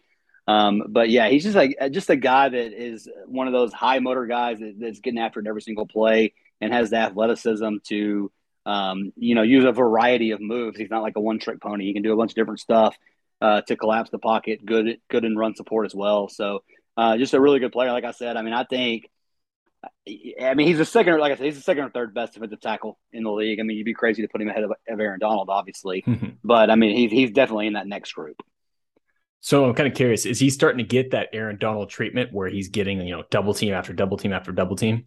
Um, 0.46 0.82
but 0.88 1.08
yeah, 1.08 1.28
he's 1.28 1.44
just 1.44 1.56
like 1.56 1.76
just 1.90 2.10
a 2.10 2.16
guy 2.16 2.48
that 2.48 2.72
is 2.72 3.08
one 3.26 3.46
of 3.46 3.52
those 3.52 3.72
high 3.72 3.98
motor 4.00 4.26
guys 4.26 4.58
that, 4.58 4.74
that's 4.78 5.00
getting 5.00 5.20
after 5.20 5.40
it 5.40 5.46
every 5.46 5.62
single 5.62 5.86
play 5.86 6.34
and 6.60 6.72
has 6.72 6.90
the 6.90 6.96
athleticism 6.96 7.76
to 7.88 8.30
um, 8.66 9.12
you 9.16 9.34
know 9.34 9.42
use 9.42 9.64
a 9.64 9.72
variety 9.72 10.32
of 10.32 10.40
moves. 10.40 10.78
He's 10.78 10.90
not 10.90 11.02
like 11.02 11.16
a 11.16 11.20
one 11.20 11.38
trick 11.38 11.60
pony. 11.60 11.84
He 11.84 11.94
can 11.94 12.02
do 12.02 12.12
a 12.12 12.16
bunch 12.16 12.32
of 12.32 12.36
different 12.36 12.60
stuff 12.60 12.96
uh, 13.40 13.60
to 13.62 13.76
collapse 13.76 14.10
the 14.10 14.18
pocket. 14.18 14.64
Good, 14.64 14.98
good 15.10 15.24
in 15.24 15.36
run 15.36 15.54
support 15.54 15.86
as 15.86 15.94
well. 15.94 16.28
So 16.28 16.62
uh, 16.96 17.16
just 17.16 17.34
a 17.34 17.40
really 17.40 17.58
good 17.58 17.72
player. 17.72 17.92
Like 17.92 18.04
I 18.04 18.12
said, 18.12 18.36
I 18.36 18.42
mean, 18.42 18.54
I 18.54 18.64
think. 18.64 19.08
I 20.40 20.54
mean, 20.54 20.66
he's 20.66 20.78
the 20.78 20.86
second, 20.86 21.18
like 21.18 21.32
I 21.32 21.36
said, 21.36 21.44
he's 21.44 21.56
the 21.56 21.62
second 21.62 21.84
or 21.84 21.90
third 21.90 22.14
best 22.14 22.32
defensive 22.32 22.60
tackle 22.60 22.98
in 23.12 23.22
the 23.22 23.30
league. 23.30 23.60
I 23.60 23.64
mean, 23.64 23.76
you'd 23.76 23.84
be 23.84 23.92
crazy 23.92 24.22
to 24.22 24.28
put 24.28 24.40
him 24.40 24.48
ahead 24.48 24.64
of, 24.64 24.70
of 24.70 25.00
Aaron 25.00 25.18
Donald, 25.18 25.50
obviously, 25.50 26.04
but 26.44 26.70
I 26.70 26.74
mean, 26.74 26.96
he's 26.96 27.10
he's 27.10 27.30
definitely 27.32 27.66
in 27.66 27.74
that 27.74 27.86
next 27.86 28.12
group. 28.12 28.42
So 29.40 29.66
I'm 29.66 29.74
kind 29.74 29.86
of 29.86 29.94
curious: 29.94 30.24
is 30.24 30.40
he 30.40 30.48
starting 30.48 30.78
to 30.78 30.84
get 30.84 31.10
that 31.10 31.28
Aaron 31.34 31.58
Donald 31.58 31.90
treatment 31.90 32.32
where 32.32 32.48
he's 32.48 32.68
getting 32.68 33.02
you 33.02 33.14
know 33.14 33.24
double 33.28 33.52
team 33.52 33.74
after 33.74 33.92
double 33.92 34.16
team 34.16 34.32
after 34.32 34.52
double 34.52 34.74
team? 34.74 35.04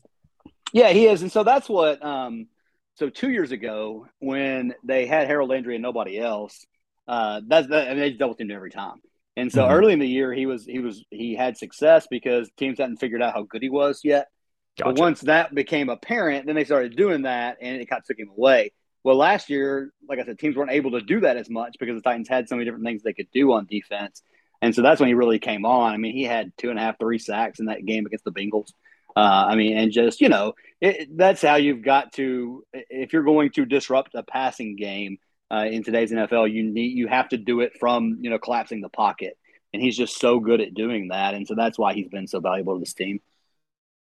Yeah, 0.74 0.90
he 0.90 1.08
is, 1.08 1.24
and 1.24 1.32
so 1.32 1.44
that's 1.44 1.68
what. 1.68 2.06
Um, 2.06 2.48
so 2.96 3.10
two 3.10 3.32
years 3.32 3.52
ago, 3.52 4.06
when 4.20 4.76
they 4.84 5.08
had 5.08 5.26
Harold 5.26 5.50
Landry 5.50 5.76
and 5.76 5.82
nobody 5.82 6.20
else, 6.20 6.68
uh, 7.08 7.42
that's 7.48 7.68
that. 7.70 7.88
I 7.88 7.90
mean, 7.92 8.00
they 8.00 8.12
double 8.12 8.36
teamed 8.36 8.52
every 8.52 8.70
time. 8.70 9.02
And 9.38 9.52
so 9.52 9.62
mm-hmm. 9.64 9.74
early 9.74 9.94
in 9.94 10.00
the 10.00 10.08
year, 10.08 10.34
he 10.34 10.48
was 10.48 10.66
he 10.66 10.80
was 10.80 11.06
he 11.12 11.36
had 11.36 11.58
success 11.58 12.08
because 12.10 12.50
teams 12.58 12.80
hadn't 12.80 12.98
figured 12.98 13.22
out 13.22 13.34
how 13.34 13.44
good 13.44 13.62
he 13.62 13.70
was 13.70 14.02
yet. 14.04 14.28
Gotcha. 14.78 14.94
But 14.94 15.00
once 15.00 15.22
that 15.22 15.54
became 15.54 15.90
apparent, 15.90 16.48
then 16.48 16.56
they 16.56 16.66
started 16.66 16.96
doing 16.96 17.22
that, 17.22 17.58
and 17.62 17.80
it 17.80 17.86
kind 17.86 18.00
of 18.00 18.06
took 18.06 18.20
him 18.20 18.30
away. 18.36 18.72
Well, 19.04 19.16
last 19.16 19.50
year, 19.50 19.94
like 20.10 20.20
I 20.20 20.26
said, 20.26 20.40
teams 20.40 20.56
weren't 20.56 20.72
able 20.72 20.92
to 20.92 21.02
do 21.02 21.22
that 21.22 21.38
as 21.38 21.50
much 21.50 21.78
because 21.80 21.96
the 21.96 22.02
Titans 22.02 22.28
had 22.28 22.50
so 22.50 22.56
many 22.56 22.66
different 22.66 22.84
things 22.84 23.04
they 23.04 23.14
could 23.14 23.32
do 23.32 23.54
on 23.54 23.66
defense. 23.66 24.22
And 24.62 24.74
so 24.74 24.82
that's 24.82 25.00
when 25.00 25.08
he 25.08 25.14
really 25.14 25.40
came 25.40 25.66
on. 25.66 25.94
I 25.94 25.98
mean, 25.98 26.14
he 26.14 26.24
had 26.24 26.52
two 26.58 26.72
and 26.72 26.80
a 26.80 26.82
half, 26.82 27.00
three 27.00 27.20
sacks 27.20 27.60
in 27.60 27.68
that 27.68 27.86
game 27.86 28.06
against 28.06 28.26
the 28.26 28.32
Bengals. 28.32 28.72
Uh, 29.16 29.46
I 29.50 29.56
mean, 29.56 29.78
and 29.78 29.92
just, 29.92 30.20
you 30.20 30.30
know, 30.30 30.54
it, 30.82 31.16
that's 31.16 31.42
how 31.42 31.56
you've 31.56 31.84
got 31.84 32.14
to, 32.14 32.64
if 32.74 33.14
you're 33.14 33.24
going 33.24 33.52
to 33.52 33.66
disrupt 33.66 34.16
a 34.16 34.24
passing 34.24 34.76
game 34.76 35.20
uh, 35.52 35.66
in 35.70 35.84
today's 35.84 36.12
NFL, 36.12 36.52
you 36.52 36.64
need, 36.64 36.98
you 36.98 37.08
have 37.08 37.30
to 37.30 37.38
do 37.38 37.62
it 37.62 37.74
from, 37.80 38.18
you 38.22 38.30
know, 38.30 38.40
collapsing 38.40 38.82
the 38.82 38.90
pocket. 38.90 39.38
And 39.74 39.82
he's 39.82 39.98
just 39.98 40.20
so 40.20 40.40
good 40.40 40.62
at 40.62 40.74
doing 40.74 41.10
that. 41.10 41.34
And 41.34 41.48
so 41.48 41.56
that's 41.56 41.78
why 41.78 41.94
he's 41.94 42.10
been 42.10 42.28
so 42.28 42.40
valuable 42.40 42.76
to 42.76 42.80
this 42.80 42.94
team. 42.94 43.20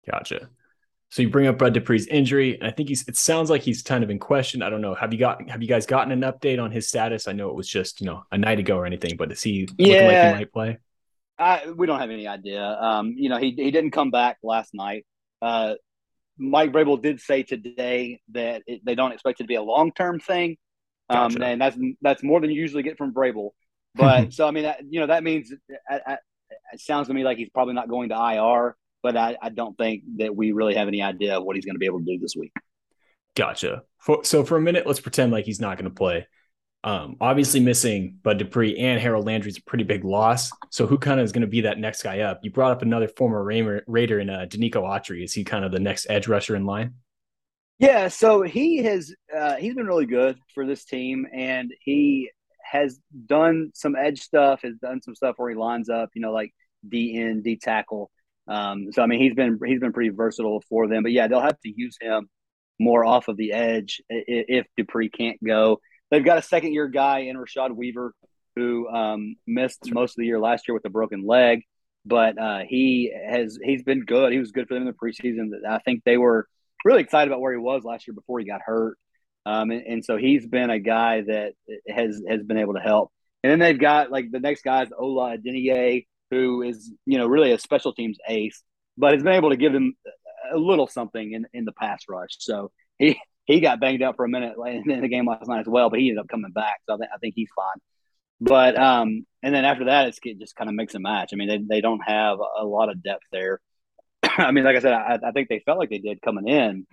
Gotcha. 0.09 0.49
So 1.09 1.21
you 1.21 1.29
bring 1.29 1.45
up 1.45 1.59
Bud 1.59 1.75
Dupree's 1.75 2.07
injury, 2.07 2.55
and 2.55 2.67
I 2.67 2.71
think 2.71 2.89
he's. 2.89 3.07
It 3.07 3.15
sounds 3.15 3.51
like 3.51 3.61
he's 3.61 3.83
kind 3.83 4.03
of 4.03 4.09
in 4.09 4.17
question. 4.17 4.63
I 4.63 4.71
don't 4.71 4.81
know. 4.81 4.95
Have 4.95 5.13
you 5.13 5.19
got? 5.19 5.47
Have 5.47 5.61
you 5.61 5.67
guys 5.67 5.85
gotten 5.85 6.11
an 6.11 6.21
update 6.21 6.59
on 6.59 6.71
his 6.71 6.87
status? 6.87 7.27
I 7.27 7.33
know 7.33 7.49
it 7.49 7.55
was 7.55 7.67
just 7.67 8.01
you 8.01 8.07
know 8.07 8.25
a 8.31 8.37
night 8.39 8.57
ago 8.57 8.77
or 8.77 8.87
anything, 8.87 9.15
but 9.15 9.31
is 9.31 9.43
he 9.43 9.69
yeah, 9.77 9.87
looking 9.89 10.07
like 10.07 10.25
he 10.25 10.31
might 10.39 10.51
play? 10.51 10.77
I, 11.37 11.69
we 11.69 11.85
don't 11.85 11.99
have 11.99 12.09
any 12.09 12.27
idea. 12.27 12.63
Um, 12.63 13.13
you 13.15 13.29
know, 13.29 13.37
he 13.37 13.51
he 13.51 13.69
didn't 13.69 13.91
come 13.91 14.09
back 14.09 14.39
last 14.41 14.73
night. 14.73 15.05
Uh, 15.39 15.75
Mike 16.39 16.71
Vrabel 16.71 16.99
did 16.99 17.19
say 17.19 17.43
today 17.43 18.19
that 18.31 18.63
it, 18.65 18.83
they 18.83 18.95
don't 18.95 19.11
expect 19.11 19.39
it 19.39 19.43
to 19.43 19.47
be 19.47 19.53
a 19.53 19.61
long 19.61 19.91
term 19.91 20.19
thing, 20.19 20.57
um, 21.13 21.31
gotcha. 21.31 21.45
and 21.45 21.61
that's 21.61 21.77
that's 22.01 22.23
more 22.23 22.41
than 22.41 22.49
you 22.49 22.59
usually 22.59 22.83
get 22.83 22.97
from 22.97 23.13
Vrabel. 23.13 23.51
But 23.95 24.33
so 24.33 24.47
I 24.47 24.51
mean, 24.51 24.63
that, 24.63 24.81
you 24.89 24.99
know, 24.99 25.07
that 25.07 25.23
means 25.23 25.53
I, 25.89 25.99
I, 26.05 26.17
it 26.73 26.81
sounds 26.81 27.07
to 27.07 27.13
me 27.13 27.23
like 27.23 27.37
he's 27.37 27.49
probably 27.49 27.73
not 27.73 27.89
going 27.89 28.09
to 28.09 28.15
IR 28.15 28.75
but 29.03 29.17
I, 29.17 29.37
I 29.39 29.49
don't 29.49 29.77
think 29.77 30.03
that 30.17 30.35
we 30.35 30.53
really 30.53 30.75
have 30.75 30.87
any 30.87 31.03
idea 31.03 31.37
of 31.37 31.43
what 31.43 31.57
he's 31.57 31.65
going 31.65 31.75
to 31.75 31.79
be 31.79 31.85
able 31.85 31.99
to 31.99 32.05
do 32.05 32.17
this 32.17 32.35
week. 32.35 32.53
Gotcha. 33.35 33.83
For, 33.99 34.23
so 34.23 34.43
for 34.45 34.57
a 34.57 34.61
minute, 34.61 34.87
let's 34.87 35.01
pretend 35.01 35.31
like 35.31 35.45
he's 35.45 35.59
not 35.59 35.77
going 35.77 35.89
to 35.89 35.95
play. 35.95 36.25
Um, 36.85 37.17
obviously, 37.21 37.59
missing 37.59 38.19
Bud 38.23 38.39
Dupree 38.39 38.77
and 38.77 38.99
Harold 38.99 39.25
Landry 39.25 39.49
is 39.49 39.57
a 39.57 39.63
pretty 39.63 39.83
big 39.83 40.03
loss. 40.03 40.51
So 40.69 40.87
who 40.87 40.97
kind 40.97 41.19
of 41.19 41.25
is 41.25 41.31
going 41.31 41.41
to 41.41 41.47
be 41.47 41.61
that 41.61 41.79
next 41.79 42.03
guy 42.03 42.21
up? 42.21 42.39
You 42.43 42.51
brought 42.51 42.71
up 42.71 42.81
another 42.81 43.07
former 43.07 43.43
Raider, 43.43 44.19
in 44.19 44.29
uh, 44.29 44.45
Denico 44.49 44.83
Autry. 44.83 45.23
Is 45.23 45.33
he 45.33 45.43
kind 45.43 45.63
of 45.63 45.71
the 45.71 45.79
next 45.79 46.07
edge 46.09 46.27
rusher 46.27 46.55
in 46.55 46.65
line? 46.65 46.95
Yeah, 47.79 48.07
so 48.07 48.43
he 48.43 48.77
has 48.83 49.13
uh, 49.35 49.55
he's 49.55 49.75
been 49.75 49.87
really 49.87 50.05
good 50.05 50.37
for 50.53 50.65
this 50.65 50.85
team, 50.85 51.27
and 51.33 51.71
he 51.81 52.29
has 52.63 52.99
done 53.25 53.71
some 53.73 53.95
edge 53.95 54.21
stuff, 54.21 54.61
has 54.63 54.75
done 54.77 55.01
some 55.01 55.15
stuff 55.15 55.35
where 55.37 55.49
he 55.49 55.55
lines 55.55 55.89
up, 55.89 56.09
you 56.13 56.21
know, 56.21 56.31
like 56.31 56.51
D 56.87 57.19
end, 57.19 57.43
D 57.43 57.57
tackle. 57.57 58.09
Um, 58.47 58.91
so 58.91 59.01
I 59.01 59.07
mean, 59.07 59.19
he's 59.21 59.33
been 59.33 59.59
he's 59.65 59.79
been 59.79 59.93
pretty 59.93 60.09
versatile 60.11 60.61
for 60.69 60.87
them. 60.87 61.03
But 61.03 61.11
yeah, 61.11 61.27
they'll 61.27 61.41
have 61.41 61.59
to 61.61 61.73
use 61.75 61.97
him 61.99 62.29
more 62.79 63.05
off 63.05 63.27
of 63.27 63.37
the 63.37 63.53
edge 63.53 64.01
if 64.09 64.65
Dupree 64.77 65.09
can't 65.09 65.43
go. 65.43 65.79
They've 66.11 66.23
got 66.23 66.37
a 66.37 66.41
second 66.43 66.73
year 66.73 66.87
guy 66.87 67.19
in 67.21 67.37
Rashad 67.37 67.75
Weaver 67.75 68.13
who 68.55 68.87
um, 68.87 69.35
missed 69.47 69.91
most 69.91 70.11
of 70.11 70.17
the 70.17 70.25
year 70.27 70.39
last 70.39 70.67
year 70.67 70.75
with 70.75 70.85
a 70.85 70.89
broken 70.89 71.25
leg, 71.25 71.61
but 72.05 72.37
uh, 72.39 72.59
he 72.67 73.11
has 73.29 73.57
he's 73.61 73.83
been 73.83 74.05
good. 74.05 74.31
He 74.31 74.39
was 74.39 74.51
good 74.51 74.67
for 74.67 74.75
them 74.75 74.87
in 74.87 74.87
the 74.87 74.93
preseason. 74.93 75.49
I 75.67 75.79
think 75.79 76.03
they 76.05 76.17
were 76.17 76.47
really 76.83 77.01
excited 77.01 77.29
about 77.29 77.41
where 77.41 77.53
he 77.53 77.59
was 77.59 77.83
last 77.83 78.07
year 78.07 78.13
before 78.13 78.39
he 78.39 78.45
got 78.45 78.61
hurt. 78.65 78.97
Um, 79.45 79.71
and, 79.71 79.85
and, 79.85 80.05
so 80.05 80.15
he's 80.15 80.47
been 80.47 80.69
a 80.69 80.79
guy 80.79 81.21
that 81.21 81.53
has 81.87 82.21
has 82.27 82.43
been 82.43 82.57
able 82.57 82.75
to 82.75 82.79
help. 82.79 83.11
And 83.43 83.51
then 83.51 83.59
they've 83.59 83.79
got 83.79 84.09
like 84.09 84.31
the 84.31 84.39
next 84.39 84.63
guy 84.63 84.83
is 84.83 84.89
Ola 84.97 85.37
Adeniyi, 85.37 86.05
who 86.31 86.61
is 86.61 86.91
you 87.05 87.17
know 87.17 87.27
really 87.27 87.51
a 87.51 87.59
special 87.59 87.93
teams 87.93 88.17
ace, 88.27 88.63
but 88.97 89.13
has 89.13 89.23
been 89.23 89.33
able 89.33 89.49
to 89.49 89.57
give 89.57 89.73
them 89.73 89.95
a 90.51 90.57
little 90.57 90.87
something 90.87 91.33
in, 91.33 91.45
in 91.53 91.65
the 91.65 91.73
pass 91.73 92.03
rush. 92.07 92.37
So 92.39 92.71
he 92.97 93.19
he 93.45 93.59
got 93.59 93.81
banged 93.81 94.01
up 94.01 94.15
for 94.15 94.25
a 94.25 94.29
minute 94.29 94.55
in 94.85 95.01
the 95.01 95.09
game 95.09 95.27
last 95.27 95.47
night 95.47 95.59
as 95.59 95.67
well, 95.67 95.89
but 95.89 95.99
he 95.99 96.09
ended 96.09 96.21
up 96.21 96.29
coming 96.29 96.51
back. 96.51 96.79
So 96.87 96.95
I 96.95 96.97
think 96.97 97.09
I 97.13 97.17
think 97.17 97.33
he's 97.35 97.49
fine. 97.53 97.81
But 98.39 98.77
um, 98.77 99.25
and 99.41 99.53
then 99.53 99.65
after 99.65 99.85
that, 99.85 100.07
it's 100.07 100.19
it 100.23 100.39
just 100.39 100.55
kind 100.55 100.69
of 100.69 100.75
mix 100.75 100.93
and 100.95 101.03
match. 101.03 101.31
I 101.33 101.35
mean, 101.35 101.47
they 101.47 101.75
they 101.75 101.81
don't 101.81 102.01
have 102.05 102.39
a 102.39 102.65
lot 102.65 102.89
of 102.89 103.03
depth 103.03 103.23
there. 103.31 103.59
I 104.37 104.51
mean, 104.51 104.63
like 104.63 104.75
I 104.75 104.79
said, 104.79 104.93
I, 104.93 105.19
I, 105.23 105.31
think 105.31 105.49
they 105.49 105.59
felt 105.59 105.77
like 105.77 105.89
they 105.89 105.97
did 105.97 106.21
coming 106.21 106.47
in, 106.47 106.87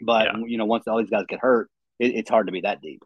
but 0.00 0.26
yeah. 0.26 0.44
you 0.46 0.58
know, 0.58 0.66
once 0.66 0.86
all 0.86 0.98
these 0.98 1.10
guys 1.10 1.24
get 1.28 1.40
hurt, 1.40 1.70
it, 1.98 2.14
it's 2.14 2.30
hard 2.30 2.46
to 2.46 2.52
be 2.52 2.62
that 2.62 2.80
deep. 2.80 3.02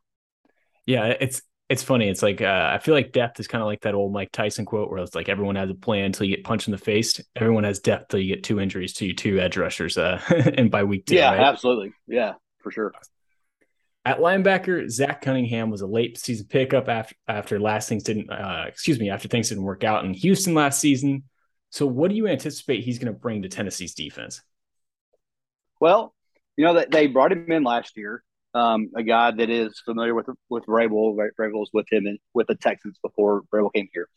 Yeah, 0.87 1.07
it's 1.07 1.43
it's 1.69 1.85
funny. 1.85 2.09
It's 2.09 2.23
like 2.23 2.43
uh, 2.43 2.71
I 2.73 2.79
feel 2.79 2.95
like 2.95 3.13
depth 3.13 3.39
is 3.39 3.47
kind 3.47 3.63
of 3.63 3.67
like 3.67 3.83
that 3.83 3.95
old 3.95 4.13
Mike 4.13 4.33
Tyson 4.33 4.65
quote 4.65 4.91
where 4.91 4.99
it's 4.99 5.15
like 5.15 5.29
everyone 5.29 5.55
has 5.55 5.71
a 5.71 5.75
plan 5.75 6.07
until 6.07 6.27
you 6.27 6.35
get 6.37 6.45
punched 6.45 6.67
in 6.67 6.73
the 6.73 6.79
face. 6.79 7.21
Everyone 7.37 7.65
has 7.65 7.79
depth 7.79 8.09
till 8.09 8.21
you 8.21 8.35
get 8.35 8.43
two 8.43 8.59
injuries 8.59 8.95
to 8.95 9.07
you 9.07 9.15
two 9.15 9.39
edge 9.39 9.57
rushers. 9.57 9.97
Uh, 9.97 10.21
and 10.57 10.71
by 10.71 10.83
week 10.83 11.07
two, 11.07 11.15
yeah, 11.15 11.31
right? 11.31 11.41
absolutely, 11.41 11.93
yeah, 12.09 12.35
for 12.59 12.73
sure. 12.73 12.93
At 14.05 14.19
linebacker, 14.19 14.89
Zach 14.91 15.21
Cunningham 15.21 15.71
was 15.71 15.83
a 15.83 15.87
late 15.87 16.19
season 16.19 16.47
pickup 16.49 16.89
after 16.89 17.15
after 17.29 17.61
last 17.61 17.89
things 17.89 18.03
didn't. 18.03 18.31
Uh, 18.31 18.65
excuse 18.67 18.99
me, 18.99 19.11
after 19.11 19.29
things 19.29 19.51
didn't 19.51 19.65
work 19.65 19.85
out 19.85 20.05
in 20.05 20.13
Houston 20.15 20.55
last 20.55 20.81
season. 20.81 21.23
So, 21.71 21.87
what 21.87 22.11
do 22.11 22.17
you 22.17 22.27
anticipate 22.27 22.85
he's 22.85 22.99
going 22.99 23.13
to 23.13 23.19
bring 23.19 23.43
to 23.43 23.49
Tennessee's 23.49 23.95
defense? 23.95 24.43
Well, 25.81 26.15
you 26.57 26.65
know 26.65 26.75
that 26.75 26.91
they 26.91 27.07
brought 27.07 27.33
him 27.33 27.51
in 27.51 27.63
last 27.63 27.97
year 27.97 28.23
um, 28.55 28.91
a 28.97 29.03
guy 29.03 29.31
that 29.31 29.51
is 29.51 29.81
familiar 29.85 30.15
with 30.15 30.27
with 30.49 30.67
Vrabel. 30.67 31.17
Vrabel 31.17 31.53
was 31.53 31.71
with 31.73 31.87
him 31.91 32.07
and 32.07 32.19
with 32.35 32.49
the 32.49 32.55
Texans 32.55 32.99
before 33.03 33.43
Vrabel 33.53 33.73
came 33.73 33.89
here, 33.93 34.09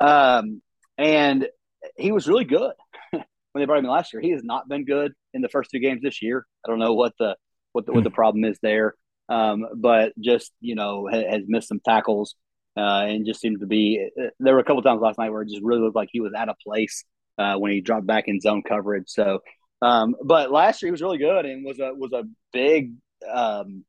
um, 0.00 0.60
and 0.98 1.48
he 1.96 2.12
was 2.12 2.28
really 2.28 2.44
good 2.44 2.72
when 3.10 3.24
they 3.54 3.64
brought 3.64 3.78
him 3.78 3.84
in 3.84 3.90
last 3.90 4.12
year. 4.12 4.22
He 4.22 4.30
has 4.30 4.42
not 4.42 4.68
been 4.68 4.84
good 4.84 5.12
in 5.32 5.42
the 5.42 5.48
first 5.48 5.70
two 5.70 5.78
games 5.78 6.02
this 6.02 6.22
year. 6.22 6.46
I 6.64 6.70
don't 6.70 6.78
know 6.78 6.94
what 6.94 7.12
the 7.18 7.36
what 7.72 7.86
the, 7.86 7.92
what 7.92 8.04
the 8.04 8.10
hmm. 8.10 8.14
problem 8.14 8.44
is 8.44 8.58
there, 8.62 8.94
um, 9.28 9.66
but 9.76 10.12
just 10.20 10.52
you 10.60 10.74
know 10.74 11.06
has, 11.10 11.24
has 11.24 11.42
missed 11.46 11.68
some 11.68 11.80
tackles 11.80 12.34
uh, 12.76 13.04
and 13.06 13.26
just 13.26 13.40
seemed 13.40 13.60
to 13.60 13.66
be. 13.66 14.08
There 14.38 14.54
were 14.54 14.60
a 14.60 14.64
couple 14.64 14.82
times 14.82 15.00
last 15.00 15.18
night 15.18 15.30
where 15.30 15.42
it 15.42 15.48
just 15.48 15.62
really 15.62 15.82
looked 15.82 15.96
like 15.96 16.08
he 16.12 16.20
was 16.20 16.32
out 16.34 16.48
of 16.48 16.56
place 16.64 17.04
uh, 17.38 17.56
when 17.56 17.72
he 17.72 17.80
dropped 17.80 18.06
back 18.06 18.24
in 18.26 18.40
zone 18.40 18.62
coverage. 18.62 19.08
So. 19.08 19.40
Um, 19.80 20.14
but 20.22 20.52
last 20.52 20.80
year 20.80 20.86
he 20.86 20.92
was 20.92 21.02
really 21.02 21.18
good 21.18 21.44
and 21.44 21.64
was 21.64 21.80
a 21.80 21.92
was 21.92 22.12
a 22.12 22.22
big 22.52 22.92
um, 23.28 23.84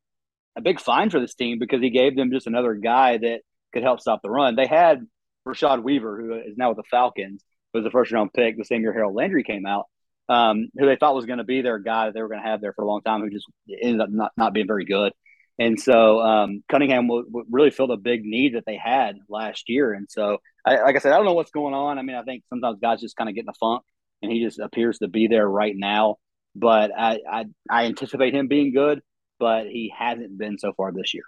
a 0.56 0.62
big 0.62 0.80
find 0.80 1.12
for 1.12 1.20
this 1.20 1.36
team 1.36 1.60
because 1.60 1.82
he 1.82 1.90
gave 1.90 2.16
them 2.16 2.32
just 2.32 2.48
another 2.48 2.74
guy 2.74 3.18
that 3.18 3.42
could 3.74 3.84
help 3.84 4.00
stop 4.00 4.22
the 4.22 4.30
run. 4.30 4.56
They 4.56 4.68
had 4.68 5.06
Rashad 5.48 5.84
Weaver, 5.84 6.22
who 6.22 6.34
is 6.34 6.58
now 6.58 6.70
with 6.70 6.78
the 6.78 6.84
Falcons, 6.90 7.44
was 7.74 7.86
a 7.86 7.92
first 7.92 8.12
round 8.12 8.34
pick 8.34 8.58
the 8.58 8.66
same 8.66 8.82
year 8.82 8.94
Harold 8.94 9.16
Landry 9.16 9.44
came 9.44 9.66
out, 9.66 9.86
um, 10.30 10.70
who 10.78 10.86
they 10.86 10.96
thought 10.96 11.16
was 11.16 11.26
going 11.26 11.40
to 11.40 11.44
be 11.44 11.62
their 11.62 11.80
guy 11.80 12.06
that 12.06 12.14
they 12.14 12.22
were 12.22 12.28
going 12.28 12.42
to 12.42 12.48
have 12.48 12.62
there 12.62 12.74
for 12.74 12.84
a 12.84 12.88
long 12.88 13.02
time, 13.02 13.22
who 13.22 13.30
just 13.30 13.48
ended 13.82 14.02
up 14.02 14.10
not, 14.10 14.32
not 14.38 14.54
being 14.54 14.68
very 14.68 14.86
good. 14.86 15.12
And 15.60 15.80
so 15.80 16.20
um, 16.20 16.64
Cunningham 16.70 17.08
w- 17.08 17.26
w- 17.26 17.46
really 17.50 17.70
filled 17.70 17.92
a 17.92 17.98
big 17.98 18.24
need 18.24 18.56
that 18.56 18.64
they 18.66 18.78
had 18.78 19.18
last 19.30 19.70
year. 19.70 19.94
And 19.94 20.08
so, 20.10 20.40
I, 20.66 20.82
like 20.82 20.96
I 20.96 21.00
said, 21.00 21.12
I 21.12 21.18
don't 21.18 21.26
know 21.26 21.34
what's 21.34 21.52
going 21.52 21.74
on. 21.76 22.00
I 22.00 22.02
mean, 22.02 22.16
I 22.16 22.24
think 22.24 22.44
sometimes 22.50 22.80
guys 22.82 23.02
just 23.02 23.16
kind 23.16 23.30
of 23.30 23.36
get 23.36 23.44
in 23.44 23.50
a 23.50 23.54
funk, 23.54 23.84
and 24.22 24.32
he 24.32 24.44
just 24.44 24.60
appears 24.60 25.00
to 25.00 25.08
be 25.08 25.28
there 25.28 25.48
right 25.48 25.76
now. 25.76 26.16
But 26.56 26.92
I, 26.98 27.20
I, 27.30 27.46
I 27.70 27.86
anticipate 27.86 28.34
him 28.34 28.48
being 28.48 28.74
good 28.74 29.02
but 29.44 29.66
he 29.66 29.94
hasn't 29.98 30.38
been 30.38 30.58
so 30.58 30.72
far 30.72 30.94
this 30.94 31.14
year. 31.14 31.24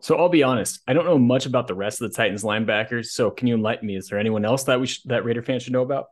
So 0.00 0.16
I'll 0.16 0.28
be 0.28 0.42
honest, 0.42 0.80
I 0.86 0.92
don't 0.92 1.06
know 1.06 1.16
much 1.16 1.46
about 1.46 1.66
the 1.66 1.74
rest 1.74 2.02
of 2.02 2.10
the 2.10 2.14
Titans 2.14 2.42
linebackers. 2.44 3.06
So 3.06 3.30
can 3.30 3.46
you 3.46 3.54
enlighten 3.54 3.86
me? 3.86 3.96
Is 3.96 4.08
there 4.08 4.18
anyone 4.18 4.44
else 4.44 4.64
that 4.64 4.78
we 4.78 4.86
sh- 4.86 5.00
that 5.04 5.24
Raider 5.24 5.42
fans 5.42 5.62
should 5.62 5.72
know 5.72 5.80
about? 5.80 6.06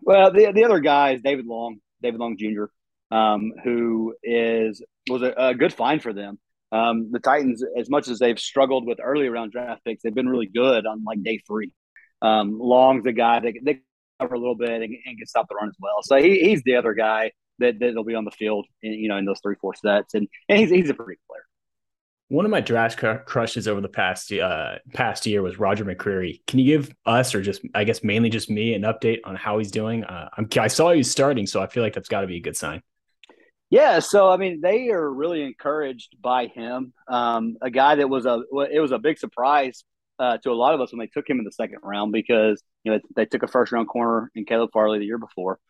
Well, 0.00 0.32
the 0.32 0.50
the 0.52 0.64
other 0.64 0.80
guy 0.80 1.12
is 1.12 1.20
David 1.22 1.46
Long, 1.46 1.76
David 2.02 2.18
Long 2.18 2.36
Jr. 2.36 2.64
um, 3.10 3.52
who 3.64 4.14
is 4.22 4.82
was 5.08 5.22
a, 5.22 5.32
a, 5.36 5.54
good 5.54 5.72
find 5.72 6.02
for 6.02 6.12
them. 6.12 6.38
Um, 6.72 7.10
the 7.10 7.18
Titans, 7.18 7.64
as 7.76 7.90
much 7.90 8.08
as 8.08 8.18
they've 8.18 8.38
struggled 8.38 8.86
with 8.86 8.98
early 9.02 9.28
round 9.28 9.52
draft 9.52 9.84
picks, 9.84 10.02
they've 10.02 10.14
been 10.14 10.28
really 10.28 10.46
good 10.46 10.86
on 10.86 11.02
like 11.04 11.22
day 11.22 11.40
three. 11.46 11.72
Um, 12.22 12.58
Long's 12.58 13.06
a 13.06 13.12
guy 13.12 13.40
that 13.40 13.54
they 13.62 13.80
cover 14.20 14.34
a 14.34 14.38
little 14.38 14.54
bit 14.54 14.70
and, 14.70 14.82
and 14.82 15.18
can 15.18 15.26
stop 15.26 15.48
the 15.48 15.54
run 15.54 15.68
as 15.68 15.76
well. 15.80 16.02
So 16.02 16.16
he, 16.16 16.40
he's 16.40 16.62
the 16.62 16.76
other 16.76 16.94
guy 16.94 17.32
that 17.58 17.80
that'll 17.80 18.04
be 18.04 18.14
on 18.14 18.24
the 18.24 18.30
field, 18.30 18.66
in, 18.82 18.92
you 18.92 19.08
know, 19.08 19.16
in 19.16 19.24
those 19.24 19.40
three 19.42 19.56
four 19.60 19.74
sets, 19.74 20.14
and 20.14 20.28
and 20.48 20.58
he's 20.58 20.70
he's 20.70 20.90
a 20.90 20.94
pretty 20.94 21.20
player. 21.28 21.42
One 22.28 22.44
of 22.44 22.52
my 22.52 22.60
draft 22.60 23.02
crushes 23.26 23.66
over 23.66 23.80
the 23.80 23.88
past 23.88 24.32
uh, 24.32 24.76
past 24.94 25.26
year 25.26 25.42
was 25.42 25.58
Roger 25.58 25.84
McCreary. 25.84 26.40
Can 26.46 26.60
you 26.60 26.76
give 26.76 26.94
us, 27.04 27.34
or 27.34 27.42
just 27.42 27.62
I 27.74 27.82
guess 27.82 28.04
mainly 28.04 28.30
just 28.30 28.48
me, 28.48 28.74
an 28.74 28.82
update 28.82 29.18
on 29.24 29.34
how 29.34 29.58
he's 29.58 29.72
doing? 29.72 30.04
Uh, 30.04 30.28
I 30.58 30.68
saw 30.68 30.92
he's 30.92 31.10
starting, 31.10 31.48
so 31.48 31.60
I 31.60 31.66
feel 31.66 31.82
like 31.82 31.94
that's 31.94 32.08
got 32.08 32.20
to 32.20 32.28
be 32.28 32.36
a 32.36 32.40
good 32.40 32.56
sign. 32.56 32.82
Yeah, 33.70 34.00
so 34.00 34.28
I 34.28 34.36
mean, 34.36 34.60
they 34.60 34.90
are 34.90 35.10
really 35.10 35.42
encouraged 35.42 36.16
by 36.20 36.46
him. 36.48 36.92
Um, 37.06 37.56
a 37.62 37.70
guy 37.70 37.94
that 37.94 38.10
was 38.10 38.26
a 38.26 38.42
it 38.70 38.80
was 38.80 38.90
a 38.90 38.98
big 38.98 39.18
surprise 39.18 39.84
uh, 40.18 40.38
to 40.38 40.50
a 40.50 40.52
lot 40.52 40.74
of 40.74 40.80
us 40.80 40.92
when 40.92 40.98
they 40.98 41.06
took 41.06 41.28
him 41.28 41.38
in 41.38 41.44
the 41.44 41.52
second 41.52 41.78
round 41.82 42.12
because 42.12 42.62
you 42.84 42.92
know 42.92 43.00
they 43.14 43.26
took 43.26 43.44
a 43.44 43.48
first 43.48 43.70
round 43.70 43.88
corner 43.88 44.30
in 44.34 44.44
Caleb 44.44 44.70
Farley 44.72 44.98
the 44.98 45.06
year 45.06 45.18
before, 45.18 45.60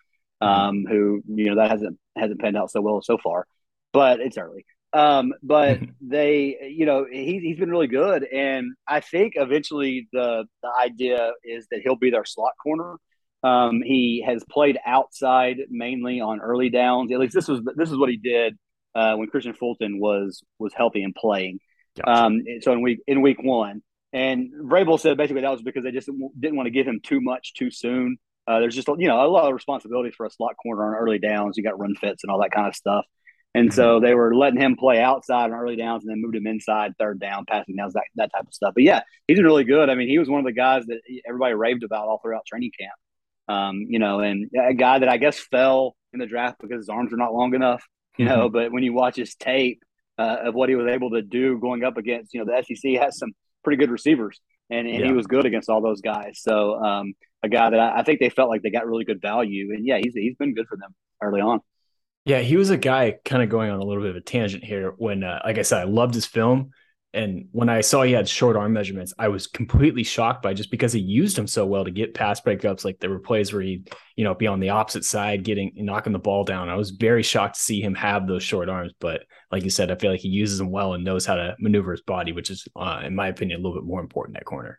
mm-hmm. 0.43 0.53
um, 0.53 0.87
who 0.89 1.23
you 1.29 1.51
know 1.51 1.57
that 1.57 1.71
hasn't 1.71 1.99
hasn't 2.17 2.41
panned 2.41 2.57
out 2.57 2.71
so 2.71 2.81
well 2.81 3.03
so 3.03 3.19
far, 3.19 3.47
but 3.93 4.21
it's 4.21 4.39
early. 4.39 4.65
Um, 4.95 5.35
but 5.43 5.81
they, 6.01 6.57
you 6.75 6.87
know, 6.87 7.07
he's 7.11 7.43
he's 7.43 7.59
been 7.59 7.71
really 7.71 7.87
good, 7.87 8.25
and 8.25 8.73
I 8.89 9.01
think 9.01 9.35
eventually 9.37 10.09
the 10.13 10.47
the 10.63 10.71
idea 10.81 11.33
is 11.45 11.67
that 11.71 11.81
he'll 11.83 11.97
be 11.97 12.11
their 12.11 12.25
slot 12.25 12.53
corner. 12.63 12.97
Um, 13.43 13.81
he 13.83 14.23
has 14.27 14.45
played 14.51 14.79
outside 14.85 15.57
mainly 15.71 16.21
on 16.21 16.41
early 16.41 16.69
downs. 16.69 17.11
At 17.13 17.19
least 17.19 17.35
this 17.35 17.49
was 17.49 17.61
this 17.77 17.91
is 17.91 17.97
what 17.97 18.11
he 18.11 18.17
did 18.17 18.59
uh, 18.95 19.15
when 19.17 19.31
Kristian 19.31 19.57
Fulton 19.57 19.99
was 19.99 20.43
was 20.59 20.73
healthy 20.75 21.03
and 21.03 21.15
playing. 21.15 21.59
Gotcha. 21.97 22.25
Um, 22.25 22.43
so 22.61 22.73
in 22.73 22.83
week 22.83 23.01
in 23.07 23.23
week 23.23 23.43
one, 23.43 23.83
and 24.13 24.53
Vrabel 24.65 25.01
said 25.01 25.17
basically 25.17 25.43
that 25.43 25.51
was 25.51 25.63
because 25.63 25.85
they 25.85 25.91
just 25.91 26.09
didn't 26.39 26.57
want 26.57 26.67
to 26.67 26.71
give 26.71 26.87
him 26.87 27.01
too 27.03 27.21
much 27.21 27.55
too 27.55 27.71
soon. 27.71 28.19
Uh, 28.47 28.61
there's 28.61 28.75
just 28.75 28.89
you 28.89 29.09
know 29.09 29.25
a 29.25 29.29
lot 29.29 29.47
of 29.47 29.55
responsibilities 29.55 30.15
for 30.17 30.27
a 30.27 30.31
slot 30.31 30.57
corner 30.63 30.85
on 30.85 31.01
early 31.01 31.19
downs. 31.19 31.57
You 31.57 31.63
got 31.63 31.79
run 31.79 31.95
fits 31.95 32.25
and 32.25 32.31
all 32.31 32.41
that 32.43 32.53
kind 32.53 32.67
of 32.67 32.75
stuff. 32.75 33.05
And 33.55 33.71
mm-hmm. 33.71 33.77
so 33.77 34.01
they 34.01 34.15
were 34.15 34.35
letting 34.35 34.61
him 34.61 34.77
play 34.77 35.01
outside 35.01 35.47
on 35.47 35.55
early 35.55 35.77
downs 35.77 36.05
and 36.05 36.11
then 36.11 36.21
moved 36.21 36.37
him 36.37 36.47
inside 36.47 36.93
third 36.99 37.19
down, 37.19 37.47
passing 37.49 37.75
downs, 37.77 37.95
that, 37.95 38.05
that 38.15 38.31
type 38.33 38.47
of 38.47 38.55
stuff. 38.55 38.75
But 38.75 38.85
yeah, 38.85 39.03
he's 39.27 39.39
been 39.39 39.45
really 39.45 39.65
good. 39.65 39.91
I 39.91 39.95
mean, 39.97 40.09
he 40.09 40.19
was 40.19 40.29
one 40.29 40.39
of 40.39 40.47
the 40.47 40.53
guys 40.53 40.87
that 40.87 41.01
everybody 41.27 41.55
raved 41.55 41.83
about 41.83 42.07
all 42.07 42.21
throughout 42.23 42.47
training 42.47 42.71
camp. 42.79 42.93
Um, 43.51 43.87
you 43.89 43.99
know, 43.99 44.21
and 44.21 44.49
a 44.57 44.75
guy 44.75 45.01
that 45.01 45.09
I 45.09 45.17
guess 45.17 45.39
fell 45.39 45.97
in 46.13 46.21
the 46.21 46.27
draft 46.27 46.59
because 46.61 46.79
his 46.79 46.89
arms 46.89 47.13
are 47.13 47.17
not 47.17 47.35
long 47.35 47.55
enough, 47.55 47.83
you 48.17 48.25
know, 48.25 48.47
mm-hmm. 48.47 48.53
but 48.53 48.73
when 48.73 48.83
you 48.83 48.93
watch 48.93 49.17
his 49.17 49.35
tape 49.35 49.83
uh, 50.19 50.37
of 50.45 50.55
what 50.55 50.69
he 50.69 50.77
was 50.77 50.87
able 50.87 51.11
to 51.11 51.23
do 51.23 51.59
going 51.59 51.83
up 51.83 51.97
against, 51.97 52.33
you 52.33 52.45
know, 52.45 52.47
the 52.47 52.63
SEC 52.63 52.93
has 53.01 53.19
some 53.19 53.33
pretty 53.65 53.77
good 53.77 53.91
receivers 53.91 54.41
and, 54.69 54.87
and 54.87 55.01
yeah. 55.01 55.07
he 55.07 55.13
was 55.13 55.27
good 55.27 55.47
against 55.47 55.69
all 55.69 55.81
those 55.81 56.01
guys. 56.01 56.41
So 56.43 56.77
um, 56.83 57.15
a 57.43 57.49
guy 57.49 57.71
that 57.71 57.81
I, 57.81 58.01
I 58.01 58.03
think 58.05 58.21
they 58.21 58.31
felt 58.31 58.51
like 58.51 58.63
they 58.63 58.71
got 58.71 58.87
really 58.87 59.05
good 59.05 59.21
value 59.21 59.75
and 59.75 59.85
yeah, 59.85 59.99
he's, 59.99 60.15
he's 60.15 60.37
been 60.37 60.55
good 60.55 60.69
for 60.69 60.77
them 60.77 60.95
early 61.21 61.41
on. 61.41 61.61
Yeah, 62.25 62.41
he 62.41 62.57
was 62.57 62.71
a 62.71 62.77
guy 62.77 63.19
kind 63.25 63.43
of 63.43 63.49
going 63.49 63.71
on 63.71 63.81
a 63.81 63.85
little 63.85 64.03
bit 64.03 64.11
of 64.11 64.17
a 64.17 64.21
tangent 64.21 64.63
here 64.63 64.95
when, 64.97 65.25
uh, 65.25 65.41
like 65.45 65.59
I 65.59 65.63
said, 65.63 65.81
I 65.81 65.85
loved 65.85 66.15
his 66.15 66.27
film. 66.27 66.71
And 67.13 67.49
when 67.51 67.69
I 67.69 67.81
saw 67.81 68.03
he 68.03 68.13
had 68.13 68.29
short 68.29 68.57
arm 68.57 68.73
measurements, 68.73 69.13
I 69.19 69.29
was 69.29 69.49
completely 69.49 70.05
shocked 70.05 70.43
by 70.43 70.55
just 70.55 70.71
because 70.71 70.93
he 70.93 71.01
used 71.01 71.37
them 71.37 71.49
so 71.49 71.67
well 71.67 71.85
to 71.85 71.91
get 71.91 72.15
pass 72.15 72.41
breakups. 72.41 72.85
Like 72.85 73.01
there 73.01 73.11
were 73.11 73.19
plays 73.19 73.53
where 73.53 73.63
he'd, 73.63 73.91
you 74.15 74.23
know, 74.23 74.35
be 74.35 74.47
on 74.47 74.61
the 74.61 74.69
opposite 74.69 75.05
side, 75.05 75.43
getting 75.43 75.73
knocking 75.75 76.13
the 76.13 76.21
ball 76.21 76.45
down. 76.45 76.69
I 76.69 76.77
was 76.77 76.91
very 76.91 77.25
shocked 77.25 77.57
to 77.57 77.61
see 77.61 77.81
him 77.81 77.97
have 77.97 78.29
those 78.29 78.45
short 78.45 78.69
arms. 78.69 78.93
But 79.01 79.23
like 79.51 79.65
you 79.65 79.71
said, 79.71 79.91
I 79.91 79.97
feel 79.97 80.13
like 80.13 80.21
he 80.21 80.29
uses 80.29 80.59
them 80.59 80.71
well 80.71 80.95
and 80.95 81.03
knows 81.03 81.27
how 81.27 81.35
to 81.35 81.57
maneuver 81.59 81.91
his 81.91 82.03
body, 82.03 82.31
which 82.31 82.49
is, 82.49 82.69
uh, 82.77 83.01
in 83.05 83.17
my 83.17 83.27
opinion, 83.27 83.59
a 83.59 83.63
little 83.63 83.81
bit 83.81 83.89
more 83.89 84.01
important 84.01 84.37
at 84.37 84.45
corner. 84.45 84.79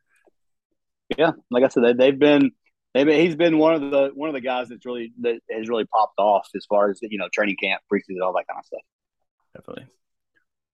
Yeah, 1.18 1.32
like 1.50 1.66
I 1.66 1.68
said, 1.68 1.98
they've 1.98 2.18
been 2.18 2.52
he's 2.94 3.36
been 3.36 3.58
one 3.58 3.74
of 3.74 3.82
the 3.92 4.12
one 4.14 4.30
of 4.30 4.34
the 4.34 4.42
guys 4.42 4.70
that's 4.70 4.86
really 4.86 5.14
that 5.22 5.40
has 5.50 5.70
really 5.70 5.86
popped 5.86 6.18
off 6.18 6.48
as 6.56 6.66
far 6.70 6.90
as 6.90 7.00
you 7.02 7.18
know 7.18 7.28
training 7.34 7.58
camp, 7.62 7.82
preseason, 7.92 8.24
all 8.24 8.34
that 8.34 8.48
kind 8.48 8.60
of 8.60 8.66
stuff. 8.66 8.82
Definitely. 9.56 9.88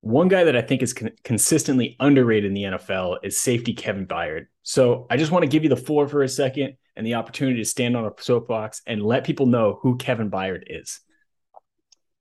One 0.02 0.28
guy 0.28 0.44
that 0.44 0.56
I 0.56 0.62
think 0.62 0.82
is 0.82 0.94
con- 0.94 1.12
consistently 1.24 1.96
underrated 2.00 2.46
in 2.46 2.54
the 2.54 2.64
NFL 2.64 3.18
is 3.24 3.40
safety 3.40 3.74
Kevin 3.74 4.08
Byard. 4.08 4.48
So 4.64 5.08
I 5.10 5.18
just 5.18 5.32
want 5.32 5.44
to 5.44 5.50
give 5.50 5.64
you 5.64 5.70
the 5.70 5.76
floor 5.76 6.08
for 6.08 6.24
a 6.24 6.30
second 6.30 6.78
and 6.96 7.06
the 7.06 7.16
opportunity 7.16 7.58
to 7.60 7.66
stand 7.66 7.98
on 7.98 8.06
a 8.06 8.12
soapbox 8.20 8.82
and 8.86 9.02
let 9.02 9.24
people 9.24 9.46
know 9.46 9.80
who 9.82 9.98
Kevin 9.98 10.30
Byard 10.30 10.64
is. 10.68 11.00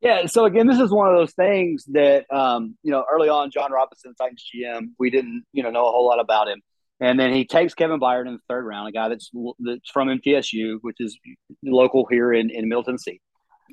Yeah. 0.00 0.26
So 0.26 0.44
again, 0.44 0.66
this 0.66 0.78
is 0.78 0.90
one 0.90 1.08
of 1.08 1.16
those 1.16 1.32
things 1.32 1.84
that 1.92 2.32
um, 2.32 2.76
you 2.82 2.92
know 2.92 3.04
early 3.10 3.28
on, 3.28 3.50
Jon 3.50 3.72
Robinson, 3.72 4.14
Titans 4.14 4.44
GM, 4.54 4.90
we 4.98 5.10
didn't 5.10 5.44
you 5.52 5.62
know 5.62 5.70
know 5.70 5.86
a 5.86 5.90
whole 5.90 6.06
lot 6.06 6.20
about 6.20 6.48
him. 6.48 6.60
And 7.00 7.20
then 7.20 7.32
he 7.32 7.44
takes 7.44 7.74
Kevin 7.74 8.00
Byard 8.00 8.26
in 8.26 8.34
the 8.34 8.40
third 8.48 8.64
round, 8.64 8.88
a 8.88 8.92
guy 8.92 9.08
that's 9.08 9.30
that's 9.58 9.90
from 9.90 10.08
MTSU, 10.08 10.78
which 10.80 10.96
is 10.98 11.18
local 11.62 12.06
here 12.10 12.32
in, 12.32 12.50
in 12.50 12.68
Middle 12.68 12.84
Tennessee. 12.84 13.20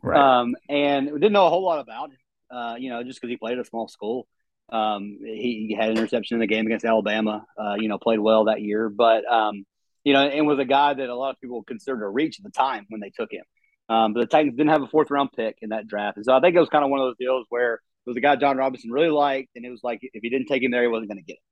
Right. 0.01 0.19
Um, 0.19 0.55
and 0.67 1.11
we 1.11 1.19
didn't 1.19 1.33
know 1.33 1.45
a 1.45 1.49
whole 1.49 1.63
lot 1.63 1.79
about 1.79 2.09
him, 2.09 2.17
uh, 2.53 2.75
you 2.77 2.89
know, 2.89 3.03
just 3.03 3.19
because 3.19 3.31
he 3.31 3.37
played 3.37 3.53
at 3.53 3.65
a 3.65 3.65
small 3.65 3.87
school. 3.87 4.27
Um, 4.71 5.19
he, 5.23 5.75
had 5.77 5.89
an 5.89 5.97
interception 5.97 6.35
in 6.35 6.39
the 6.39 6.47
game 6.47 6.65
against 6.65 6.85
Alabama, 6.85 7.45
uh, 7.57 7.75
you 7.77 7.89
know, 7.89 7.97
played 7.97 8.19
well 8.19 8.45
that 8.45 8.61
year. 8.61 8.89
But, 8.89 9.25
um, 9.31 9.65
you 10.03 10.13
know, 10.13 10.21
and 10.21 10.47
was 10.47 10.59
a 10.59 10.65
guy 10.65 10.93
that 10.93 11.09
a 11.09 11.15
lot 11.15 11.31
of 11.31 11.41
people 11.41 11.63
considered 11.63 12.03
a 12.03 12.07
reach 12.07 12.39
at 12.39 12.43
the 12.43 12.51
time 12.51 12.85
when 12.89 13.01
they 13.01 13.09
took 13.09 13.31
him. 13.31 13.43
Um, 13.89 14.13
but 14.13 14.21
the 14.21 14.27
Titans 14.27 14.55
didn't 14.55 14.71
have 14.71 14.81
a 14.81 14.87
fourth 14.87 15.11
round 15.11 15.31
pick 15.35 15.57
in 15.61 15.69
that 15.69 15.87
draft. 15.87 16.17
And 16.17 16.25
so 16.25 16.33
I 16.33 16.39
think 16.39 16.55
it 16.55 16.59
was 16.59 16.69
kind 16.69 16.83
of 16.83 16.89
one 16.89 17.01
of 17.01 17.07
those 17.07 17.17
deals 17.19 17.45
where 17.49 17.75
it 17.75 17.79
was 18.09 18.17
a 18.17 18.21
guy 18.21 18.35
Jon 18.35 18.57
Robinson 18.57 18.91
really 18.91 19.09
liked, 19.09 19.49
and 19.55 19.65
it 19.65 19.69
was 19.69 19.81
like 19.83 19.99
if 20.01 20.21
he 20.21 20.29
didn't 20.29 20.47
take 20.47 20.63
him 20.63 20.71
there, 20.71 20.81
he 20.81 20.87
wasn't 20.87 21.09
going 21.09 21.19
to 21.19 21.23
get 21.23 21.33
it. 21.33 21.43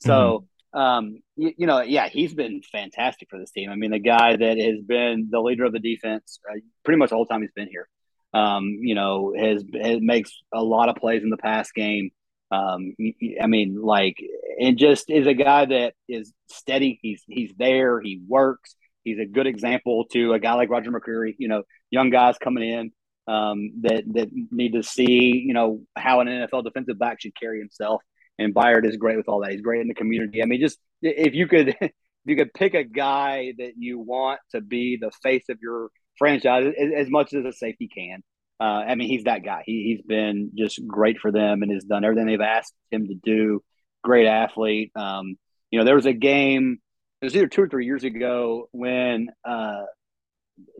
So, 0.00 0.12
mm-hmm 0.12 0.44
um, 0.74 1.20
you, 1.36 1.52
you, 1.56 1.66
know, 1.66 1.82
yeah, 1.82 2.08
he's 2.08 2.34
been 2.34 2.60
fantastic 2.60 3.28
for 3.30 3.38
this 3.38 3.52
team. 3.52 3.70
I 3.70 3.76
mean, 3.76 3.92
the 3.92 4.00
guy 4.00 4.36
that 4.36 4.58
has 4.58 4.80
been 4.84 5.28
the 5.30 5.40
leader 5.40 5.64
of 5.64 5.72
the 5.72 5.78
defense 5.78 6.40
uh, 6.50 6.58
pretty 6.84 6.98
much 6.98 7.10
the 7.10 7.16
whole 7.16 7.26
time 7.26 7.42
he's 7.42 7.52
been 7.54 7.68
here. 7.68 7.88
Um, 8.34 8.78
you 8.80 8.94
know, 8.94 9.32
has, 9.38 9.62
has 9.80 9.98
makes 10.00 10.32
a 10.52 10.62
lot 10.62 10.88
of 10.88 10.96
plays 10.96 11.22
in 11.22 11.30
the 11.30 11.36
pass 11.36 11.70
game. 11.72 12.10
Um, 12.50 12.94
I 13.40 13.46
mean, 13.46 13.80
like, 13.80 14.16
and 14.60 14.76
just 14.76 15.08
is 15.08 15.26
a 15.26 15.34
guy 15.34 15.66
that 15.66 15.94
is 16.08 16.32
steady. 16.50 16.98
He's 17.00 17.22
he's 17.26 17.52
there. 17.56 18.00
He 18.00 18.20
works. 18.26 18.74
He's 19.04 19.18
a 19.18 19.26
good 19.26 19.46
example 19.46 20.06
to 20.12 20.32
a 20.32 20.38
guy 20.38 20.54
like 20.54 20.70
Roger 20.70 20.90
McCreary. 20.90 21.34
You 21.38 21.48
know, 21.48 21.62
young 21.90 22.10
guys 22.10 22.36
coming 22.42 22.68
in 22.68 22.92
um, 23.32 23.70
that 23.82 24.04
that 24.14 24.28
need 24.50 24.72
to 24.72 24.82
see 24.82 25.42
you 25.46 25.54
know 25.54 25.80
how 25.96 26.20
an 26.20 26.28
NFL 26.28 26.64
defensive 26.64 26.98
back 26.98 27.20
should 27.20 27.38
carry 27.38 27.60
himself 27.60 28.02
and 28.38 28.54
Byard 28.54 28.86
is 28.86 28.96
great 28.96 29.16
with 29.16 29.28
all 29.28 29.40
that. 29.40 29.52
He's 29.52 29.60
great 29.60 29.80
in 29.80 29.88
the 29.88 29.94
community. 29.94 30.42
I 30.42 30.46
mean, 30.46 30.60
just 30.60 30.78
if 31.02 31.34
you 31.34 31.46
could, 31.46 31.68
if 31.80 31.92
you 32.24 32.36
could 32.36 32.54
pick 32.54 32.74
a 32.74 32.84
guy 32.84 33.54
that 33.58 33.72
you 33.78 33.98
want 33.98 34.40
to 34.52 34.60
be 34.60 34.98
the 35.00 35.10
face 35.22 35.44
of 35.48 35.58
your 35.62 35.90
franchise 36.18 36.72
as, 36.96 37.08
much 37.08 37.32
as 37.32 37.44
a 37.44 37.52
safety 37.52 37.88
can. 37.88 38.22
Uh, 38.60 38.84
I 38.86 38.94
mean, 38.94 39.08
he's 39.08 39.24
that 39.24 39.44
guy. 39.44 39.62
He, 39.66 39.94
he's 39.94 40.02
been 40.06 40.52
just 40.56 40.84
great 40.86 41.18
for 41.18 41.32
them 41.32 41.62
and 41.62 41.72
has 41.72 41.84
done 41.84 42.04
everything 42.04 42.26
they've 42.26 42.40
asked 42.40 42.74
him 42.90 43.08
to 43.08 43.14
do. 43.14 43.62
Great 44.02 44.26
athlete. 44.26 44.92
Um, 44.94 45.36
you 45.70 45.78
know, 45.78 45.84
there 45.84 45.96
was 45.96 46.06
a 46.06 46.12
game. 46.12 46.78
It 47.20 47.24
was 47.24 47.36
either 47.36 47.48
two 47.48 47.62
or 47.62 47.68
three 47.68 47.86
years 47.86 48.04
ago 48.04 48.68
when, 48.70 49.28
uh, 49.44 49.84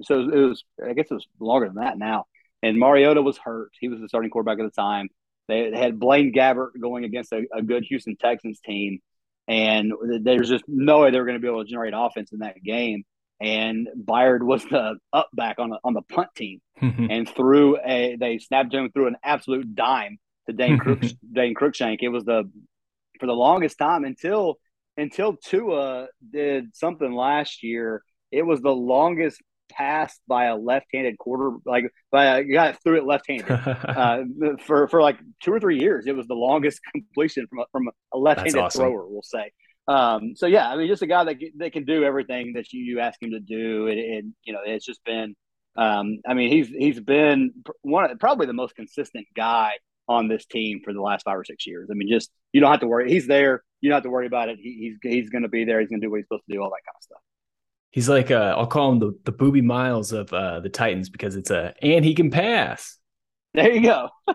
so 0.03 0.21
it 0.21 0.37
was. 0.37 0.63
I 0.85 0.93
guess 0.93 1.07
it 1.11 1.15
was 1.15 1.27
longer 1.41 1.67
than 1.67 1.77
that 1.77 1.99
now. 1.99 2.27
And 2.63 2.79
Mariota 2.79 3.23
was 3.23 3.37
hurt. 3.39 3.71
He 3.81 3.89
was 3.89 4.01
the 4.01 4.09
starting 4.09 4.31
quarterback 4.31 4.59
at 4.59 4.65
the 4.65 4.81
time. 4.81 5.09
They 5.49 5.71
had 5.75 5.99
Blaine 5.99 6.33
Gabbert 6.33 6.81
going 6.81 7.05
against 7.05 7.33
a, 7.33 7.45
a 7.55 7.63
good 7.63 7.85
Houston 7.85 8.17
Texans 8.17 8.61
team, 8.61 9.01
and 9.47 9.93
there's 10.23 10.49
just 10.49 10.65
no 10.67 11.01
way 11.01 11.11
they 11.11 11.19
were 11.19 11.27
going 11.27 11.37
to 11.37 11.43
be 11.43 11.49
able 11.49 11.63
to 11.63 11.69
generate 11.69 11.93
offense 11.95 12.33
in 12.33 12.39
that 12.39 12.63
game. 12.63 13.05
And 13.41 13.89
Byard 14.03 14.43
was 14.43 14.65
the 14.65 14.97
up 15.13 15.29
back 15.35 15.59
on 15.59 15.71
the 15.71 15.79
on 15.85 15.93
the 15.93 16.03
punt 16.03 16.29
team, 16.37 16.61
and 17.11 17.29
threw 17.29 17.79
a 17.85 18.17
they 18.17 18.39
snapped 18.39 18.73
him 18.73 18.91
through 18.93 19.09
an 19.09 19.17
absolute 19.23 19.75
dime 19.75 20.19
to 20.47 20.53
Dane 20.53 20.79
Crooks, 20.79 21.15
Dane 21.33 21.55
Cruikshank. 21.55 21.99
It 22.01 22.09
was 22.09 22.25
the 22.25 22.51
for 23.21 23.27
the 23.27 23.33
longest 23.33 23.79
time 23.79 24.05
until 24.05 24.57
until 24.97 25.37
Tua 25.37 26.09
did 26.33 26.77
something 26.77 27.13
last 27.13 27.63
year. 27.63 28.03
It 28.31 28.43
was 28.43 28.61
the 28.61 28.75
longest 28.75 29.41
pass 29.71 30.19
by 30.29 30.47
a 30.47 30.57
left-handed 30.57 31.19
quarter, 31.19 31.53
like 31.65 31.85
by 32.11 32.39
a 32.39 32.45
guy 32.45 32.73
threw 32.73 32.99
it 32.99 33.05
left-handed 33.05 33.51
uh, 33.51 34.23
for 34.65 34.89
for 34.89 35.03
like 35.03 35.19
two 35.43 35.53
or 35.53 35.61
three 35.61 35.81
years. 35.81 36.07
It 36.07 36.17
was 36.17 36.27
the 36.27 36.35
longest 36.35 36.81
completion 36.93 37.47
from 37.49 37.61
a, 37.61 37.65
from 37.73 37.89
a 38.13 38.19
left-handed 38.19 38.59
awesome. 38.59 38.81
thrower, 38.81 39.07
we'll 39.07 39.23
say. 39.23 39.51
Um, 39.87 40.35
so 40.37 40.47
yeah, 40.47 40.69
I 40.69 40.77
mean, 40.77 40.89
just 40.89 41.03
a 41.03 41.07
guy 41.07 41.25
that 41.25 41.37
that 41.59 41.73
can 41.73 41.85
do 41.85 42.05
everything 42.05 42.55
that 42.55 42.73
you, 42.73 42.83
you 42.83 43.01
ask 43.01 43.23
him 43.23 43.33
to 43.33 43.41
do, 43.41 43.89
and, 43.89 43.99
and 43.99 44.35
you 44.45 44.53
know, 44.53 44.61
it's 44.65 44.87
just 44.87 45.05
been. 45.05 45.35
Um, 45.77 46.21
I 46.27 46.35
mean, 46.35 46.51
he's 46.51 46.69
he's 46.69 47.01
been 47.01 47.53
one 47.83 48.17
probably 48.19 48.47
the 48.47 48.53
most 48.53 48.77
consistent 48.77 49.27
guy 49.37 49.73
on 50.09 50.29
this 50.29 50.47
team 50.47 50.81
for 50.85 50.93
the 50.93 51.01
last 51.01 51.25
five 51.25 51.37
or 51.37 51.45
six 51.45 51.67
years. 51.67 51.89
I 51.91 51.95
mean, 51.95 52.09
just 52.09 52.31
you 52.53 52.61
don't 52.61 52.71
have 52.71 52.81
to 52.81 52.87
worry. 52.87 53.11
He's 53.11 53.27
there. 53.27 53.63
You 53.81 53.91
don't 53.91 53.97
have 53.97 54.05
to 54.05 54.11
worry 54.11 54.27
about 54.27 54.49
it. 54.49 54.59
He, 54.61 54.97
he's 55.03 55.13
he's 55.13 55.31
going 55.31 55.43
to 55.43 55.49
be 55.49 55.65
there. 55.65 55.81
He's 55.81 55.89
going 55.89 56.01
to 56.01 56.07
do 56.07 56.11
what 56.11 56.19
he's 56.19 56.27
supposed 56.27 56.45
to 56.49 56.55
do. 56.55 56.63
All 56.63 56.71
that 56.71 56.85
kind 56.87 56.97
of 56.97 57.03
stuff 57.03 57.21
he's 57.95 58.09
like 58.09 58.33
uh, 58.33 58.55
I'll 58.59 58.67
call 58.67 58.93
him 58.93 58.99
the 58.99 59.19
the 59.25 59.33
Boobie 59.33 59.63
Miles 59.63 60.13
of 60.13 60.33
uh, 60.33 60.61
the 60.61 60.69
Titans 60.69 61.09
because 61.09 61.37
it's 61.37 61.51
a 61.51 61.75
and 61.81 62.05
he 62.05 62.15
can 62.15 62.31
pass. 62.31 62.99
There 63.55 63.73
you 63.73 63.83
go. 63.83 64.09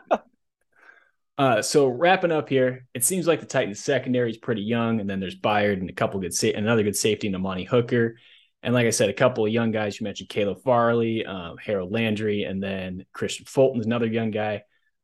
uh, 1.40 1.62
so 1.62 1.88
wrapping 1.88 2.34
up 2.34 2.50
here, 2.50 2.86
it 2.94 3.06
seems 3.06 3.26
like 3.26 3.40
the 3.40 3.46
Titans 3.46 3.80
secondary 3.80 4.30
is 4.30 4.38
pretty 4.38 4.62
young, 4.62 5.00
and 5.00 5.10
then 5.10 5.22
there's 5.22 5.40
Byard 5.40 5.80
and 5.80 5.90
a 5.90 5.94
couple 5.94 6.20
good 6.20 6.34
sa- 6.34 6.48
another 6.48 6.84
good 6.84 6.98
safety 6.98 7.28
in 7.28 7.36
Amani 7.36 7.64
Hooker. 7.64 8.18
And 8.62 8.74
like 8.74 8.86
I 8.86 8.90
said, 8.90 9.08
a 9.08 9.14
couple 9.14 9.46
of 9.46 9.54
young 9.54 9.72
guys. 9.72 9.98
You 9.98 10.04
mentioned 10.04 10.28
Caleb 10.28 10.62
Farley, 10.66 11.26
um, 11.26 11.56
Harold 11.58 11.94
Landry, 11.94 12.44
and 12.44 12.62
then 12.62 13.06
Kristian 13.16 13.48
Fulton 13.48 13.80
is 13.80 13.86
another 13.86 14.06
young 14.06 14.32
guy. 14.32 14.64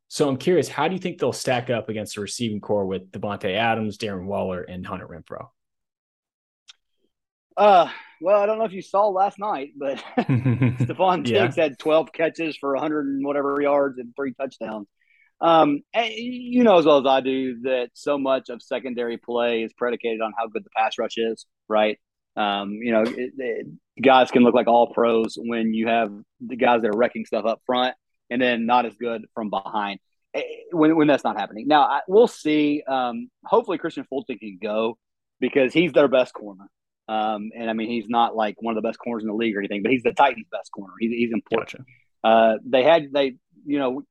So 0.09 0.27
I'm 0.27 0.35
curious, 0.35 0.67
how 0.67 0.89
do 0.89 0.93
you 0.93 0.99
think 0.99 1.19
they'll 1.19 1.31
stack 1.31 1.69
up 1.69 1.87
against 1.87 2.15
the 2.15 2.21
receiving 2.21 2.59
corps 2.59 2.85
with 2.85 3.09
Davante 3.13 3.55
Adams, 3.55 3.97
Darren 3.97 4.25
Waller, 4.25 4.61
and 4.61 4.85
Hunter 4.85 5.07
Renfrow? 5.07 5.47
Uh, 7.55 7.89
well, 8.19 8.41
I 8.41 8.45
don't 8.45 8.59
know 8.59 8.65
if 8.65 8.73
you 8.73 8.81
saw 8.81 9.07
last 9.07 9.39
night, 9.39 9.69
but 9.77 10.03
yeah. 10.27 11.43
Diggs 11.43 11.55
had 11.55 11.79
12 11.79 12.11
catches 12.11 12.57
for 12.57 12.73
100 12.73 13.05
and 13.05 13.25
whatever 13.25 13.61
yards 13.61 13.99
and 13.99 14.13
three 14.17 14.33
touchdowns. 14.33 14.87
Um, 15.41 15.81
you 15.93 16.63
know 16.63 16.77
as 16.77 16.85
well 16.85 16.99
as 16.99 17.05
I 17.05 17.19
do 17.19 17.61
that 17.63 17.89
so 17.93 18.17
much 18.17 18.49
of 18.49 18.61
secondary 18.61 19.17
play 19.17 19.63
is 19.63 19.73
predicated 19.73 20.21
on 20.21 20.33
how 20.37 20.47
good 20.47 20.63
the 20.63 20.69
pass 20.75 20.97
rush 20.97 21.17
is, 21.17 21.45
right? 21.67 21.99
Um, 22.35 22.73
you 22.73 22.91
know, 22.91 23.03
it, 23.03 23.33
it, 23.37 23.67
guys 24.01 24.31
can 24.31 24.43
look 24.43 24.55
like 24.55 24.67
all 24.67 24.93
pros 24.93 25.37
when 25.37 25.73
you 25.73 25.87
have 25.87 26.11
the 26.45 26.55
guys 26.55 26.81
that 26.81 26.89
are 26.89 26.97
wrecking 26.97 27.25
stuff 27.25 27.45
up 27.45 27.61
front 27.65 27.95
and 28.29 28.41
then 28.41 28.65
not 28.65 28.85
as 28.85 28.95
good 28.95 29.25
from 29.33 29.49
behind 29.49 29.99
eh, 30.33 30.41
when, 30.71 30.95
when 30.97 31.07
that's 31.07 31.23
not 31.23 31.39
happening. 31.39 31.67
Now, 31.67 31.83
I, 31.83 32.01
we'll 32.07 32.27
see. 32.27 32.83
Um, 32.85 33.29
hopefully, 33.45 33.77
Kristian 33.77 34.05
Fulton 34.07 34.37
can 34.37 34.57
go 34.61 34.97
because 35.39 35.73
he's 35.73 35.93
their 35.93 36.07
best 36.07 36.33
corner. 36.33 36.65
Um, 37.07 37.51
and 37.55 37.69
I 37.69 37.73
mean, 37.73 37.89
he's 37.89 38.09
not 38.09 38.35
like 38.35 38.55
one 38.61 38.75
of 38.75 38.81
the 38.81 38.87
best 38.87 38.99
corners 38.99 39.23
in 39.23 39.29
the 39.29 39.35
league 39.35 39.55
or 39.55 39.59
anything, 39.59 39.83
but 39.83 39.91
he's 39.91 40.03
the 40.03 40.13
Titans' 40.13 40.47
best 40.51 40.71
corner. 40.71 40.93
He's, 40.99 41.11
he's 41.11 41.31
important. 41.31 41.85
Gotcha. 42.23 42.35
Uh, 42.35 42.57
they 42.65 42.83
had, 42.83 43.13
they, 43.13 43.35
you 43.65 43.79
know, 43.79 44.01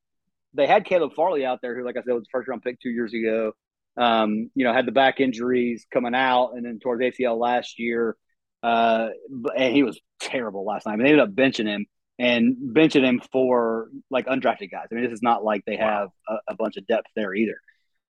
they 0.55 0.67
had 0.67 0.85
Caleb 0.85 1.13
Farley 1.15 1.45
out 1.45 1.59
there, 1.61 1.75
who, 1.75 1.85
like 1.85 1.97
I 1.97 2.01
said, 2.01 2.13
was 2.13 2.27
first 2.31 2.47
round 2.47 2.63
pick 2.63 2.79
two 2.79 2.89
years 2.89 3.13
ago. 3.13 3.53
Um, 3.97 4.49
you 4.55 4.65
know, 4.65 4.73
had 4.73 4.85
the 4.85 4.91
back 4.91 5.19
injuries 5.19 5.85
coming 5.93 6.15
out, 6.15 6.51
and 6.55 6.65
then 6.65 6.79
towards 6.79 7.01
ACL 7.01 7.37
last 7.39 7.79
year, 7.79 8.15
uh, 8.63 9.09
and 9.57 9.73
he 9.73 9.83
was 9.83 9.99
terrible 10.19 10.65
last 10.65 10.85
night. 10.85 10.93
I 10.93 10.95
mean, 10.97 11.05
they 11.05 11.11
ended 11.11 11.27
up 11.27 11.35
benching 11.35 11.67
him 11.67 11.85
and 12.17 12.55
benching 12.75 13.03
him 13.03 13.21
for 13.31 13.89
like 14.09 14.25
undrafted 14.25 14.71
guys. 14.71 14.87
I 14.91 14.95
mean, 14.95 15.03
this 15.03 15.13
is 15.13 15.23
not 15.23 15.43
like 15.43 15.63
they 15.65 15.77
have 15.77 16.09
a, 16.27 16.35
a 16.49 16.55
bunch 16.55 16.77
of 16.77 16.87
depth 16.87 17.07
there 17.15 17.33
either. 17.33 17.57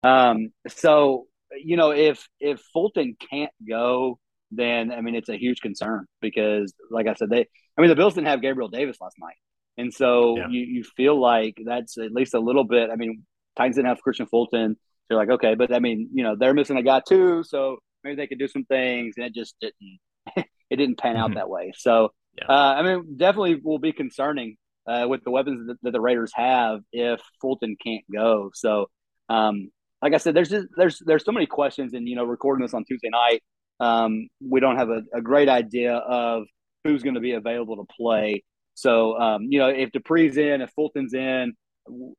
Um, 0.03 0.49
so 0.67 1.27
you 1.63 1.77
know, 1.77 1.91
if 1.91 2.27
if 2.39 2.61
Fulton 2.73 3.15
can't 3.29 3.51
go, 3.67 4.19
then 4.51 4.91
I 4.91 5.01
mean, 5.01 5.15
it's 5.15 5.29
a 5.29 5.37
huge 5.37 5.61
concern 5.61 6.05
because, 6.21 6.73
like 6.89 7.07
I 7.07 7.13
said, 7.13 7.29
they. 7.29 7.47
I 7.77 7.81
mean, 7.81 7.89
the 7.89 7.95
Bills 7.95 8.13
didn't 8.13 8.27
have 8.27 8.41
Gabriel 8.41 8.69
Davis 8.69 8.97
last 9.01 9.17
night, 9.19 9.35
and 9.77 9.93
so 9.93 10.37
yeah. 10.37 10.47
you 10.49 10.61
you 10.61 10.83
feel 10.83 11.19
like 11.19 11.57
that's 11.65 11.97
at 11.97 12.11
least 12.11 12.33
a 12.33 12.39
little 12.39 12.63
bit. 12.63 12.89
I 12.89 12.95
mean, 12.95 13.23
Titans 13.57 13.75
didn't 13.75 13.89
have 13.89 13.99
Kristian 14.05 14.29
Fulton. 14.29 14.75
So 14.75 15.13
you're 15.13 15.19
like, 15.19 15.29
okay, 15.29 15.55
but 15.55 15.73
I 15.73 15.79
mean, 15.79 16.09
you 16.13 16.23
know, 16.23 16.35
they're 16.37 16.53
missing 16.53 16.77
a 16.77 16.83
guy 16.83 17.01
too, 17.07 17.43
so 17.43 17.77
maybe 18.03 18.15
they 18.15 18.27
could 18.27 18.39
do 18.39 18.47
some 18.47 18.65
things, 18.65 19.15
and 19.17 19.25
it 19.25 19.33
just 19.33 19.55
didn't. 19.61 19.99
it 20.69 20.77
didn't 20.77 20.97
pan 20.97 21.15
out 21.15 21.29
mm-hmm. 21.29 21.35
that 21.35 21.49
way. 21.49 21.73
So 21.77 22.09
yeah. 22.37 22.45
uh, 22.49 22.75
I 22.77 22.81
mean, 22.81 23.17
definitely 23.17 23.59
will 23.63 23.79
be 23.79 23.91
concerning 23.91 24.57
uh, 24.87 25.05
with 25.07 25.23
the 25.23 25.31
weapons 25.31 25.67
that, 25.67 25.77
that, 25.83 25.91
the 25.91 26.01
Raiders 26.01 26.31
have 26.35 26.81
if 26.91 27.21
Fulton 27.41 27.75
can't 27.83 28.03
go. 28.11 28.51
So, 28.53 28.87
um, 29.29 29.69
like 30.01 30.13
I 30.13 30.17
said, 30.17 30.35
there's 30.35 30.49
just 30.49 30.67
there's 30.77 31.01
there's 31.05 31.25
so 31.25 31.31
many 31.31 31.45
questions, 31.45 31.93
and 31.93 32.07
you 32.07 32.15
know, 32.15 32.23
recording 32.23 32.63
this 32.63 32.73
on 32.73 32.83
Tuesday 32.85 33.09
night, 33.09 33.43
um, 33.79 34.27
we 34.41 34.59
don't 34.59 34.77
have 34.77 34.89
a, 34.89 35.01
a, 35.13 35.21
great 35.21 35.49
idea 35.49 35.95
of 35.95 36.43
who's 36.83 37.03
going 37.03 37.15
to 37.15 37.21
be 37.21 37.33
available 37.33 37.77
to 37.77 37.93
play. 37.97 38.43
So, 38.75 39.17
um, 39.17 39.47
you 39.49 39.59
know, 39.59 39.69
if 39.69 39.91
Dupree's 39.91 40.37
in, 40.37 40.61
if 40.61 40.69
Fulton's 40.71 41.13
in, 41.13 41.53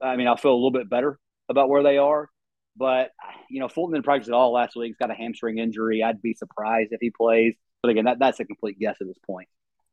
I 0.01 0.17
mean, 0.17 0.27
I'll 0.27 0.37
feel 0.37 0.53
a 0.53 0.55
little 0.55 0.73
bit 0.73 0.89
better 0.89 1.19
about 1.49 1.69
where 1.69 1.83
they 1.83 1.99
are. 1.99 2.29
But 2.77 3.11
you 3.49 3.61
know, 3.61 3.69
Fulton 3.69 3.95
didn't 3.95 4.05
practice 4.05 4.29
at 4.29 4.35
all 4.35 4.53
last 4.53 4.77
week. 4.77 4.89
He's 4.89 4.97
got 4.97 5.11
a 5.11 5.15
hamstring 5.15 5.59
injury. 5.59 6.03
I'd 6.03 6.21
be 6.21 6.35
surprised 6.35 6.93
if 6.93 7.01
he 7.01 7.11
plays. 7.11 7.55
But 7.83 7.91
again, 7.91 8.05
that, 8.05 8.19
that's 8.19 8.41
a 8.41 8.45
complete 8.45 8.79
guess 8.79 8.97
at 9.01 9.07
this 9.07 9.19
point. 9.27 9.49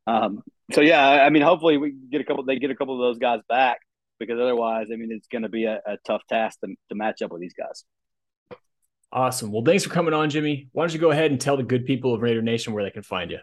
Um, 0.08 0.44
so 0.74 0.82
yeah, 0.82 1.08
I 1.08 1.30
mean, 1.30 1.44
hopefully 1.44 1.78
we 1.78 1.92
get 1.92 2.20
a 2.20 2.24
couple. 2.26 2.44
They 2.44 2.58
get 2.58 2.72
a 2.72 2.76
couple 2.76 2.96
of 2.96 3.00
those 3.00 3.20
guys 3.20 3.40
back 3.48 3.80
because 4.20 4.40
otherwise, 4.40 4.88
I 4.92 4.96
mean, 4.96 5.12
it's 5.12 5.28
going 5.28 5.44
to 5.44 5.50
be 5.50 5.66
a, 5.66 5.82
a, 5.86 5.98
tough 6.06 6.22
task 6.30 6.60
to, 6.62 6.76
to 6.90 6.96
match 6.96 7.22
up 7.22 7.32
with 7.32 7.42
these 7.42 7.54
guys. 7.54 7.84
Awesome. 9.12 9.52
Well, 9.52 9.64
thanks 9.64 9.84
for 9.84 9.90
coming 9.90 10.14
on, 10.14 10.30
Jimmy. 10.30 10.70
Why 10.72 10.84
don't 10.84 10.94
you 10.94 11.00
go 11.00 11.12
ahead 11.12 11.32
and 11.32 11.40
tell 11.40 11.56
the 11.56 11.64
good 11.64 11.86
people 11.86 12.14
of 12.14 12.22
Raider 12.22 12.42
Nation 12.42 12.74
where 12.74 12.84
they 12.84 12.90
can 12.90 13.04
find 13.04 13.32
you? 13.32 13.40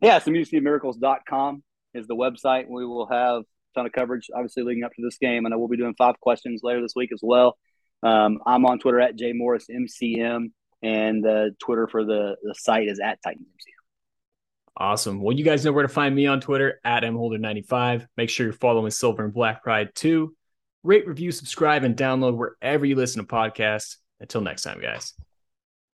Yeah, 0.00 0.16
it's 0.16 0.24
so 0.24 0.30
musiccitymiracles.com 0.30 1.62
is 1.94 2.06
the 2.06 2.16
website. 2.16 2.68
We 2.68 2.86
will 2.86 3.06
have 3.06 3.42
a 3.42 3.44
ton 3.74 3.86
of 3.86 3.92
coverage, 3.92 4.28
obviously, 4.34 4.62
leading 4.62 4.84
up 4.84 4.92
to 4.94 5.02
this 5.02 5.18
game. 5.18 5.44
And 5.44 5.54
I 5.54 5.56
will 5.56 5.68
be 5.68 5.76
doing 5.76 5.94
five 5.96 6.18
questions 6.20 6.60
later 6.62 6.80
this 6.82 6.94
week 6.96 7.10
as 7.12 7.20
well. 7.22 7.56
Um, 8.02 8.40
I'm 8.46 8.64
on 8.64 8.78
Twitter 8.78 9.00
at 9.00 9.16
jmorrismcm, 9.16 10.52
and 10.82 11.24
the 11.24 11.54
Twitter 11.58 11.86
for 11.86 12.04
the, 12.04 12.36
the 12.42 12.54
site 12.56 12.88
is 12.88 13.00
at 13.00 13.18
TitansMCM. 13.24 13.80
Awesome. 14.76 15.20
Well, 15.20 15.36
you 15.36 15.44
guys 15.44 15.64
know 15.64 15.72
where 15.72 15.82
to 15.82 15.92
find 15.92 16.14
me 16.14 16.26
on 16.26 16.40
Twitter 16.40 16.80
at 16.84 17.02
mholder95. 17.02 18.06
Make 18.16 18.30
sure 18.30 18.46
you're 18.46 18.52
following 18.54 18.90
Silver 18.90 19.24
and 19.24 19.34
Black 19.34 19.62
Pride 19.62 19.94
too. 19.94 20.34
Rate, 20.82 21.06
review, 21.06 21.32
subscribe, 21.32 21.84
and 21.84 21.94
download 21.96 22.36
wherever 22.36 22.86
you 22.86 22.96
listen 22.96 23.20
to 23.20 23.28
podcasts. 23.28 23.96
Until 24.20 24.40
next 24.40 24.62
time, 24.62 24.80
guys. 24.80 25.12